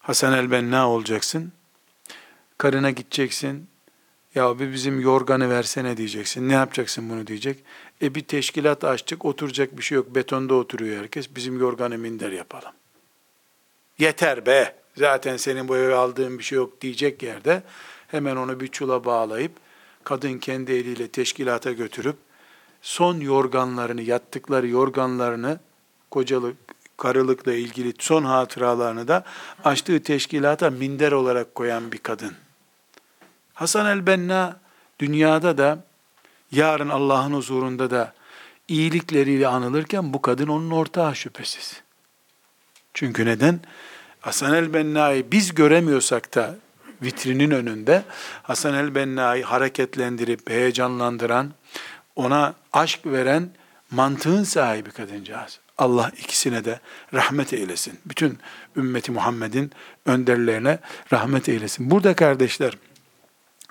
Hasan 0.00 0.32
el-Benna 0.32 0.90
olacaksın, 0.90 1.52
karına 2.58 2.90
gideceksin, 2.90 3.68
Ya 4.36 4.58
bir 4.58 4.72
bizim 4.72 5.00
yorganı 5.00 5.50
versene 5.50 5.96
diyeceksin. 5.96 6.48
Ne 6.48 6.52
yapacaksın 6.52 7.10
bunu 7.10 7.26
diyecek. 7.26 7.58
E 8.02 8.14
bir 8.14 8.22
teşkilat 8.22 8.84
açtık, 8.84 9.24
oturacak 9.24 9.78
bir 9.78 9.82
şey 9.82 9.96
yok. 9.96 10.14
Betonda 10.14 10.54
oturuyor 10.54 11.00
herkes. 11.00 11.36
Bizim 11.36 11.60
yorganı 11.60 11.98
minder 11.98 12.32
yapalım. 12.32 12.72
Yeter 13.98 14.46
be. 14.46 14.76
Zaten 14.96 15.36
senin 15.36 15.68
bu 15.68 15.76
eve 15.76 15.94
aldığın 15.94 16.38
bir 16.38 16.44
şey 16.44 16.56
yok 16.56 16.80
diyecek 16.80 17.22
yerde 17.22 17.62
hemen 18.08 18.36
onu 18.36 18.60
bir 18.60 18.68
çula 18.68 19.04
bağlayıp 19.04 19.52
kadın 20.04 20.38
kendi 20.38 20.72
eliyle 20.72 21.08
teşkilata 21.08 21.72
götürüp 21.72 22.16
son 22.82 23.20
yorganlarını, 23.20 24.02
yattıkları 24.02 24.68
yorganlarını 24.68 25.58
kocalık, 26.10 26.56
karılıkla 26.96 27.54
ilgili 27.54 27.92
son 27.98 28.24
hatıralarını 28.24 29.08
da 29.08 29.24
açtığı 29.64 30.02
teşkilata 30.02 30.70
minder 30.70 31.12
olarak 31.12 31.54
koyan 31.54 31.92
bir 31.92 31.98
kadın. 31.98 32.45
Hasan 33.56 33.86
el-Benna 33.86 34.56
dünyada 34.98 35.58
da 35.58 35.78
yarın 36.52 36.88
Allah'ın 36.88 37.32
huzurunda 37.32 37.90
da 37.90 38.12
iyilikleriyle 38.68 39.48
anılırken 39.48 40.12
bu 40.12 40.22
kadın 40.22 40.46
onun 40.46 40.70
ortağı 40.70 41.16
şüphesiz. 41.16 41.82
Çünkü 42.94 43.26
neden? 43.26 43.60
Hasan 44.20 44.54
el-Benna'yı 44.54 45.30
biz 45.30 45.54
göremiyorsak 45.54 46.34
da 46.34 46.54
vitrinin 47.02 47.50
önünde 47.50 48.04
Hasan 48.42 48.74
el-Benna'yı 48.74 49.44
hareketlendirip 49.44 50.50
heyecanlandıran, 50.50 51.52
ona 52.16 52.54
aşk 52.72 53.06
veren 53.06 53.50
mantığın 53.90 54.44
sahibi 54.44 54.90
kadıncağız. 54.90 55.60
Allah 55.78 56.12
ikisine 56.18 56.64
de 56.64 56.80
rahmet 57.14 57.52
eylesin. 57.52 57.98
Bütün 58.06 58.38
ümmeti 58.76 59.12
Muhammed'in 59.12 59.72
önderlerine 60.06 60.78
rahmet 61.12 61.48
eylesin. 61.48 61.90
Burada 61.90 62.16
kardeşler, 62.16 62.72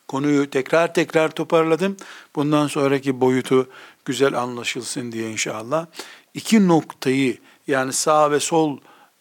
konuyu 0.08 0.49
tekrar 0.49 0.93
tekrar 0.93 1.32
toparladım. 1.32 1.97
Bundan 2.36 2.68
sonraki 2.68 3.22
boyutu 3.22 3.70
güzel 4.06 4.34
anlaşılsın 4.34 5.12
diye 5.12 5.32
inşallah. 5.32 5.86
İki 6.34 6.68
noktayı 6.68 7.38
yani 7.68 7.93
sağ 7.93 8.32
ve 8.32 8.39
sol 8.39 8.78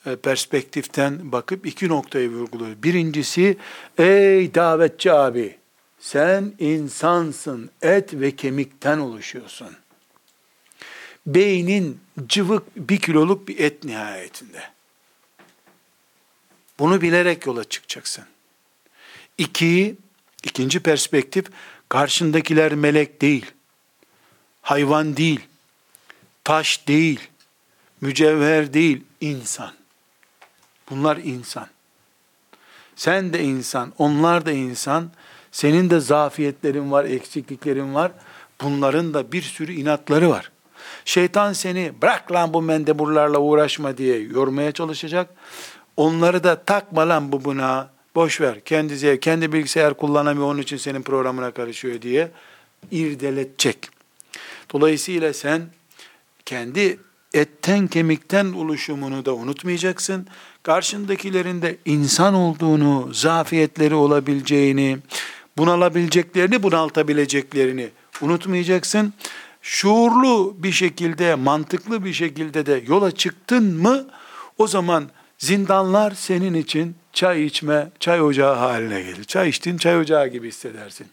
e, 0.07 0.17
perspektiften 0.17 1.33
bakıp 1.33 1.67
iki 1.67 1.89
noktayı 1.89 2.31
vurguluyor. 2.31 2.83
Birincisi, 2.83 3.57
ey 3.99 4.55
davetçi 4.55 5.13
abi, 5.13 5.57
sen 5.99 6.53
insansın, 6.59 7.71
et 7.83 8.15
ve 8.15 8.37
kemikten 8.37 8.99
oluşuyorsun. 8.99 9.77
Beynin 11.27 12.01
cıvık 12.27 12.77
bir 12.77 12.99
kiloluk 12.99 13.49
bir 13.49 13.59
et 13.59 13.85
nihayetinde. 13.85 14.63
Bunu 16.79 17.01
bilerek 17.01 17.47
yola 17.47 17.65
çıkacaksın. 17.65 18.25
İki, 19.39 19.97
ikinci 20.45 20.81
perspektif, 20.81 21.47
karşındakiler 21.89 22.75
melek 22.75 23.21
değil, 23.21 23.47
hayvan 24.63 25.17
değil, 25.17 25.41
taş 26.45 26.89
değil, 26.89 27.21
mücevher 28.01 28.73
değil, 28.75 29.05
insan. 29.21 29.73
Bunlar 30.91 31.17
insan. 31.17 31.67
Sen 32.97 33.33
de 33.33 33.43
insan, 33.43 33.93
onlar 33.99 34.47
da 34.47 34.53
insan. 34.53 35.11
Senin 35.53 35.91
de 35.91 36.01
zafiyetlerin 36.01 36.93
var, 36.93 37.05
eksikliklerin 37.05 37.95
var. 37.95 38.13
Bunların 38.61 39.15
da 39.15 39.33
bir 39.33 39.43
sürü 39.43 39.73
inatları 39.73 40.31
var. 40.31 40.51
Şeytan 41.05 41.53
seni 41.53 41.93
bırak 42.03 42.33
lan 42.33 42.55
bu 42.55 42.63
mendeburlarla 42.63 43.39
uğraşma 43.39 43.99
diye 43.99 44.19
yormaya 44.19 44.73
çalışacak. 44.73 45.31
Onları 45.97 46.45
da 46.45 46.65
takma 46.65 47.09
lan 47.09 47.33
bu 47.33 47.45
buna, 47.45 47.91
boş 48.15 48.41
ver. 48.41 48.61
Kendi, 48.65 49.21
kendi 49.21 49.53
bilgisayar 49.53 49.95
kullanamıyor 49.95 50.47
onun 50.47 50.63
için 50.63 50.77
senin 50.77 51.03
programına 51.03 51.51
karışıyor 51.51 52.03
diye 52.03 52.31
irdeletecek. 52.91 53.89
Dolayısıyla 54.73 55.33
sen 55.33 55.63
kendi 56.47 56.99
etten 57.35 57.87
kemikten 57.87 58.53
oluşumunu 58.53 59.25
da 59.25 59.35
unutmayacaksın 59.35 60.27
karşındakilerin 60.63 61.63
de 61.63 61.77
insan 61.85 62.35
olduğunu, 62.35 63.15
zafiyetleri 63.15 63.95
olabileceğini, 63.95 64.99
bunalabileceklerini, 65.59 66.63
bunaltabileceklerini 66.63 67.89
unutmayacaksın. 68.21 69.15
Şuurlu 69.63 70.57
bir 70.59 70.73
şekilde, 70.73 71.35
mantıklı 71.35 72.05
bir 72.05 72.13
şekilde 72.13 72.67
de 72.67 72.83
yola 72.89 73.11
çıktın 73.11 73.65
mı, 73.65 74.07
o 74.59 74.67
zaman 74.67 75.11
zindanlar 75.39 76.11
senin 76.11 76.55
için 76.55 76.97
çay 77.13 77.45
içme, 77.45 77.91
çay 78.01 78.23
ocağı 78.23 78.55
haline 78.55 79.03
gelir. 79.03 79.25
Çay 79.25 79.49
içtin, 79.49 79.79
çay 79.79 79.99
ocağı 79.99 80.29
gibi 80.29 80.49
hissedersin. 80.49 81.07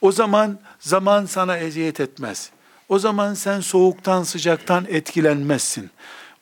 O 0.00 0.12
zaman 0.12 0.58
zaman 0.80 1.26
sana 1.26 1.56
eziyet 1.56 2.00
etmez. 2.00 2.50
O 2.88 2.98
zaman 2.98 3.34
sen 3.34 3.60
soğuktan 3.60 4.22
sıcaktan 4.22 4.86
etkilenmezsin. 4.88 5.90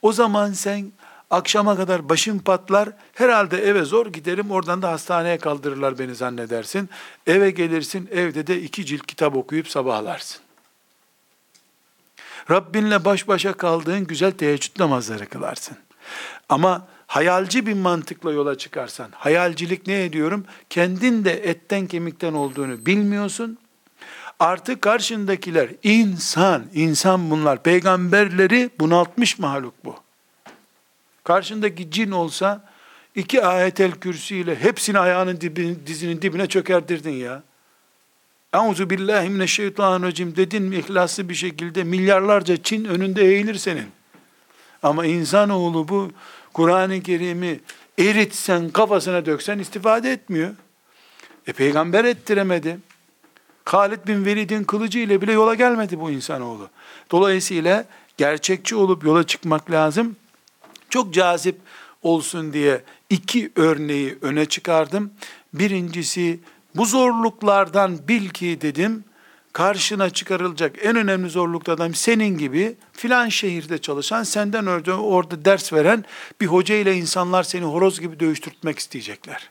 O 0.03 0.13
zaman 0.13 0.53
sen 0.53 0.93
Akşama 1.31 1.77
kadar 1.77 2.09
başım 2.09 2.39
patlar. 2.39 2.89
Herhalde 3.15 3.59
eve 3.59 3.85
zor 3.85 4.07
giderim. 4.07 4.51
Oradan 4.51 4.83
da 4.83 4.93
hastaneye 4.93 5.39
kaldırırlar 5.39 5.99
beni 5.99 6.15
zannedersin. 6.15 6.89
Eve 7.27 7.51
gelirsin. 7.51 8.09
Evde 8.13 8.47
de 8.47 8.63
iki 8.63 8.87
cilt 8.87 9.07
kitap 9.07 9.37
okuyup 9.37 9.69
sabahlarsın. 9.69 10.43
Rabbinle 12.51 13.05
baş 13.05 13.29
başa 13.29 13.53
kaldığın 13.53 14.07
güzel 14.07 14.33
teheccüd 14.33 14.81
namazları 14.81 15.29
kılarsın. 15.29 15.77
Ama 16.49 16.87
hayalci 17.07 17.67
bir 17.67 17.75
mantıkla 17.75 18.33
yola 18.33 18.59
çıkarsan, 18.59 19.11
hayalcilik 19.15 19.87
ne 19.87 20.05
ediyorum? 20.05 20.45
Kendin 20.71 21.25
de 21.25 21.33
etten 21.33 21.87
kemikten 21.87 22.33
olduğunu 22.33 22.87
bilmiyorsun. 22.87 23.59
Artık 24.39 24.83
karşındakiler 24.83 25.69
insan, 25.83 26.65
insan 26.75 27.31
bunlar. 27.31 27.63
Peygamberleri 27.63 28.71
bunaltmış 28.81 29.39
mahluk 29.39 29.75
bu. 29.85 29.97
Karşındaki 31.25 31.91
cin 31.91 32.11
olsa 32.11 32.65
iki 33.15 33.45
ayetel 33.45 33.93
kürsü 33.93 34.35
ile 34.35 34.63
hepsini 34.63 34.99
ayağının 34.99 35.41
dibine, 35.41 35.87
dizinin 35.87 36.23
dibine 36.23 36.47
çökertirdin 36.47 37.11
ya. 37.11 37.43
Euzu 38.55 38.91
billahi 38.91 39.29
mineşşeytanirracim 39.29 40.37
dedin 40.37 40.63
mi 40.63 40.77
ihlaslı 40.77 41.29
bir 41.29 41.35
şekilde 41.35 41.85
milyarlarca 41.85 42.63
Çin 42.63 42.85
önünde 42.85 43.25
eğilir 43.25 43.55
senin. 43.55 43.87
Ama 44.83 45.07
insanoğlu 45.07 45.89
bu 45.89 46.11
Kur'an-ı 46.57 47.03
Kerim'i 47.03 47.61
eritsen 47.99 48.71
kafasına 48.71 49.27
döksen 49.27 49.59
istifade 49.59 50.13
etmiyor. 50.13 50.55
E 51.47 51.53
peygamber 51.53 52.05
ettiremedi. 52.05 52.79
Halid 53.65 54.07
bin 54.07 54.25
Velid'in 54.25 54.65
kılıcı 54.65 54.99
ile 54.99 55.21
bile 55.23 55.33
yola 55.33 55.55
gelmedi 55.55 56.01
bu 56.01 56.11
insanoğlu. 56.11 56.69
Dolayısıyla 57.11 57.85
gerçekçi 58.17 58.77
olup 58.77 59.05
yola 59.05 59.27
çıkmak 59.27 59.71
lazım 59.71 60.17
çok 60.91 61.15
cazip 61.15 61.57
olsun 62.03 62.53
diye 62.53 62.83
iki 63.11 63.53
örneği 63.57 64.19
öne 64.23 64.47
çıkardım. 64.47 65.11
Birincisi 65.55 66.41
bu 66.75 66.85
zorluklardan 66.85 68.09
bil 68.09 68.29
ki 68.29 68.59
dedim 68.61 69.05
karşına 69.57 70.11
çıkarılacak 70.11 70.77
en 70.83 70.97
önemli 70.97 71.31
zorluklardan 71.31 71.93
senin 71.93 72.39
gibi 72.39 72.77
filan 72.93 73.29
şehirde 73.29 73.79
çalışan, 73.79 74.23
senden 74.23 74.67
önce 74.67 74.93
orada 74.93 75.45
ders 75.45 75.73
veren 75.73 76.05
bir 76.41 76.47
hoca 76.47 76.75
ile 76.75 76.95
insanlar 76.95 77.43
seni 77.43 77.65
horoz 77.65 78.01
gibi 78.01 78.21
dövüştürtmek 78.21 78.79
isteyecekler. 78.79 79.51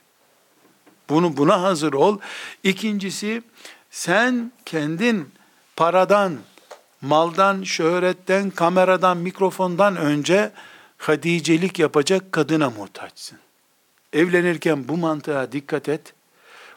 Bunu 1.10 1.38
buna 1.38 1.62
hazır 1.62 1.94
ol. 1.94 2.20
İkincisi 2.64 3.44
sen 3.92 4.52
kendin 4.66 5.30
paradan, 5.76 6.38
maldan, 7.02 7.64
şöhretten, 7.64 8.50
kameradan, 8.50 9.18
mikrofondan 9.18 9.96
önce 9.96 10.52
hadicelik 10.98 11.80
yapacak 11.80 12.32
kadına 12.32 12.70
muhtaçsın. 12.70 13.40
Evlenirken 14.14 14.88
bu 14.88 14.98
mantığa 14.98 15.52
dikkat 15.52 15.90
et. 15.90 16.15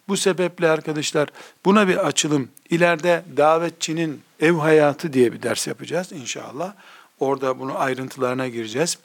Bu 0.09 0.17
sebeple 0.17 0.71
arkadaşlar 0.71 1.29
buna 1.65 1.89
bir 1.89 2.07
açılım. 2.07 2.49
İleride 2.71 3.25
davetçinin 3.37 4.23
ev 4.41 4.53
hayatı 4.53 5.13
diye 5.13 5.33
bir 5.33 5.43
ders 5.43 5.67
yapacağız 5.67 6.13
inşallah. 6.13 6.75
Orada 7.21 7.59
bunu 7.59 7.79
ayrıntılarına 7.79 8.49
gireceğiz. 8.49 8.99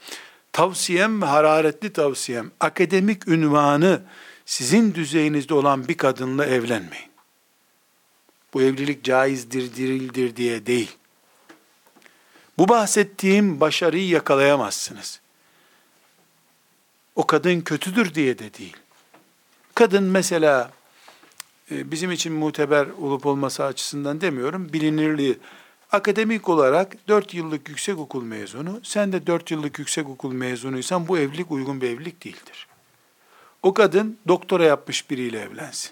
Tavsiyem 0.52 1.22
hararetli 1.22 1.94
tavsiyem 1.94 2.52
akademik 2.60 3.28
ünvanı 3.28 4.02
sizin 4.46 4.94
düzeyinizde 4.94 5.54
olan 5.54 5.88
bir 5.88 5.98
kadınla 5.98 6.46
evlenmeyin. 6.46 7.14
Bu 8.54 8.62
evlilik 8.62 9.04
caizdir, 9.04 9.76
dirildir 9.76 10.36
diye 10.36 10.66
değil. 10.66 10.92
Bu 12.58 12.70
bahsettiğim 12.70 13.60
başarıyı 13.60 14.08
yakalayamazsınız. 14.08 15.20
O 17.16 17.28
kadın 17.28 17.62
kötüdür 17.62 18.14
diye 18.14 18.40
de 18.40 18.54
değil. 18.54 18.78
Kadın 19.76 20.04
mesela 20.04 20.72
bizim 21.70 22.12
için 22.12 22.34
muteber 22.34 22.88
olup 23.02 23.26
olması 23.26 23.64
açısından 23.64 24.22
demiyorum, 24.22 24.74
bilinirliği 24.74 25.38
akademik 25.92 26.50
olarak 26.50 27.08
4 27.08 27.34
yıllık 27.34 27.70
yüksek 27.70 27.98
okul 27.98 28.24
mezunu, 28.24 28.80
sen 28.84 29.14
de 29.14 29.28
4 29.28 29.52
yıllık 29.52 29.80
yüksek 29.80 30.10
okul 30.10 30.34
mezunuysan 30.34 31.08
bu 31.08 31.18
evlilik 31.18 31.52
uygun 31.52 31.82
bir 31.82 31.90
evlilik 31.90 32.26
değildir. 32.26 32.68
O 33.64 33.74
kadın 33.74 34.18
doktora 34.28 34.64
yapmış 34.64 35.10
biriyle 35.10 35.40
evlensin. 35.40 35.92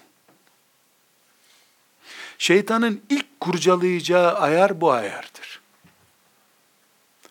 Şeytanın 2.38 3.02
ilk 3.08 3.40
kurcalayacağı 3.40 4.34
ayar 4.34 4.80
bu 4.80 4.92
ayardır. 4.92 5.60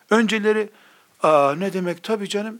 Önceleri, 0.09 0.69
aa 1.23 1.55
ne 1.57 1.73
demek 1.73 2.03
tabii 2.03 2.29
canım, 2.29 2.59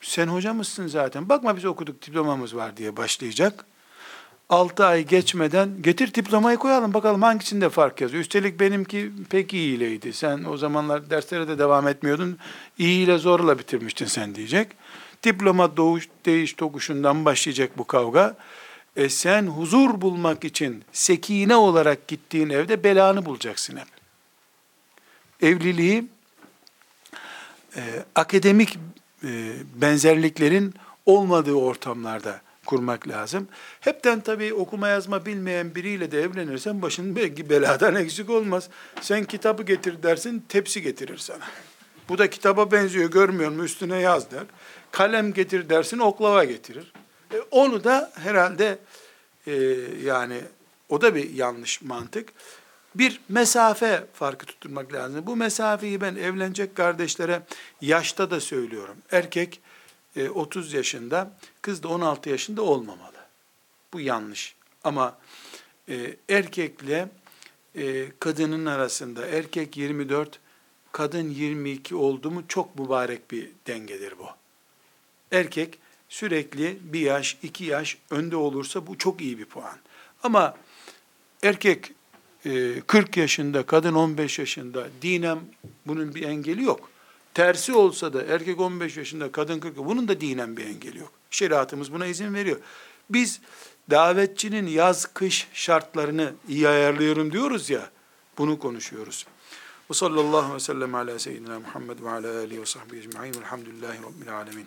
sen 0.00 0.26
hoca 0.26 0.54
mısın 0.54 0.86
zaten, 0.86 1.28
bakma 1.28 1.56
biz 1.56 1.64
okuduk 1.64 2.02
diplomamız 2.02 2.56
var 2.56 2.76
diye 2.76 2.96
başlayacak. 2.96 3.64
6 4.48 4.84
ay 4.84 5.06
geçmeden 5.06 5.82
getir 5.82 6.14
diplomayı 6.14 6.56
koyalım 6.56 6.94
bakalım 6.94 7.22
hangisinde 7.22 7.68
fark 7.68 8.00
yazıyor. 8.00 8.22
Üstelik 8.22 8.60
benimki 8.60 9.12
pek 9.30 9.54
iyileydi. 9.54 10.12
Sen 10.12 10.44
o 10.44 10.56
zamanlar 10.56 11.10
derslere 11.10 11.48
de 11.48 11.58
devam 11.58 11.88
etmiyordun. 11.88 12.38
İyi 12.78 13.04
ile 13.04 13.18
zorla 13.18 13.58
bitirmiştin 13.58 14.06
sen 14.06 14.34
diyecek. 14.34 14.68
Diploma 15.22 15.76
doğuş, 15.76 16.08
değiş 16.26 16.52
tokuşundan 16.52 17.24
başlayacak 17.24 17.78
bu 17.78 17.86
kavga. 17.86 18.36
E 18.96 19.08
sen 19.08 19.46
huzur 19.46 20.00
bulmak 20.00 20.44
için 20.44 20.84
sekine 20.92 21.56
olarak 21.56 22.08
gittiğin 22.08 22.50
evde 22.50 22.84
belanı 22.84 23.24
bulacaksın 23.24 23.76
hep. 23.76 23.88
Evliliği 25.42 26.04
e, 27.76 27.82
akademik 28.14 28.78
e, 29.24 29.52
benzerliklerin 29.74 30.74
olmadığı 31.06 31.54
ortamlarda 31.54 32.45
kurmak 32.66 33.08
lazım. 33.08 33.48
Hepten 33.80 34.20
tabii 34.20 34.54
okuma 34.54 34.88
yazma 34.88 35.26
bilmeyen 35.26 35.74
biriyle 35.74 36.10
de 36.10 36.22
evlenirsen 36.22 36.82
başın 36.82 37.16
belki 37.16 37.50
beladan 37.50 37.94
eksik 37.94 38.30
olmaz. 38.30 38.68
Sen 39.00 39.24
kitabı 39.24 39.62
getir 39.62 40.02
dersin, 40.02 40.44
tepsi 40.48 40.82
getirir 40.82 41.18
sana. 41.18 41.44
Bu 42.08 42.18
da 42.18 42.30
kitaba 42.30 42.72
benziyor, 42.72 43.10
görmüyor 43.10 43.50
musun? 43.50 43.64
Üstüne 43.64 44.00
yaz 44.00 44.30
der. 44.30 44.44
Kalem 44.92 45.32
getir 45.32 45.68
dersin, 45.68 45.98
oklava 45.98 46.44
getirir. 46.44 46.92
E, 47.34 47.36
onu 47.50 47.84
da 47.84 48.12
herhalde 48.14 48.78
e, 49.46 49.54
yani 50.04 50.40
o 50.88 51.00
da 51.00 51.14
bir 51.14 51.30
yanlış 51.30 51.82
mantık. 51.82 52.28
Bir 52.94 53.20
mesafe 53.28 54.04
farkı 54.12 54.46
tutturmak 54.46 54.92
lazım. 54.92 55.26
Bu 55.26 55.36
mesafeyi 55.36 56.00
ben 56.00 56.16
evlenecek 56.16 56.76
kardeşlere 56.76 57.42
yaşta 57.80 58.30
da 58.30 58.40
söylüyorum. 58.40 58.96
Erkek 59.12 59.60
e, 60.16 60.28
30 60.28 60.72
yaşında, 60.72 61.38
kız 61.62 61.82
da 61.82 61.88
16 61.88 62.30
yaşında 62.30 62.62
olmamalı. 62.62 63.16
Bu 63.92 64.00
yanlış. 64.00 64.54
Ama 64.84 65.18
e, 65.88 66.16
erkekle 66.28 67.08
e, 67.74 68.06
kadının 68.20 68.66
arasında 68.66 69.26
erkek 69.26 69.76
24, 69.76 70.38
kadın 70.92 71.30
22 71.30 71.94
oldu 71.94 72.30
mu 72.30 72.42
çok 72.48 72.78
mübarek 72.78 73.30
bir 73.30 73.50
dengedir 73.66 74.18
bu. 74.18 74.26
Erkek 75.32 75.78
sürekli 76.08 76.78
bir 76.80 77.00
yaş, 77.00 77.38
iki 77.42 77.64
yaş 77.64 77.98
önde 78.10 78.36
olursa 78.36 78.86
bu 78.86 78.98
çok 78.98 79.20
iyi 79.20 79.38
bir 79.38 79.44
puan. 79.44 79.78
Ama 80.22 80.56
erkek 81.42 81.92
e, 82.44 82.80
40 82.80 83.16
yaşında, 83.16 83.66
kadın 83.66 83.94
15 83.94 84.38
yaşında, 84.38 84.88
dinem 85.02 85.40
bunun 85.86 86.14
bir 86.14 86.22
engeli 86.22 86.62
yok. 86.62 86.90
Tersi 87.36 87.74
olsa 87.74 88.12
da 88.12 88.22
erkek 88.22 88.60
15 88.60 88.96
yaşında, 88.96 89.32
kadın 89.32 89.60
40, 89.60 89.76
bunun 89.76 90.08
da 90.08 90.20
dinen 90.20 90.56
bir 90.56 90.64
engeli 90.64 90.98
yok. 90.98 91.12
Şeriatımız 91.30 91.92
buna 91.92 92.06
izin 92.06 92.34
veriyor. 92.34 92.60
Biz 93.10 93.40
davetçinin 93.90 94.66
yaz 94.66 95.06
kış 95.14 95.48
şartlarını 95.52 96.32
iyi 96.48 96.68
ayarlıyorum 96.68 97.32
diyoruz 97.32 97.70
ya, 97.70 97.90
bunu 98.38 98.58
konuşuyoruz. 98.58 99.26
Ve 99.90 99.94
sallallahu 99.94 100.36
aleyhi 100.36 100.54
ve 100.54 100.60
sellem 100.60 100.94
ala 100.94 101.18
seyyidina 101.18 101.60
Muhammed 101.60 102.02
ve 102.02 102.10
ala 102.10 102.38
alihi 102.38 102.60
ve 102.60 102.66
sahbihi 102.66 103.00
ecma'in 103.00 103.34
velhamdülillahi 103.34 103.98
rabbil 104.02 104.36
alemin. 104.36 104.66